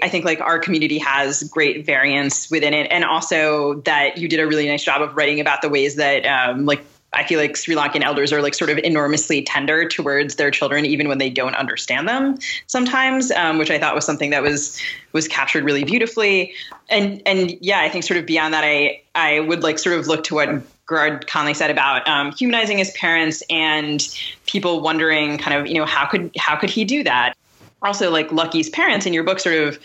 I 0.03 0.09
think 0.09 0.24
like 0.24 0.40
our 0.40 0.59
community 0.59 0.99
has 0.99 1.42
great 1.44 1.84
variance 1.84 2.51
within 2.51 2.74
it, 2.74 2.88
and 2.90 3.05
also 3.05 3.74
that 3.82 4.18
you 4.18 4.28
did 4.28 4.40
a 4.40 4.46
really 4.46 4.66
nice 4.66 4.84
job 4.84 5.03
of 5.03 5.16
writing 5.16 5.40
about 5.40 5.62
the 5.62 5.68
ways 5.68 5.96
that 5.96 6.26
um, 6.26 6.66
like 6.66 6.84
I 7.12 7.24
feel 7.24 7.40
like 7.40 7.57
Sri 7.57 7.74
Lankan 7.74 8.03
elders 8.03 8.32
are 8.32 8.42
like 8.42 8.55
sort 8.55 8.70
of 8.70 8.78
enormously 8.78 9.42
tender 9.42 9.88
towards 9.88 10.34
their 10.34 10.51
children, 10.51 10.84
even 10.84 11.09
when 11.09 11.18
they 11.18 11.30
don't 11.30 11.55
understand 11.55 12.07
them 12.07 12.36
sometimes, 12.66 13.30
um, 13.30 13.57
which 13.57 13.70
I 13.70 13.78
thought 13.78 13.94
was 13.94 14.05
something 14.05 14.30
that 14.30 14.42
was 14.42 14.78
was 15.12 15.26
captured 15.26 15.64
really 15.64 15.84
beautifully. 15.84 16.53
And 16.90 17.22
and 17.24 17.57
yeah, 17.62 17.80
I 17.80 17.88
think 17.88 18.05
sort 18.05 18.18
of 18.18 18.26
beyond 18.26 18.53
that, 18.53 18.64
I 18.64 19.01
I 19.14 19.40
would 19.40 19.62
like 19.62 19.78
sort 19.78 19.99
of 19.99 20.07
look 20.07 20.24
to 20.24 20.34
what 20.34 20.62
Garrard 20.86 21.26
Conley 21.26 21.55
said 21.55 21.70
about 21.70 22.07
um, 22.07 22.32
humanizing 22.32 22.76
his 22.76 22.90
parents 22.90 23.42
and 23.49 24.07
people 24.46 24.80
wondering 24.80 25.38
kind 25.38 25.59
of 25.59 25.66
you 25.66 25.74
know 25.74 25.86
how 25.86 26.05
could 26.05 26.30
how 26.36 26.57
could 26.57 26.70
he 26.70 26.84
do 26.84 27.05
that 27.05 27.38
also 27.83 28.11
like 28.11 28.31
Lucky's 28.33 28.70
parents 28.70 29.07
in 29.07 29.12
your 29.12 29.24
book 29.24 29.41
sort 29.41 29.57
of 29.57 29.79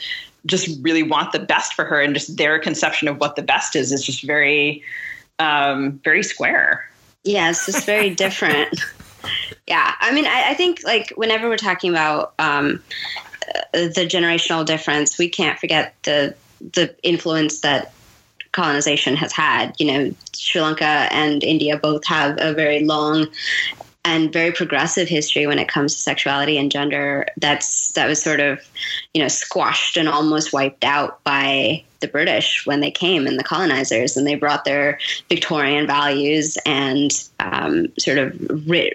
just 0.46 0.78
really 0.82 1.04
want 1.04 1.32
the 1.32 1.40
best 1.40 1.74
for 1.74 1.86
her 1.86 2.02
and 2.02 2.14
just 2.14 2.38
their 2.38 2.60
conception 2.60 3.08
of 3.08 3.20
what 3.20 3.36
the 3.36 3.42
best 3.42 3.76
is 3.76 3.92
is 3.92 4.04
just 4.04 4.24
very 4.24 4.84
um 5.40 6.00
very 6.04 6.24
square. 6.24 6.90
Yeah 7.24 7.50
it's 7.50 7.66
just 7.66 7.86
very 7.86 8.10
different. 8.24 8.80
Yeah 9.68 9.94
i 10.00 10.12
mean 10.14 10.26
I, 10.26 10.50
I, 10.50 10.54
think 10.54 10.82
like 10.84 11.14
whenever 11.16 11.48
we're 11.48 11.58
talking 11.58 11.90
about 11.90 12.34
um 12.40 12.84
the 13.72 14.08
generational 14.10 14.66
difference 14.66 15.18
we 15.18 15.30
can't 15.30 15.58
forget 15.58 15.96
the 16.04 16.36
the 16.74 16.96
influence 17.04 17.62
that 17.62 17.94
colonization 18.52 19.16
has 19.16 19.32
had. 19.32 19.74
You 19.80 19.88
know 19.88 20.16
sri 20.34 20.62
lanka 20.62 21.08
and 21.12 21.44
india 21.44 21.78
both 21.78 22.06
have 22.06 22.38
a 22.40 22.54
very 22.54 22.84
long 22.84 23.28
and 24.06 24.34
very 24.34 24.52
progressive 24.52 25.08
history 25.08 25.48
when 25.48 25.60
it 25.60 25.68
comes 25.68 25.96
to 25.96 26.02
sexuality 26.02 26.58
and 26.58 26.72
gender 26.72 27.26
that's 27.38 27.94
that 27.94 28.08
was 28.08 28.22
sort 28.22 28.40
of 28.40 28.60
you 29.14 29.22
know 29.22 29.28
squashed 29.28 29.98
and 29.98 30.10
almost 30.10 30.52
wiped 30.52 30.84
out 30.84 31.24
by 31.24 31.84
the 32.04 32.08
British 32.10 32.66
when 32.66 32.82
they 32.82 32.92
came 32.92 33.26
and 33.26 33.40
the 33.40 33.44
colonizers, 33.44 34.16
and 34.18 34.28
they 34.28 34.36
brought 34.36 34.66
their 34.66 35.00
Victorian 35.30 35.88
values 35.88 36.58
and 36.66 37.12
um, 37.40 37.88
sort 37.98 38.18
of 38.18 38.38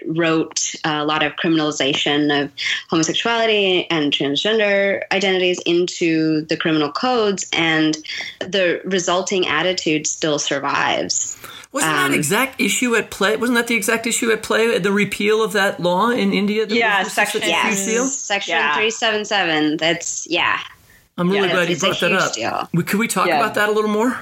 wrote 0.05 0.75
a 0.85 1.03
lot 1.03 1.23
of 1.23 1.33
criminalization 1.35 2.43
of 2.43 2.51
homosexuality 2.89 3.89
and 3.89 4.13
transgender 4.13 5.01
identities 5.11 5.59
into 5.65 6.41
the 6.41 6.55
criminal 6.55 6.91
codes, 6.91 7.49
and 7.51 7.97
the 8.39 8.79
resulting 8.85 9.47
attitude 9.47 10.05
still 10.05 10.37
survives. 10.37 11.35
Wasn't 11.71 11.91
um, 11.91 12.11
that 12.11 12.17
exact 12.17 12.59
issue 12.59 12.95
at 12.95 13.11
play? 13.11 13.37
Wasn't 13.37 13.55
that 13.55 13.67
the 13.67 13.75
exact 13.75 14.07
issue 14.07 14.31
at 14.31 14.41
play? 14.41 14.79
The 14.79 14.91
repeal 14.91 15.43
of 15.43 15.53
that 15.53 15.79
law 15.79 16.09
in 16.09 16.33
India? 16.33 16.65
yeah, 16.67 17.03
section 17.03 17.41
yes, 17.43 18.15
section 18.17 18.55
yeah. 18.55 18.75
three 18.75 18.89
seven 18.89 19.23
seven. 19.23 19.77
That's 19.77 20.27
yeah. 20.29 20.59
I'm 21.17 21.29
really 21.29 21.47
yeah, 21.49 21.53
glad 21.53 21.69
you 21.69 21.77
brought 21.77 21.99
that 21.99 22.13
up. 22.13 22.33
Deal. 22.33 22.69
Could 22.83 22.99
we 22.99 23.07
talk 23.07 23.27
yeah. 23.27 23.37
about 23.37 23.53
that 23.55 23.69
a 23.69 23.71
little 23.71 23.89
more? 23.89 24.17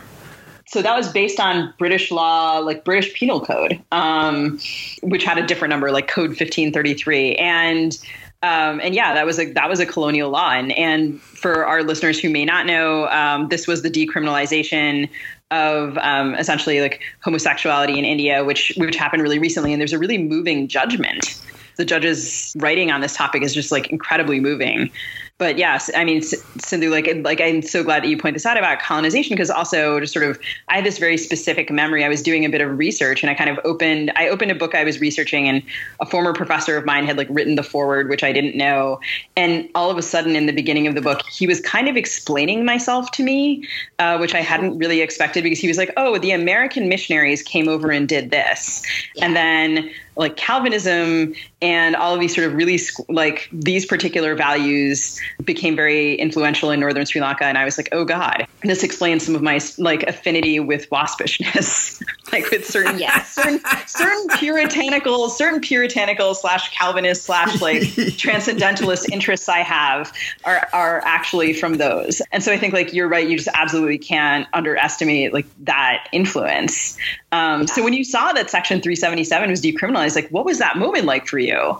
So 0.65 0.81
that 0.81 0.97
was 0.97 1.09
based 1.09 1.39
on 1.39 1.73
British 1.77 2.11
law, 2.11 2.57
like 2.57 2.83
British 2.83 3.13
Penal 3.13 3.39
Code, 3.39 3.81
um, 3.93 4.59
which 5.01 5.23
had 5.23 5.37
a 5.37 5.45
different 5.45 5.69
number, 5.69 5.91
like 5.91 6.09
Code 6.09 6.31
1533, 6.31 7.35
and 7.35 7.97
um, 8.43 8.81
and 8.83 8.93
yeah, 8.93 9.13
that 9.13 9.25
was 9.25 9.39
a 9.39 9.51
that 9.53 9.69
was 9.69 9.79
a 9.79 9.85
colonial 9.85 10.29
law. 10.29 10.51
And 10.51 10.71
and 10.73 11.21
for 11.21 11.65
our 11.65 11.83
listeners 11.83 12.19
who 12.19 12.29
may 12.29 12.43
not 12.43 12.65
know, 12.65 13.07
um, 13.07 13.47
this 13.47 13.65
was 13.65 13.81
the 13.81 13.89
decriminalization 13.89 15.09
of 15.51 15.97
um, 15.99 16.35
essentially 16.35 16.81
like 16.81 17.01
homosexuality 17.21 17.97
in 17.97 18.05
India, 18.05 18.43
which 18.43 18.73
which 18.77 18.95
happened 18.95 19.21
really 19.21 19.39
recently. 19.39 19.73
And 19.73 19.81
there's 19.81 19.93
a 19.93 19.99
really 19.99 20.17
moving 20.17 20.67
judgment. 20.67 21.41
The 21.77 21.85
judge's 21.85 22.55
writing 22.57 22.91
on 22.91 23.01
this 23.01 23.15
topic 23.15 23.43
is 23.43 23.53
just 23.53 23.71
like 23.71 23.87
incredibly 23.87 24.39
moving 24.39 24.91
but 25.37 25.57
yes, 25.59 25.91
I 25.95 26.03
mean, 26.03 26.21
Sindu, 26.21 26.89
like, 26.89 27.07
like 27.23 27.39
I'm 27.39 27.61
so 27.61 27.83
glad 27.83 28.03
that 28.03 28.07
you 28.07 28.17
point 28.17 28.33
this 28.33 28.45
out 28.45 28.57
about 28.57 28.79
colonization 28.79 29.35
because 29.35 29.51
also 29.51 29.99
just 29.99 30.11
sort 30.11 30.25
of, 30.25 30.39
I 30.67 30.77
have 30.77 30.83
this 30.83 30.97
very 30.97 31.15
specific 31.15 31.69
memory. 31.69 32.03
I 32.03 32.09
was 32.09 32.23
doing 32.23 32.43
a 32.43 32.49
bit 32.49 32.59
of 32.59 32.75
research 32.75 33.21
and 33.21 33.29
I 33.29 33.35
kind 33.35 33.49
of 33.49 33.59
opened, 33.63 34.11
I 34.15 34.29
opened 34.29 34.49
a 34.49 34.55
book 34.55 34.73
I 34.73 34.83
was 34.83 34.99
researching 34.99 35.47
and 35.47 35.61
a 35.99 36.07
former 36.07 36.33
professor 36.33 36.75
of 36.75 36.85
mine 36.85 37.05
had 37.05 37.17
like 37.17 37.27
written 37.29 37.53
the 37.53 37.61
foreword, 37.61 38.09
which 38.09 38.23
I 38.23 38.31
didn't 38.31 38.55
know. 38.55 38.99
And 39.35 39.69
all 39.75 39.91
of 39.91 39.97
a 39.97 40.01
sudden 40.01 40.35
in 40.35 40.47
the 40.47 40.53
beginning 40.53 40.87
of 40.87 40.95
the 40.95 41.01
book, 41.01 41.21
he 41.29 41.45
was 41.45 41.61
kind 41.61 41.87
of 41.87 41.95
explaining 41.95 42.65
myself 42.65 43.11
to 43.11 43.23
me, 43.23 43.63
uh, 43.99 44.17
which 44.17 44.33
I 44.33 44.41
hadn't 44.41 44.79
really 44.79 45.01
expected 45.01 45.43
because 45.43 45.59
he 45.59 45.67
was 45.67 45.77
like, 45.77 45.93
oh, 45.97 46.17
the 46.17 46.31
American 46.31 46.89
missionaries 46.89 47.43
came 47.43 47.67
over 47.67 47.91
and 47.91 48.09
did 48.09 48.31
this. 48.31 48.81
Yeah. 49.13 49.25
And 49.25 49.35
then 49.35 49.91
like 50.17 50.35
Calvinism 50.35 51.33
and 51.61 51.95
all 51.95 52.13
of 52.13 52.19
these 52.19 52.35
sort 52.35 52.47
of 52.47 52.53
really 52.53 52.79
like 53.09 53.49
these 53.51 53.85
particular 53.85 54.35
values 54.35 55.19
became 55.43 55.75
very 55.75 56.15
influential 56.15 56.71
in 56.71 56.79
northern 56.79 57.05
Sri 57.05 57.21
Lanka. 57.21 57.45
And 57.45 57.57
I 57.57 57.65
was 57.65 57.77
like, 57.77 57.89
oh 57.91 58.05
God, 58.05 58.45
this 58.63 58.83
explains 58.83 59.25
some 59.25 59.35
of 59.35 59.41
my 59.41 59.59
like 59.77 60.03
affinity 60.03 60.59
with 60.59 60.89
waspishness, 60.89 62.03
like 62.31 62.49
with 62.51 62.65
certain, 62.65 62.99
yes. 62.99 63.33
certain, 63.33 63.59
certain 63.87 64.27
puritanical, 64.37 65.29
certain 65.29 65.61
puritanical 65.61 66.33
slash 66.35 66.73
Calvinist 66.75 67.23
slash 67.23 67.61
like 67.61 67.83
transcendentalist 68.17 69.09
interests 69.11 69.49
I 69.49 69.59
have 69.59 70.11
are, 70.43 70.67
are 70.73 71.01
actually 71.05 71.53
from 71.53 71.77
those. 71.77 72.21
And 72.31 72.43
so 72.43 72.51
I 72.51 72.57
think 72.57 72.73
like 72.73 72.93
you're 72.93 73.07
right. 73.07 73.27
You 73.27 73.37
just 73.37 73.49
absolutely 73.53 73.97
can't 73.97 74.47
underestimate 74.53 75.33
like 75.33 75.45
that 75.65 76.07
influence. 76.11 76.97
Um. 77.31 77.67
So 77.67 77.83
when 77.83 77.93
you 77.93 78.03
saw 78.03 78.31
that 78.33 78.49
section 78.49 78.81
377 78.81 79.49
was 79.49 79.61
decriminalized, 79.61 80.06
like 80.15 80.29
what 80.29 80.45
was 80.45 80.59
that 80.59 80.77
moment 80.77 81.05
like 81.05 81.27
for 81.27 81.39
you? 81.39 81.79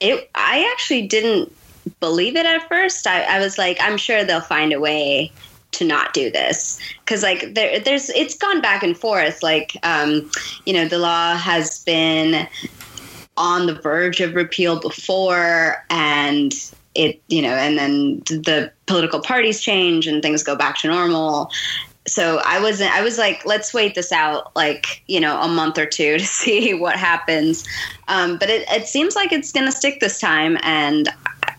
It, 0.00 0.30
I 0.34 0.68
actually 0.72 1.06
didn't 1.06 1.54
believe 2.00 2.36
it 2.36 2.46
at 2.46 2.68
first. 2.68 3.06
I, 3.06 3.22
I 3.22 3.38
was 3.38 3.58
like, 3.58 3.78
I'm 3.80 3.96
sure 3.96 4.24
they'll 4.24 4.40
find 4.40 4.72
a 4.72 4.80
way 4.80 5.32
to 5.72 5.84
not 5.84 6.14
do 6.14 6.30
this 6.30 6.78
because 7.00 7.22
like 7.22 7.54
there, 7.54 7.80
there's 7.80 8.08
it's 8.10 8.36
gone 8.36 8.60
back 8.60 8.82
and 8.82 8.96
forth 8.96 9.42
like 9.42 9.76
um, 9.82 10.30
you 10.64 10.72
know 10.72 10.86
the 10.86 10.98
law 10.98 11.36
has 11.36 11.82
been 11.84 12.46
on 13.36 13.66
the 13.66 13.74
verge 13.74 14.20
of 14.20 14.34
repeal 14.34 14.78
before 14.78 15.84
and 15.90 16.72
it 16.94 17.20
you 17.28 17.42
know 17.42 17.54
and 17.54 17.76
then 17.76 18.18
the 18.26 18.70
political 18.86 19.20
parties 19.20 19.60
change 19.60 20.06
and 20.06 20.22
things 20.22 20.44
go 20.44 20.54
back 20.54 20.78
to 20.78 20.86
normal 20.86 21.50
so 22.06 22.40
i 22.44 22.60
wasn't 22.60 22.90
i 22.92 23.02
was 23.02 23.18
like 23.18 23.44
let's 23.46 23.72
wait 23.72 23.94
this 23.94 24.12
out 24.12 24.54
like 24.54 25.02
you 25.06 25.20
know 25.20 25.40
a 25.40 25.48
month 25.48 25.78
or 25.78 25.86
two 25.86 26.18
to 26.18 26.24
see 26.24 26.74
what 26.74 26.96
happens 26.96 27.66
um, 28.06 28.36
but 28.36 28.50
it, 28.50 28.68
it 28.68 28.86
seems 28.86 29.16
like 29.16 29.32
it's 29.32 29.52
going 29.52 29.64
to 29.64 29.72
stick 29.72 30.00
this 30.00 30.20
time 30.20 30.58
and 30.62 31.08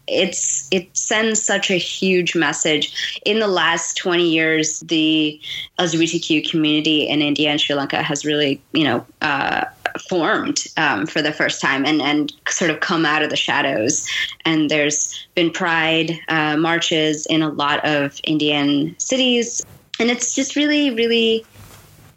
it's 0.07 0.67
it 0.71 0.95
sends 0.95 1.41
such 1.41 1.71
a 1.71 1.77
huge 1.77 2.35
message 2.35 3.19
in 3.25 3.39
the 3.39 3.47
last 3.47 3.97
20 3.97 4.29
years 4.29 4.81
the 4.81 5.39
lgbtq 5.79 6.49
community 6.49 7.07
in 7.07 7.21
india 7.21 7.49
and 7.49 7.59
sri 7.59 7.75
lanka 7.75 8.03
has 8.03 8.23
really 8.23 8.61
you 8.73 8.83
know 8.83 9.03
uh, 9.21 9.65
formed 10.09 10.65
um, 10.77 11.05
for 11.05 11.21
the 11.21 11.31
first 11.31 11.61
time 11.61 11.85
and, 11.85 12.01
and 12.01 12.33
sort 12.49 12.69
of 12.71 12.79
come 12.79 13.05
out 13.05 13.23
of 13.23 13.29
the 13.29 13.35
shadows. 13.35 14.07
And 14.43 14.69
there's 14.69 15.27
been 15.35 15.51
pride 15.51 16.19
uh, 16.27 16.57
marches 16.57 17.25
in 17.25 17.41
a 17.41 17.49
lot 17.49 17.85
of 17.85 18.19
Indian 18.23 18.95
cities. 18.99 19.65
And 19.99 20.09
it's 20.09 20.35
just 20.35 20.55
really, 20.55 20.91
really 20.91 21.45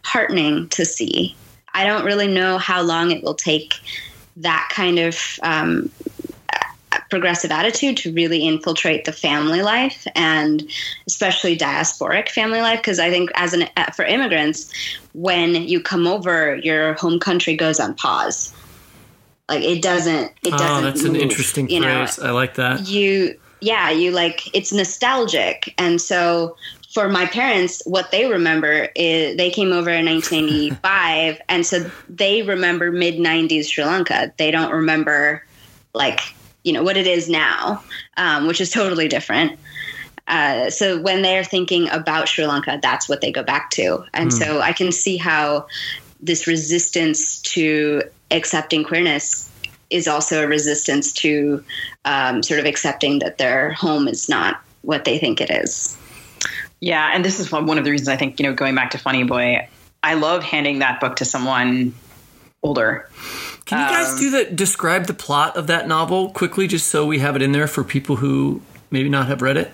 heartening 0.04 0.68
to 0.70 0.84
see. 0.84 1.34
I 1.74 1.86
don't 1.86 2.04
really 2.04 2.28
know 2.28 2.58
how 2.58 2.82
long 2.82 3.10
it 3.10 3.22
will 3.22 3.34
take 3.34 3.74
that 4.36 4.68
kind 4.72 4.98
of 4.98 5.38
um, 5.42 5.90
progressive 7.10 7.50
attitude 7.50 7.96
to 7.98 8.12
really 8.12 8.46
infiltrate 8.46 9.04
the 9.04 9.12
family 9.12 9.62
life 9.62 10.06
and 10.14 10.68
especially 11.06 11.56
diasporic 11.56 12.28
family 12.28 12.60
life. 12.60 12.78
Because 12.78 12.98
i 12.98 13.10
think 13.10 13.30
as 13.34 13.52
an 13.52 13.68
for 13.94 14.04
immigrants 14.04 14.72
when 15.14 15.54
you 15.54 15.80
come 15.80 16.06
over 16.06 16.56
your 16.56 16.94
home 16.94 17.18
country 17.18 17.56
goes 17.56 17.80
on 17.80 17.94
pause. 17.94 18.52
Like 19.48 19.62
it 19.62 19.82
doesn't 19.82 20.32
it 20.42 20.50
doesn't 20.50 20.66
oh 20.66 20.80
that's 20.82 21.02
move, 21.02 21.14
an 21.14 21.20
interesting 21.20 21.70
you 21.70 21.82
phrase. 21.82 22.18
Know? 22.18 22.26
i 22.26 22.30
like 22.30 22.54
that. 22.54 22.86
You 22.86 23.38
yeah 23.60 23.90
you 23.90 24.10
like 24.10 24.54
it's 24.54 24.72
nostalgic. 24.72 25.74
And 25.78 26.00
so 26.00 26.56
for 26.89 27.09
my 27.09 27.26
parents, 27.26 27.82
what 27.84 28.11
they 28.11 28.26
remember 28.26 28.89
is 28.97 29.36
they 29.36 29.51
came 29.51 29.72
over 29.72 29.91
in 29.91 30.07
1995, 30.07 31.41
and 31.49 31.64
so 31.66 31.91
they 32.09 32.43
remember 32.43 32.91
mid 32.91 33.16
90s 33.16 33.66
Sri 33.68 33.84
Lanka. 33.84 34.32
They 34.39 34.51
don't 34.51 34.72
remember 34.72 35.45
like 35.95 36.20
you 36.64 36.72
know 36.72 36.82
what 36.82 36.97
it 36.97 37.07
is 37.07 37.28
now, 37.28 37.82
um, 38.16 38.47
which 38.47 38.61
is 38.61 38.70
totally 38.70 39.09
different. 39.09 39.59
Uh, 40.26 40.68
so 40.68 41.01
when 41.01 41.22
they're 41.22 41.45
thinking 41.45 41.89
about 41.89 42.28
Sri 42.28 42.47
Lanka, 42.47 42.78
that's 42.82 43.09
what 43.09 43.20
they 43.20 43.32
go 43.32 43.43
back 43.43 43.70
to, 43.70 44.05
and 44.14 44.30
mm. 44.30 44.32
so 44.32 44.61
I 44.61 44.72
can 44.72 44.93
see 44.93 45.16
how 45.16 45.66
this 46.20 46.47
resistance 46.47 47.41
to 47.43 48.03
accepting 48.30 48.84
queerness 48.84 49.51
is 49.91 50.07
also 50.09 50.43
a 50.43 50.47
resistance 50.47 51.12
to 51.12 51.64
um, 52.05 52.43
sort 52.43 52.61
of 52.61 52.66
accepting 52.66 53.20
that 53.20 53.39
their 53.39 53.72
home 53.72 54.07
is 54.07 54.28
not 54.28 54.61
what 54.82 55.05
they 55.05 55.18
think 55.18 55.41
it 55.41 55.51
is. 55.51 55.97
Yeah, 56.80 57.10
and 57.12 57.24
this 57.24 57.40
is 57.40 57.50
one 57.50 57.78
of 57.78 57.84
the 57.84 57.90
reasons 57.90 58.08
I 58.08 58.16
think 58.16 58.38
you 58.38 58.46
know 58.46 58.54
going 58.54 58.74
back 58.74 58.90
to 58.92 58.98
Funny 58.98 59.24
Boy, 59.24 59.68
I 60.02 60.14
love 60.14 60.42
handing 60.44 60.80
that 60.80 61.00
book 61.00 61.16
to 61.16 61.24
someone 61.24 61.94
older 62.62 63.08
can 63.68 63.80
you 63.80 63.94
guys 63.94 64.12
um, 64.12 64.18
do 64.18 64.30
that? 64.30 64.56
Describe 64.56 65.06
the 65.06 65.14
plot 65.14 65.58
of 65.58 65.66
that 65.66 65.86
novel 65.86 66.30
quickly, 66.30 66.66
just 66.66 66.86
so 66.86 67.04
we 67.04 67.18
have 67.18 67.36
it 67.36 67.42
in 67.42 67.52
there 67.52 67.66
for 67.66 67.84
people 67.84 68.16
who 68.16 68.62
maybe 68.90 69.10
not 69.10 69.28
have 69.28 69.42
read 69.42 69.58
it. 69.58 69.70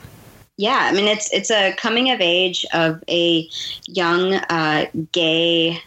Yeah, 0.57 0.81
I 0.81 0.93
mean 0.93 1.07
it's 1.07 1.33
it's 1.33 1.49
a 1.53 1.73
coming 1.75 2.11
of 2.11 2.21
age 2.21 2.67
of 2.75 3.05
a 3.09 3.49
young 3.87 4.35
uh, 4.35 4.87
gay 5.13 5.79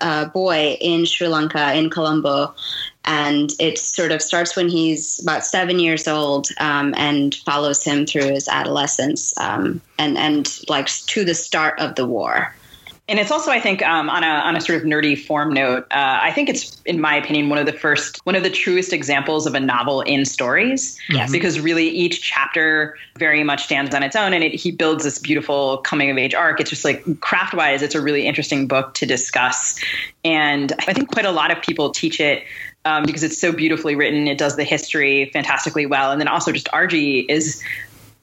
uh, 0.00 0.24
boy 0.24 0.76
in 0.80 1.04
Sri 1.04 1.28
Lanka 1.28 1.72
in 1.74 1.88
Colombo, 1.88 2.52
and 3.06 3.52
it 3.58 3.78
sort 3.78 4.12
of 4.12 4.20
starts 4.20 4.56
when 4.56 4.68
he's 4.68 5.20
about 5.22 5.44
seven 5.44 5.78
years 5.78 6.08
old 6.08 6.48
um, 6.58 6.94
and 6.96 7.34
follows 7.36 7.82
him 7.82 8.06
through 8.06 8.32
his 8.32 8.48
adolescence 8.48 9.36
um, 9.38 9.80
and 9.98 10.18
and 10.18 10.60
like 10.68 10.88
to 10.88 11.24
the 11.24 11.34
start 11.34 11.78
of 11.78 11.94
the 11.94 12.06
war 12.06 12.54
and 13.08 13.20
it's 13.20 13.30
also, 13.30 13.52
I 13.52 13.60
think, 13.60 13.82
um, 13.82 14.10
on 14.10 14.24
a 14.24 14.26
on 14.26 14.56
a 14.56 14.60
sort 14.60 14.80
of 14.80 14.84
nerdy 14.84 15.16
form 15.16 15.52
note. 15.52 15.84
Uh, 15.92 16.18
I 16.22 16.32
think 16.32 16.48
it's, 16.48 16.80
in 16.86 17.00
my 17.00 17.14
opinion, 17.14 17.48
one 17.48 17.58
of 17.58 17.66
the 17.66 17.72
first, 17.72 18.18
one 18.24 18.34
of 18.34 18.42
the 18.42 18.50
truest 18.50 18.92
examples 18.92 19.46
of 19.46 19.54
a 19.54 19.60
novel 19.60 20.00
in 20.00 20.24
stories. 20.24 20.98
Yes. 21.08 21.30
Because 21.30 21.60
really, 21.60 21.88
each 21.88 22.20
chapter 22.20 22.98
very 23.16 23.44
much 23.44 23.62
stands 23.62 23.94
on 23.94 24.02
its 24.02 24.16
own, 24.16 24.32
and 24.32 24.42
it, 24.42 24.54
he 24.54 24.72
builds 24.72 25.04
this 25.04 25.20
beautiful 25.20 25.78
coming 25.78 26.10
of 26.10 26.18
age 26.18 26.34
arc. 26.34 26.60
It's 26.60 26.70
just 26.70 26.84
like 26.84 27.20
craft 27.20 27.54
wise, 27.54 27.80
it's 27.80 27.94
a 27.94 28.00
really 28.00 28.26
interesting 28.26 28.66
book 28.66 28.94
to 28.94 29.06
discuss, 29.06 29.80
and 30.24 30.72
I 30.88 30.92
think 30.92 31.12
quite 31.12 31.26
a 31.26 31.30
lot 31.30 31.52
of 31.52 31.62
people 31.62 31.90
teach 31.90 32.18
it 32.18 32.42
um, 32.86 33.04
because 33.04 33.22
it's 33.22 33.38
so 33.38 33.52
beautifully 33.52 33.96
written. 33.96 34.28
It 34.28 34.38
does 34.38 34.56
the 34.56 34.64
history 34.64 35.28
fantastically 35.32 35.86
well, 35.86 36.12
and 36.12 36.20
then 36.20 36.28
also 36.28 36.52
just 36.52 36.68
Arjie 36.72 37.26
is 37.28 37.62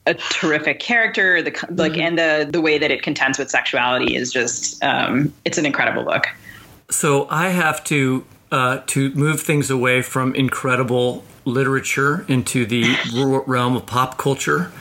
a 0.06 0.14
terrific 0.14 0.80
character. 0.80 1.42
The 1.42 1.50
like 1.70 1.92
mm-hmm. 1.92 2.00
and 2.00 2.18
the 2.18 2.48
the 2.50 2.60
way 2.60 2.78
that 2.78 2.90
it 2.90 3.02
contends 3.02 3.38
with 3.38 3.50
sexuality 3.50 4.16
is 4.16 4.32
just 4.32 4.82
um, 4.82 5.32
it's 5.44 5.58
an 5.58 5.66
incredible 5.66 6.02
book. 6.02 6.26
So 6.90 7.28
I 7.28 7.50
have 7.50 7.84
to 7.84 8.24
uh, 8.50 8.80
to 8.86 9.10
move 9.14 9.40
things 9.40 9.70
away 9.70 10.00
from 10.00 10.34
incredible 10.34 11.24
literature 11.44 12.24
into 12.28 12.66
the 12.66 13.42
realm 13.46 13.76
of 13.76 13.86
pop 13.86 14.18
culture. 14.18 14.72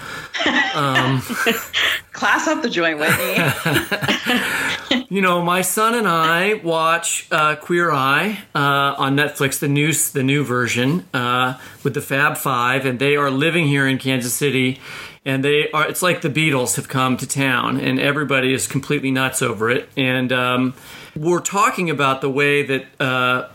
Um, 0.74 1.22
Class 2.14 2.48
up 2.48 2.62
the 2.62 2.70
joint, 2.70 3.00
Whitney. 3.00 5.06
you 5.10 5.22
know, 5.22 5.42
my 5.42 5.62
son 5.62 5.96
and 5.96 6.08
I 6.08 6.56
watch 6.56 7.28
uh, 7.32 7.56
Queer 7.56 7.92
Eye 7.92 8.40
uh, 8.54 8.96
on 8.98 9.16
Netflix, 9.16 9.60
the 9.60 9.68
new 9.68 9.94
the 9.94 10.24
new 10.24 10.44
version 10.44 11.06
uh, 11.14 11.60
with 11.84 11.96
the 11.96 12.02
Fab 12.02 12.38
Five, 12.38 12.86
and 12.86 13.00
they 13.00 13.16
are 13.16 13.32
living 13.32 13.68
here 13.68 13.88
in 13.88 13.98
Kansas 13.98 14.34
City 14.34 14.80
and 15.26 15.44
they 15.44 15.70
are 15.72 15.88
it's 15.88 16.02
like 16.02 16.22
the 16.22 16.30
beatles 16.30 16.76
have 16.76 16.88
come 16.88 17.18
to 17.18 17.28
town 17.28 17.80
and 17.80 18.00
everybody 18.00 18.54
is 18.54 18.68
completely 18.68 19.12
nuts 19.12 19.42
over 19.42 19.70
it 19.70 19.90
and 19.96 20.32
um, 20.32 20.74
we're 21.16 21.40
talking 21.40 21.90
about 21.90 22.22
the 22.22 22.30
way 22.30 22.64
that 22.64 22.86
uh, 23.00 23.48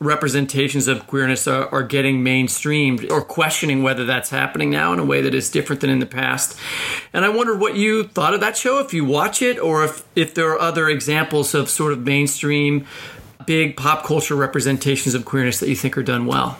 representations 0.00 0.88
of 0.88 1.06
queerness 1.06 1.46
are, 1.46 1.68
are, 1.72 1.82
getting 1.82 2.24
mainstreamed 2.24 3.10
or 3.10 3.22
questioning 3.22 3.82
whether 3.82 4.04
that's 4.04 4.30
happening 4.30 4.70
now 4.70 4.92
in 4.92 4.98
a 4.98 5.04
way 5.04 5.22
that 5.22 5.34
is 5.34 5.50
different 5.50 5.80
than 5.80 5.88
in 5.88 6.00
the 6.00 6.06
past 6.06 6.58
and 7.12 7.24
i 7.24 7.28
wonder 7.28 7.56
what 7.56 7.76
you 7.76 8.02
thought 8.02 8.34
of 8.34 8.40
that 8.40 8.56
show 8.56 8.80
if 8.80 8.92
you 8.92 9.04
watch 9.04 9.40
it 9.40 9.58
or 9.58 9.84
if, 9.84 10.04
if 10.16 10.34
there 10.34 10.50
are 10.50 10.60
other 10.60 10.88
examples 10.88 11.54
of 11.54 11.70
sort 11.70 11.92
of 11.92 12.00
mainstream 12.00 12.84
big 13.46 13.76
pop 13.76 14.04
culture 14.04 14.34
representations 14.34 15.14
of 15.14 15.24
queerness 15.24 15.60
that 15.60 15.68
you 15.68 15.76
think 15.76 15.96
are 15.96 16.02
done 16.02 16.26
well 16.26 16.58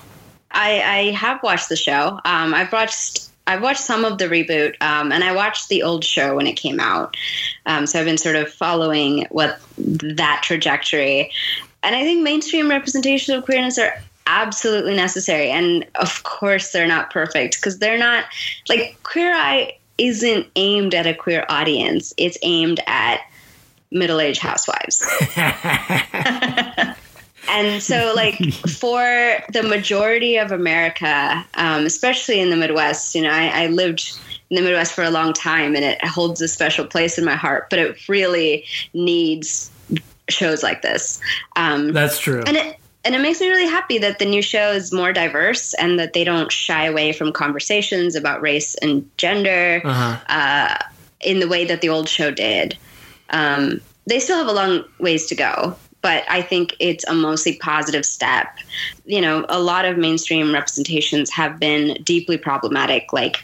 I, 0.54 0.82
I 0.82 1.10
have 1.12 1.42
watched 1.42 1.68
the 1.68 1.76
show. 1.76 2.20
Um, 2.24 2.54
I've 2.54 2.72
watched 2.72 3.28
I've 3.46 3.60
watched 3.60 3.80
some 3.80 4.06
of 4.06 4.16
the 4.16 4.24
reboot, 4.24 4.80
um, 4.80 5.12
and 5.12 5.22
I 5.22 5.32
watched 5.34 5.68
the 5.68 5.82
old 5.82 6.02
show 6.02 6.36
when 6.36 6.46
it 6.46 6.54
came 6.54 6.80
out. 6.80 7.14
Um, 7.66 7.86
so 7.86 7.98
I've 7.98 8.06
been 8.06 8.16
sort 8.16 8.36
of 8.36 8.50
following 8.50 9.26
what 9.30 9.60
that 9.76 10.40
trajectory. 10.42 11.30
And 11.84 11.94
I 11.94 12.02
think 12.02 12.22
mainstream 12.22 12.68
representations 12.68 13.36
of 13.36 13.44
queerness 13.44 13.78
are 13.78 13.94
absolutely 14.26 14.96
necessary. 14.96 15.50
And 15.50 15.86
of 15.96 16.22
course, 16.22 16.72
they're 16.72 16.86
not 16.86 17.10
perfect 17.10 17.56
because 17.56 17.78
they're 17.78 17.98
not 17.98 18.24
like 18.68 18.96
Queer 19.02 19.34
Eye 19.34 19.76
isn't 19.98 20.46
aimed 20.56 20.94
at 20.94 21.06
a 21.06 21.14
queer 21.14 21.44
audience. 21.48 22.12
It's 22.16 22.38
aimed 22.42 22.80
at 22.86 23.20
middle-aged 23.90 24.40
housewives. 24.40 25.06
and 27.48 27.82
so 27.82 28.12
like 28.16 28.36
for 28.52 29.02
the 29.52 29.62
majority 29.62 30.36
of 30.36 30.50
america 30.50 31.44
um, 31.54 31.84
especially 31.84 32.40
in 32.40 32.50
the 32.50 32.56
midwest 32.56 33.14
you 33.14 33.22
know 33.22 33.30
I, 33.30 33.64
I, 33.64 33.66
lived 33.66 34.18
in 34.50 34.56
the 34.56 34.62
midwest 34.62 34.94
for 34.94 35.04
a 35.04 35.10
long 35.10 35.32
time 35.32 35.76
and 35.76 35.84
it 35.84 36.04
holds 36.04 36.40
a 36.40 36.48
special 36.48 36.86
place 36.86 37.18
in 37.18 37.24
my 37.24 37.34
heart 37.34 37.68
but 37.70 37.78
it 37.78 38.08
really 38.08 38.64
needs 38.94 39.70
shows 40.28 40.62
like 40.62 40.82
this 40.82 41.20
um, 41.56 41.92
that's 41.92 42.18
true 42.18 42.42
and 42.46 42.56
it 42.56 42.76
and 43.04 43.14
it 43.14 43.20
makes 43.20 43.38
me 43.40 43.48
really 43.48 43.68
happy 43.68 43.98
that 43.98 44.18
the 44.18 44.24
new 44.24 44.40
show 44.40 44.72
is 44.72 44.90
more 44.90 45.12
diverse 45.12 45.74
and 45.74 45.98
that 45.98 46.14
they 46.14 46.24
don't 46.24 46.50
shy 46.50 46.86
away 46.86 47.12
from 47.12 47.32
conversations 47.32 48.16
about 48.16 48.40
race 48.40 48.74
and 48.76 49.08
gender 49.18 49.82
uh-huh. 49.84 50.18
uh, 50.28 50.78
in 51.20 51.38
the 51.38 51.48
way 51.48 51.66
that 51.66 51.82
the 51.82 51.88
old 51.88 52.08
show 52.08 52.30
did 52.30 52.76
um, 53.30 53.80
they 54.06 54.18
still 54.18 54.38
have 54.38 54.48
a 54.48 54.52
long 54.52 54.84
ways 54.98 55.26
to 55.26 55.34
go 55.34 55.76
but 56.04 56.22
I 56.28 56.42
think 56.42 56.76
it's 56.80 57.02
a 57.08 57.14
mostly 57.14 57.56
positive 57.56 58.04
step. 58.04 58.58
You 59.06 59.22
know, 59.22 59.46
a 59.48 59.58
lot 59.58 59.86
of 59.86 59.96
mainstream 59.96 60.52
representations 60.52 61.30
have 61.30 61.58
been 61.58 61.96
deeply 62.02 62.36
problematic, 62.36 63.10
like 63.14 63.42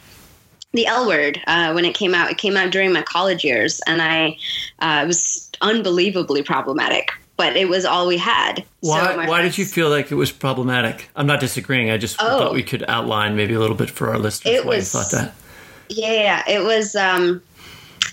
the 0.72 0.86
L 0.86 1.06
word 1.06 1.40
uh, 1.46 1.72
when 1.72 1.84
it 1.84 1.94
came 1.94 2.14
out. 2.14 2.30
It 2.30 2.38
came 2.38 2.56
out 2.56 2.70
during 2.70 2.92
my 2.92 3.02
college 3.02 3.44
years, 3.44 3.80
and 3.86 4.00
I 4.00 4.36
uh, 4.78 5.04
was 5.06 5.50
unbelievably 5.60 6.42
problematic. 6.42 7.10
But 7.36 7.56
it 7.56 7.70
was 7.70 7.86
all 7.86 8.06
we 8.06 8.18
had. 8.18 8.64
Why? 8.80 9.00
So 9.02 9.16
why 9.16 9.26
friends, 9.26 9.56
did 9.56 9.58
you 9.58 9.64
feel 9.64 9.88
like 9.88 10.12
it 10.12 10.14
was 10.14 10.30
problematic? 10.30 11.08
I'm 11.16 11.26
not 11.26 11.40
disagreeing. 11.40 11.90
I 11.90 11.96
just 11.96 12.16
oh, 12.20 12.38
thought 12.38 12.52
we 12.52 12.62
could 12.62 12.84
outline 12.86 13.34
maybe 13.34 13.54
a 13.54 13.58
little 13.58 13.76
bit 13.76 13.88
for 13.88 14.10
our 14.10 14.18
listeners 14.18 14.56
it 14.56 14.64
why 14.66 14.76
was, 14.76 14.92
you 14.92 15.00
thought 15.00 15.10
that. 15.12 15.34
Yeah, 15.88 16.44
it 16.46 16.62
was. 16.62 16.94
Um, 16.94 17.42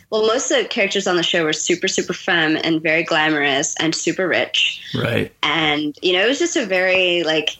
well, 0.09 0.25
most 0.25 0.49
of 0.51 0.63
the 0.63 0.65
characters 0.65 1.07
on 1.07 1.17
the 1.17 1.23
show 1.23 1.43
were 1.43 1.53
super, 1.53 1.89
super 1.89 2.13
femme 2.13 2.57
and 2.63 2.81
very 2.81 3.03
glamorous 3.03 3.75
and 3.75 3.93
super 3.93 4.27
rich. 4.27 4.81
Right. 4.95 5.33
And, 5.43 5.97
you 6.01 6.13
know, 6.13 6.23
it 6.23 6.29
was 6.29 6.39
just 6.39 6.55
a 6.55 6.65
very, 6.65 7.23
like, 7.23 7.57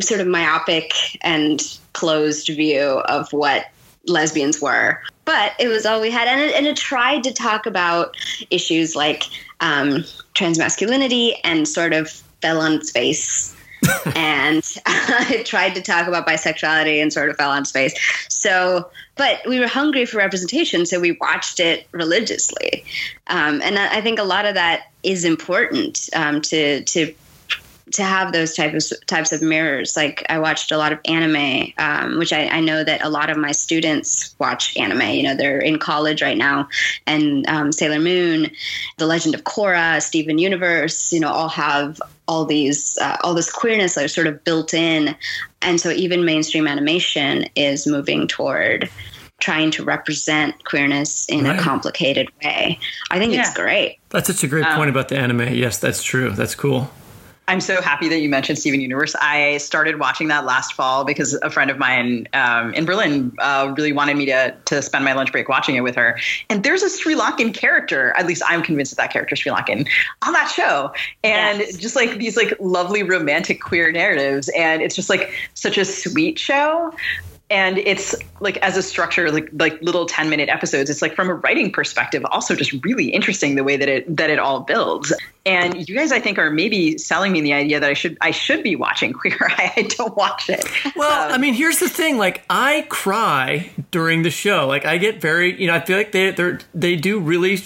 sort 0.00 0.20
of 0.20 0.26
myopic 0.26 0.92
and 1.22 1.62
closed 1.94 2.48
view 2.48 2.82
of 2.82 3.32
what 3.32 3.66
lesbians 4.06 4.60
were. 4.60 5.00
But 5.24 5.52
it 5.58 5.68
was 5.68 5.86
all 5.86 6.00
we 6.00 6.10
had, 6.10 6.28
and 6.28 6.40
it, 6.40 6.54
and 6.54 6.66
it 6.66 6.76
tried 6.76 7.24
to 7.24 7.32
talk 7.32 7.66
about 7.66 8.16
issues 8.50 8.94
like 8.94 9.24
um, 9.60 10.04
transmasculinity 10.34 11.34
and 11.42 11.66
sort 11.66 11.92
of 11.92 12.10
fell 12.40 12.60
on 12.60 12.74
its 12.74 12.90
face. 12.90 13.54
and 14.16 14.62
it 15.30 15.46
tried 15.46 15.74
to 15.74 15.82
talk 15.82 16.08
about 16.08 16.26
bisexuality 16.26 17.00
and 17.00 17.12
sort 17.12 17.28
of 17.28 17.36
fell 17.36 17.50
on 17.50 17.62
its 17.62 17.70
face. 17.70 17.94
So, 18.28 18.90
but 19.16 19.40
we 19.46 19.60
were 19.60 19.66
hungry 19.66 20.06
for 20.06 20.18
representation, 20.18 20.86
so 20.86 20.98
we 20.98 21.12
watched 21.20 21.60
it 21.60 21.86
religiously. 21.92 22.84
Um, 23.26 23.60
and 23.62 23.78
I 23.78 24.00
think 24.00 24.18
a 24.18 24.24
lot 24.24 24.46
of 24.46 24.54
that 24.54 24.90
is 25.02 25.24
important 25.24 26.08
um, 26.14 26.40
to 26.42 26.82
to 26.84 27.14
to 27.92 28.02
have 28.02 28.32
those 28.32 28.54
types 28.54 28.90
of 28.90 29.06
types 29.06 29.32
of 29.32 29.42
mirrors. 29.42 29.96
Like 29.96 30.24
I 30.28 30.38
watched 30.38 30.72
a 30.72 30.76
lot 30.76 30.92
of 30.92 30.98
anime, 31.04 31.72
um, 31.78 32.18
which 32.18 32.32
I, 32.32 32.48
I, 32.48 32.60
know 32.60 32.82
that 32.82 33.04
a 33.04 33.08
lot 33.08 33.30
of 33.30 33.36
my 33.36 33.52
students 33.52 34.34
watch 34.38 34.76
anime. 34.76 35.02
You 35.02 35.22
know, 35.22 35.36
they're 35.36 35.60
in 35.60 35.78
college 35.78 36.20
right 36.20 36.36
now, 36.36 36.68
and 37.06 37.46
um, 37.48 37.72
Sailor 37.72 38.00
Moon, 38.00 38.50
The 38.98 39.06
Legend 39.06 39.34
of 39.34 39.44
Korra, 39.44 40.02
Steven 40.02 40.38
Universe. 40.38 41.12
You 41.12 41.20
know, 41.20 41.30
all 41.30 41.48
have 41.48 42.00
all 42.26 42.44
these 42.44 42.98
uh, 42.98 43.16
all 43.22 43.34
this 43.34 43.52
queerness 43.52 43.94
that 43.94 44.04
is 44.04 44.12
sort 44.12 44.26
of 44.26 44.42
built 44.42 44.74
in, 44.74 45.16
and 45.62 45.80
so 45.80 45.90
even 45.90 46.24
mainstream 46.24 46.66
animation 46.66 47.46
is 47.54 47.86
moving 47.86 48.26
toward 48.26 48.90
trying 49.38 49.70
to 49.70 49.84
represent 49.84 50.64
queerness 50.64 51.26
in 51.28 51.44
right. 51.44 51.58
a 51.58 51.62
complicated 51.62 52.28
way. 52.42 52.78
I 53.10 53.18
think 53.18 53.34
yeah. 53.34 53.40
it's 53.40 53.54
great. 53.54 53.98
That's 54.08 54.28
such 54.28 54.42
a 54.42 54.48
great 54.48 54.64
um, 54.64 54.76
point 54.76 54.90
about 54.90 55.08
the 55.08 55.18
anime. 55.18 55.54
Yes, 55.54 55.78
that's 55.78 56.02
true. 56.02 56.30
That's 56.30 56.54
cool. 56.54 56.90
I'm 57.48 57.60
so 57.60 57.80
happy 57.80 58.08
that 58.08 58.18
you 58.18 58.28
mentioned 58.28 58.58
Steven 58.58 58.80
Universe. 58.80 59.14
I 59.20 59.58
started 59.58 60.00
watching 60.00 60.26
that 60.28 60.44
last 60.44 60.72
fall 60.72 61.04
because 61.04 61.34
a 61.42 61.50
friend 61.50 61.70
of 61.70 61.78
mine 61.78 62.26
um, 62.32 62.74
in 62.74 62.84
Berlin 62.84 63.32
uh, 63.38 63.72
really 63.76 63.92
wanted 63.92 64.16
me 64.16 64.26
to 64.26 64.54
to 64.64 64.82
spend 64.82 65.04
my 65.04 65.12
lunch 65.12 65.30
break 65.30 65.48
watching 65.48 65.76
it 65.76 65.82
with 65.82 65.94
her. 65.94 66.18
And 66.50 66.64
there's 66.64 66.82
a 66.82 66.90
Sri 66.90 67.14
Lankan 67.14 67.54
character, 67.54 68.12
at 68.16 68.26
least 68.26 68.42
I'm 68.48 68.62
convinced 68.62 68.96
that 68.96 69.02
that 69.02 69.12
character 69.12 69.34
is 69.34 69.38
Sri 69.38 69.52
Lankan, 69.52 69.88
on 70.26 70.32
that 70.32 70.50
show. 70.50 70.92
And 71.22 71.60
yes. 71.60 71.76
just 71.76 71.94
like 71.94 72.18
these 72.18 72.36
like 72.36 72.52
lovely 72.58 73.04
romantic 73.04 73.60
queer 73.60 73.92
narratives, 73.92 74.50
and 74.56 74.82
it's 74.82 74.96
just 74.96 75.08
like 75.08 75.32
such 75.54 75.78
a 75.78 75.84
sweet 75.84 76.40
show 76.40 76.92
and 77.48 77.78
it's 77.78 78.14
like 78.40 78.56
as 78.58 78.76
a 78.76 78.82
structure 78.82 79.30
like 79.30 79.48
like 79.52 79.80
little 79.80 80.04
10 80.04 80.28
minute 80.28 80.48
episodes 80.48 80.90
it's 80.90 81.00
like 81.00 81.14
from 81.14 81.28
a 81.28 81.34
writing 81.34 81.70
perspective 81.70 82.24
also 82.30 82.56
just 82.56 82.72
really 82.84 83.08
interesting 83.08 83.54
the 83.54 83.62
way 83.62 83.76
that 83.76 83.88
it 83.88 84.16
that 84.16 84.30
it 84.30 84.38
all 84.38 84.60
builds. 84.60 85.12
And 85.44 85.88
you 85.88 85.94
guys 85.94 86.10
i 86.10 86.18
think 86.18 86.38
are 86.38 86.50
maybe 86.50 86.98
selling 86.98 87.32
me 87.32 87.40
the 87.40 87.52
idea 87.52 87.78
that 87.78 87.88
i 87.88 87.94
should 87.94 88.18
i 88.20 88.32
should 88.32 88.62
be 88.62 88.74
watching 88.74 89.12
queer 89.20 89.38
eye. 89.40 89.72
I 89.76 89.82
don't 89.82 90.16
watch 90.16 90.50
it. 90.50 90.64
Well 90.96 91.28
um, 91.28 91.32
i 91.32 91.38
mean 91.38 91.54
here's 91.54 91.78
the 91.78 91.88
thing 91.88 92.18
like 92.18 92.44
i 92.50 92.86
cry 92.88 93.70
during 93.90 94.22
the 94.22 94.30
show. 94.30 94.66
Like 94.66 94.84
i 94.84 94.98
get 94.98 95.20
very 95.20 95.60
you 95.60 95.68
know 95.68 95.74
i 95.74 95.80
feel 95.80 95.96
like 95.96 96.12
they 96.12 96.32
they 96.32 96.58
they 96.74 96.96
do 96.96 97.20
really 97.20 97.56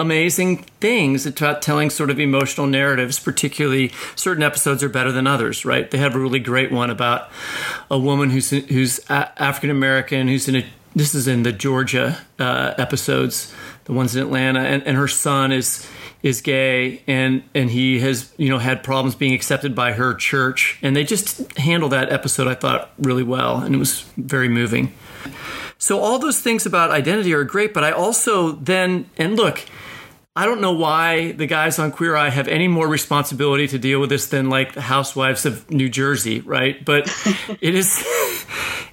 amazing 0.00 0.58
things 0.80 1.26
about 1.26 1.60
telling 1.60 1.90
sort 1.90 2.08
of 2.08 2.20
emotional 2.20 2.68
narratives, 2.68 3.18
particularly 3.18 3.90
certain 4.14 4.44
episodes 4.44 4.84
are 4.84 4.88
better 4.88 5.10
than 5.10 5.26
others, 5.26 5.64
right? 5.64 5.90
They 5.90 5.98
have 5.98 6.14
a 6.14 6.20
really 6.20 6.38
great 6.38 6.70
one 6.70 6.88
about 6.88 7.28
a 7.90 7.98
woman 7.98 8.30
who's 8.30 8.50
who's 8.50 9.00
African 9.10 9.70
American 9.70 10.28
who's 10.28 10.46
in 10.48 10.56
a 10.56 10.66
this 10.94 11.14
is 11.14 11.26
in 11.26 11.42
the 11.42 11.52
Georgia 11.52 12.18
uh, 12.38 12.74
episodes, 12.78 13.52
the 13.84 13.92
ones 13.92 14.14
in 14.14 14.22
Atlanta, 14.22 14.60
and, 14.60 14.84
and 14.84 14.96
her 14.96 15.08
son 15.08 15.50
is 15.50 15.88
is 16.22 16.40
gay 16.42 17.02
and 17.08 17.42
and 17.52 17.70
he 17.70 17.98
has 17.98 18.32
you 18.36 18.48
know 18.48 18.58
had 18.58 18.84
problems 18.84 19.16
being 19.16 19.34
accepted 19.34 19.74
by 19.74 19.92
her 19.92 20.14
church 20.14 20.78
and 20.82 20.94
they 20.94 21.04
just 21.04 21.56
handled 21.58 21.92
that 21.92 22.10
episode 22.12 22.46
I 22.46 22.54
thought 22.54 22.90
really 22.98 23.22
well 23.24 23.58
and 23.58 23.74
it 23.74 23.78
was 23.78 24.02
very 24.16 24.48
moving. 24.48 24.92
So 25.80 26.00
all 26.00 26.18
those 26.18 26.40
things 26.40 26.66
about 26.66 26.90
identity 26.90 27.32
are 27.32 27.44
great, 27.44 27.72
but 27.72 27.82
I 27.82 27.90
also 27.92 28.52
then 28.52 29.10
and 29.16 29.36
look, 29.36 29.64
I 30.38 30.46
don't 30.46 30.60
know 30.60 30.70
why 30.70 31.32
the 31.32 31.46
guys 31.46 31.80
on 31.80 31.90
Queer 31.90 32.14
Eye 32.14 32.28
have 32.28 32.46
any 32.46 32.68
more 32.68 32.86
responsibility 32.86 33.66
to 33.66 33.76
deal 33.76 33.98
with 33.98 34.08
this 34.08 34.28
than 34.28 34.48
like 34.48 34.72
the 34.72 34.80
housewives 34.80 35.44
of 35.44 35.68
New 35.68 35.88
Jersey, 35.88 36.42
right? 36.42 36.84
But 36.84 37.08
it 37.60 37.74
is, 37.74 38.06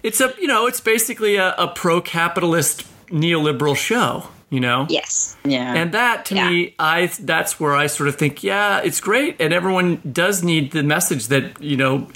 it's 0.02 0.20
a, 0.22 0.34
you 0.40 0.48
know, 0.48 0.66
it's 0.66 0.82
basically 0.82 1.36
a, 1.36 1.54
a 1.54 1.68
pro 1.68 2.02
capitalist 2.02 2.88
neoliberal 3.10 3.78
show, 3.78 4.28
you 4.50 4.60
know? 4.60 4.88
Yes. 4.90 5.38
Yeah. 5.46 5.76
And 5.76 5.92
that 5.92 6.26
to 6.26 6.36
yeah. 6.36 6.50
me, 6.50 6.74
I, 6.80 7.12
that's 7.20 7.60
where 7.60 7.76
I 7.76 7.86
sort 7.86 8.10
of 8.10 8.16
think, 8.16 8.42
yeah, 8.42 8.80
it's 8.80 9.00
great. 9.00 9.40
And 9.40 9.54
everyone 9.54 10.02
does 10.12 10.44
need 10.44 10.72
the 10.72 10.82
message 10.82 11.28
that, 11.28 11.62
you 11.62 11.78
know, 11.78 12.08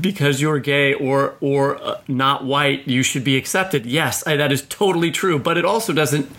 because 0.00 0.40
you're 0.40 0.60
gay 0.60 0.94
or 0.94 1.34
or 1.40 1.82
uh, 1.82 2.00
not 2.06 2.44
white, 2.44 2.86
you 2.86 3.02
should 3.02 3.24
be 3.24 3.36
accepted. 3.36 3.86
Yes, 3.86 4.24
I, 4.24 4.36
that 4.36 4.52
is 4.52 4.62
totally 4.68 5.10
true. 5.10 5.40
But 5.40 5.58
it 5.58 5.64
also 5.64 5.92
doesn't 5.92 6.30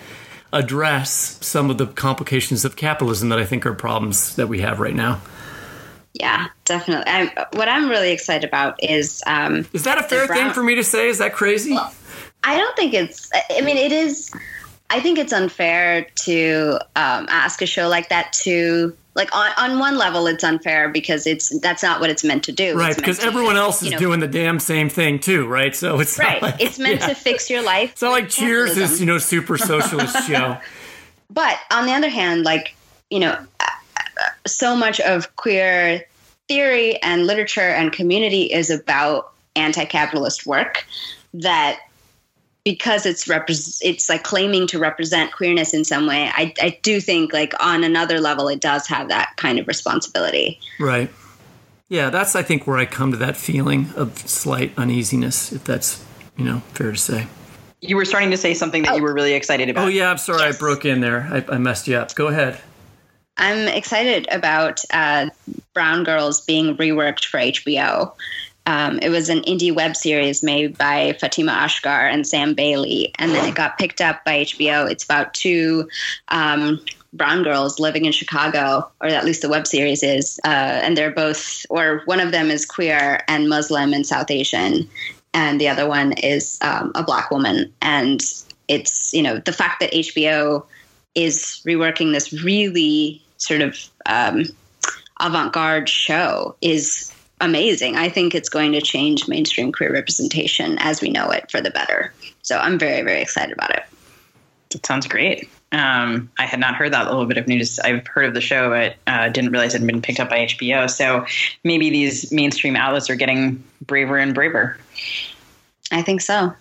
address 0.51 1.37
some 1.45 1.69
of 1.69 1.77
the 1.77 1.87
complications 1.87 2.65
of 2.65 2.75
capitalism 2.75 3.29
that 3.29 3.39
I 3.39 3.45
think 3.45 3.65
are 3.65 3.73
problems 3.73 4.35
that 4.35 4.47
we 4.47 4.61
have 4.61 4.79
right 4.79 4.95
now. 4.95 5.21
Yeah, 6.13 6.47
definitely. 6.65 7.11
I'm, 7.11 7.29
what 7.53 7.69
I'm 7.69 7.87
really 7.87 8.11
excited 8.11 8.47
about 8.47 8.83
is 8.83 9.21
um, 9.27 9.67
is 9.73 9.83
that 9.83 9.97
a 9.97 10.03
fair 10.03 10.27
Brown- 10.27 10.45
thing 10.45 10.53
for 10.53 10.63
me 10.63 10.75
to 10.75 10.83
say? 10.83 11.07
Is 11.07 11.19
that 11.19 11.33
crazy? 11.33 11.73
Well, 11.73 11.93
I 12.43 12.57
don't 12.57 12.75
think 12.75 12.93
it's. 12.93 13.29
I 13.51 13.61
mean, 13.61 13.77
it 13.77 13.91
is. 13.91 14.31
I 14.89 14.99
think 14.99 15.19
it's 15.19 15.31
unfair 15.31 16.07
to 16.23 16.79
um, 16.95 17.27
ask 17.29 17.61
a 17.61 17.67
show 17.67 17.87
like 17.87 18.09
that 18.09 18.33
to 18.33 18.95
like 19.19 19.35
on, 19.35 19.51
on 19.57 19.79
one 19.79 19.97
level 19.97 20.27
it's 20.27 20.45
unfair 20.45 20.87
because 20.87 21.27
it's 21.27 21.59
that's 21.59 21.83
not 21.83 21.99
what 21.99 22.09
it's 22.09 22.23
meant 22.23 22.43
to 22.45 22.53
do. 22.53 22.75
Right 22.75 22.95
because 22.95 23.19
everyone 23.19 23.55
to, 23.55 23.59
else 23.59 23.83
is 23.83 23.91
know, 23.91 23.97
doing 23.97 24.21
the 24.21 24.27
damn 24.27 24.59
same 24.59 24.89
thing 24.89 25.19
too 25.19 25.45
right? 25.45 25.75
So 25.75 25.99
it's 25.99 26.17
right. 26.17 26.41
like, 26.41 26.61
it's 26.61 26.79
meant 26.79 26.99
yeah. 27.01 27.07
to 27.07 27.15
fix 27.15 27.49
your 27.49 27.61
life 27.61 27.91
it's 27.91 28.01
not 28.01 28.11
like 28.11 28.29
cheers 28.29 28.77
is 28.77 28.99
you 29.01 29.05
know 29.05 29.17
super 29.17 29.57
socialist 29.57 30.25
show 30.25 30.57
but 31.29 31.59
on 31.69 31.85
the 31.85 31.91
other 31.91 32.09
hand 32.09 32.43
like 32.43 32.75
you 33.09 33.19
know 33.19 33.33
uh, 33.59 33.65
uh, 33.97 34.29
so 34.47 34.75
much 34.75 35.01
of 35.01 35.35
queer 35.35 36.05
theory 36.47 36.95
and 37.03 37.27
literature 37.27 37.59
and 37.59 37.91
community 37.91 38.43
is 38.43 38.69
about 38.69 39.33
anti-capitalist 39.55 40.45
work 40.45 40.85
that 41.33 41.79
because 42.63 43.05
it's 43.05 43.25
repre- 43.25 43.79
it's 43.81 44.09
like 44.09 44.23
claiming 44.23 44.67
to 44.67 44.79
represent 44.79 45.31
queerness 45.31 45.73
in 45.73 45.83
some 45.83 46.07
way 46.07 46.29
I, 46.33 46.53
I 46.61 46.77
do 46.81 46.99
think 46.99 47.33
like 47.33 47.53
on 47.59 47.83
another 47.83 48.19
level 48.19 48.47
it 48.47 48.59
does 48.59 48.87
have 48.87 49.09
that 49.09 49.33
kind 49.37 49.59
of 49.59 49.67
responsibility. 49.67 50.59
Right. 50.79 51.09
Yeah 51.87 52.09
that's 52.09 52.35
i 52.35 52.43
think 52.43 52.67
where 52.67 52.77
i 52.77 52.85
come 52.85 53.11
to 53.11 53.17
that 53.17 53.37
feeling 53.37 53.89
of 53.95 54.17
slight 54.17 54.77
uneasiness 54.77 55.51
if 55.51 55.63
that's 55.63 56.05
you 56.37 56.45
know 56.45 56.59
fair 56.73 56.91
to 56.91 56.97
say. 56.97 57.27
You 57.81 57.95
were 57.95 58.05
starting 58.05 58.31
to 58.31 58.37
say 58.37 58.53
something 58.53 58.83
that 58.83 58.91
oh. 58.91 58.95
you 58.97 59.03
were 59.03 59.13
really 59.13 59.33
excited 59.33 59.69
about. 59.69 59.85
Oh 59.85 59.87
yeah 59.87 60.09
i'm 60.09 60.17
sorry 60.17 60.41
yes. 60.41 60.55
i 60.55 60.57
broke 60.57 60.85
in 60.85 61.01
there. 61.01 61.27
I, 61.31 61.55
I, 61.55 61.57
messed 61.57 61.87
you 61.87 61.95
up. 61.95 62.13
Go 62.15 62.27
ahead. 62.27 62.59
I'm 63.37 63.69
excited 63.69 64.27
about 64.31 64.81
uh, 64.91 65.29
brown 65.73 66.03
girls 66.03 66.41
being 66.41 66.75
reworked 66.75 67.23
for 67.25 67.39
hbo 67.39 68.13
um, 68.69 68.99
it 69.01 69.09
was 69.09 69.29
an 69.29 69.41
indie 69.41 69.73
web 69.73 69.95
series 69.95 70.43
made 70.43 70.77
by 70.77 71.17
Fatimah 71.19 71.57
Asghar 71.57 72.13
and 72.13 72.27
Sam 72.27 72.53
Bailey, 72.53 73.11
and 73.17 73.31
then 73.31 73.49
it 73.49 73.55
got 73.55 73.79
picked 73.79 73.99
up 73.99 74.23
by 74.23 74.43
HBO. 74.43 74.87
It's 74.87 75.03
about 75.03 75.33
two 75.33 75.89
um, 76.27 76.79
brown 77.11 77.41
girls 77.41 77.79
living 77.79 78.05
in 78.05 78.11
Chicago, 78.11 78.87
or 79.01 79.07
at 79.07 79.25
least 79.25 79.41
the 79.41 79.49
web 79.49 79.65
series 79.65 80.03
is, 80.03 80.39
uh, 80.45 80.81
and 80.83 80.95
they're 80.95 81.09
both, 81.09 81.65
or 81.71 82.03
one 82.05 82.19
of 82.19 82.31
them 82.31 82.51
is 82.51 82.63
queer 82.63 83.23
and 83.27 83.49
Muslim 83.49 83.91
and 83.91 84.05
South 84.05 84.29
Asian, 84.29 84.87
and 85.33 85.59
the 85.59 85.67
other 85.67 85.87
one 85.87 86.11
is 86.19 86.59
um, 86.61 86.91
a 86.93 87.01
black 87.01 87.31
woman. 87.31 87.73
And 87.81 88.21
it's 88.67 89.11
you 89.15 89.23
know 89.23 89.39
the 89.39 89.51
fact 89.51 89.79
that 89.79 89.91
HBO 89.93 90.63
is 91.15 91.63
reworking 91.65 92.13
this 92.13 92.31
really 92.43 93.19
sort 93.37 93.61
of 93.61 93.79
um, 94.05 94.43
avant-garde 95.19 95.89
show 95.89 96.55
is 96.61 97.11
amazing. 97.41 97.95
I 97.95 98.09
think 98.09 98.35
it's 98.35 98.49
going 98.49 98.73
to 98.73 98.81
change 98.81 99.27
mainstream 99.27 99.71
queer 99.71 99.91
representation 99.93 100.77
as 100.79 101.01
we 101.01 101.09
know 101.09 101.29
it 101.31 101.49
for 101.49 101.61
the 101.61 101.71
better. 101.71 102.13
So 102.41 102.57
I'm 102.57 102.79
very, 102.79 103.01
very 103.01 103.21
excited 103.21 103.53
about 103.53 103.71
it. 103.71 103.83
That 104.71 104.85
sounds 104.85 105.07
great. 105.07 105.49
Um, 105.71 106.31
I 106.39 106.45
had 106.45 106.59
not 106.59 106.75
heard 106.75 106.93
that 106.93 107.07
little 107.07 107.25
bit 107.25 107.37
of 107.37 107.47
news. 107.47 107.79
I've 107.79 108.05
heard 108.07 108.25
of 108.25 108.33
the 108.33 108.41
show, 108.41 108.69
but 108.69 108.95
uh, 109.07 109.29
didn't 109.29 109.51
realize 109.51 109.75
it 109.75 109.79
had 109.79 109.87
been 109.87 110.01
picked 110.01 110.19
up 110.19 110.29
by 110.29 110.45
HBO. 110.45 110.89
So 110.89 111.25
maybe 111.63 111.89
these 111.89 112.31
mainstream 112.31 112.75
outlets 112.75 113.09
are 113.09 113.15
getting 113.15 113.63
braver 113.85 114.17
and 114.17 114.33
braver. 114.33 114.77
I 115.91 116.01
think 116.01 116.21
so. 116.21 116.53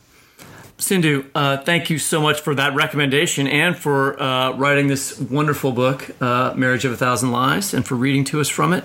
Sindu, 0.79 1.29
uh, 1.35 1.57
thank 1.59 1.91
you 1.91 1.99
so 1.99 2.21
much 2.21 2.41
for 2.41 2.55
that 2.55 2.75
recommendation 2.75 3.49
and 3.49 3.77
for 3.77 4.21
uh, 4.23 4.53
writing 4.53 4.87
this 4.87 5.19
wonderful 5.19 5.73
book, 5.73 6.11
uh, 6.23 6.55
Marriage 6.55 6.85
of 6.85 6.93
a 6.93 6.97
Thousand 6.97 7.33
Lies, 7.33 7.75
and 7.75 7.85
for 7.85 7.97
reading 7.97 8.25
to 8.27 8.41
us 8.41 8.49
from 8.49 8.73
it, 8.73 8.85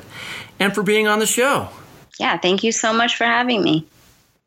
and 0.60 0.74
for 0.74 0.82
being 0.82 1.08
on 1.08 1.20
the 1.20 1.28
show. 1.28 1.70
Yeah, 2.20 2.38
thank 2.38 2.64
you 2.64 2.72
so 2.72 2.94
much 2.94 3.16
for 3.16 3.26
having 3.26 3.64
me. 3.64 3.86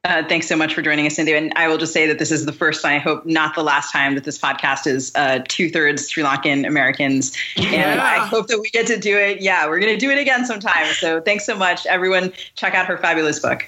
Uh, 0.05 0.23
thanks 0.29 0.47
so 0.47 0.55
much 0.57 0.73
for 0.73 0.83
joining 0.83 1.05
us, 1.05 1.17
Cynthia. 1.17 1.37
And 1.37 1.53
I 1.57 1.67
will 1.67 1.79
just 1.79 1.93
say 1.93 2.07
that 2.07 2.21
this 2.21 2.31
is 2.31 2.47
the 2.47 2.53
first, 2.53 2.85
I 2.85 2.99
hope 2.99 3.27
not 3.27 3.57
the 3.57 3.65
last 3.65 3.91
time 3.91 4.15
that 4.15 4.23
this 4.23 4.39
podcast 4.39 4.87
is 4.87 5.11
uh, 5.17 5.41
two 5.49 5.69
thirds 5.69 6.09
Sri 6.09 6.23
Lankan 6.23 6.65
Americans. 6.65 7.37
And 7.57 7.73
Yeah. 7.73 8.01
I 8.01 8.25
hope 8.25 8.47
that 8.47 8.61
we 8.61 8.71
get 8.71 8.87
to 8.87 8.99
do 8.99 9.19
it. 9.19 9.41
Yeah, 9.41 9.67
we're 9.67 9.81
going 9.81 9.93
to 9.93 9.99
do 9.99 10.11
it 10.11 10.19
again 10.19 10.45
sometime. 10.45 10.87
So 10.95 11.21
thanks 11.21 11.45
so 11.45 11.57
much, 11.57 11.87
everyone. 11.87 12.33
Check 12.55 12.75
out 12.75 12.87
her 12.87 12.97
fabulous 12.99 13.41
book. 13.41 13.67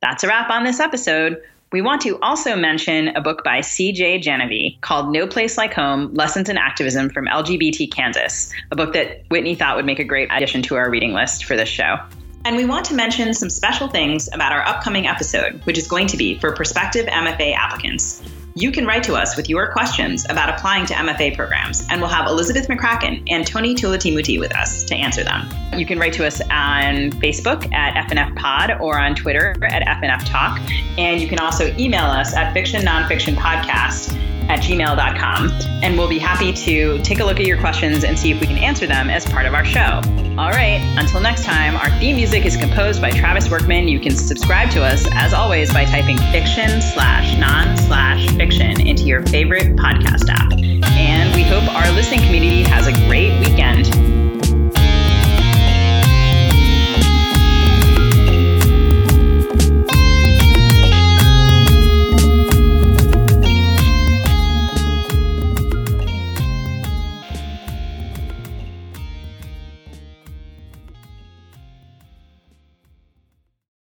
That's 0.00 0.22
a 0.22 0.28
wrap 0.28 0.50
on 0.50 0.62
this 0.62 0.78
episode. 0.78 1.42
We 1.72 1.82
want 1.82 2.00
to 2.02 2.18
also 2.20 2.54
mention 2.54 3.08
a 3.08 3.20
book 3.20 3.42
by 3.42 3.60
C.J. 3.60 4.20
Janovy 4.20 4.80
called 4.82 5.12
No 5.12 5.26
Place 5.26 5.58
Like 5.58 5.74
Home 5.74 6.14
Lessons 6.14 6.48
in 6.48 6.58
Activism 6.58 7.10
from 7.10 7.26
LGBT 7.26 7.92
Kansas, 7.92 8.52
a 8.70 8.76
book 8.76 8.92
that 8.92 9.24
Whitney 9.30 9.56
thought 9.56 9.74
would 9.76 9.84
make 9.84 9.98
a 9.98 10.04
great 10.04 10.28
addition 10.32 10.62
to 10.62 10.76
our 10.76 10.90
reading 10.90 11.12
list 11.12 11.44
for 11.44 11.56
this 11.56 11.68
show. 11.68 11.96
And 12.44 12.56
we 12.56 12.64
want 12.64 12.86
to 12.86 12.94
mention 12.94 13.34
some 13.34 13.50
special 13.50 13.88
things 13.88 14.28
about 14.32 14.52
our 14.52 14.66
upcoming 14.66 15.06
episode, 15.06 15.60
which 15.66 15.76
is 15.76 15.86
going 15.86 16.06
to 16.08 16.16
be 16.16 16.38
for 16.38 16.52
prospective 16.52 17.06
MFA 17.06 17.54
applicants. 17.54 18.22
You 18.54 18.72
can 18.72 18.84
write 18.84 19.04
to 19.04 19.14
us 19.14 19.36
with 19.36 19.48
your 19.48 19.70
questions 19.70 20.26
about 20.28 20.48
applying 20.48 20.84
to 20.86 20.94
MFA 20.94 21.36
programs, 21.36 21.86
and 21.88 22.00
we'll 22.00 22.10
have 22.10 22.26
Elizabeth 22.26 22.66
McCracken 22.66 23.22
and 23.28 23.46
Tony 23.46 23.76
Tulathimutte 23.76 24.40
with 24.40 24.54
us 24.56 24.82
to 24.84 24.94
answer 24.96 25.22
them. 25.22 25.48
You 25.76 25.86
can 25.86 26.00
write 26.00 26.14
to 26.14 26.26
us 26.26 26.40
on 26.50 27.12
Facebook 27.22 27.72
at 27.72 28.08
FNF 28.08 28.34
Pod 28.36 28.76
or 28.80 28.98
on 28.98 29.14
Twitter 29.14 29.54
at 29.62 29.82
FNF 29.82 30.28
Talk, 30.28 30.58
and 30.98 31.20
you 31.20 31.28
can 31.28 31.38
also 31.38 31.72
email 31.78 32.06
us 32.06 32.34
at 32.34 32.52
fiction 32.52 32.82
nonfiction 32.82 33.36
podcast 33.36 34.16
at 34.50 34.58
gmail.com. 34.60 35.50
And 35.82 35.96
we'll 35.96 36.08
be 36.08 36.18
happy 36.18 36.52
to 36.52 37.00
take 37.02 37.20
a 37.20 37.24
look 37.24 37.38
at 37.38 37.46
your 37.46 37.58
questions 37.60 38.02
and 38.02 38.18
see 38.18 38.32
if 38.32 38.40
we 38.40 38.48
can 38.48 38.58
answer 38.58 38.86
them 38.86 39.08
as 39.08 39.24
part 39.24 39.46
of 39.46 39.54
our 39.54 39.64
show. 39.64 40.00
All 40.38 40.50
right, 40.50 40.80
until 40.98 41.20
next 41.20 41.44
time, 41.44 41.76
our 41.76 41.90
theme 42.00 42.16
music 42.16 42.44
is 42.44 42.56
composed 42.56 43.00
by 43.00 43.10
Travis 43.10 43.50
Workman. 43.50 43.88
You 43.88 44.00
can 44.00 44.16
subscribe 44.16 44.70
to 44.70 44.82
us, 44.82 45.06
as 45.12 45.32
always, 45.32 45.72
by 45.72 45.84
typing 45.84 46.16
fiction 46.32 46.80
slash 46.80 47.38
non 47.38 47.76
slash 47.76 48.26
fiction 48.40 48.86
into 48.86 49.02
your 49.02 49.20
favorite 49.26 49.76
podcast 49.76 50.30
app. 50.30 50.50
And 50.96 51.34
we 51.34 51.42
hope 51.42 51.62
our 51.74 51.92
listening 51.92 52.20
community 52.20 52.62
has 52.62 52.86
a 52.86 52.92
great 53.06 53.38
weekend. 53.40 54.09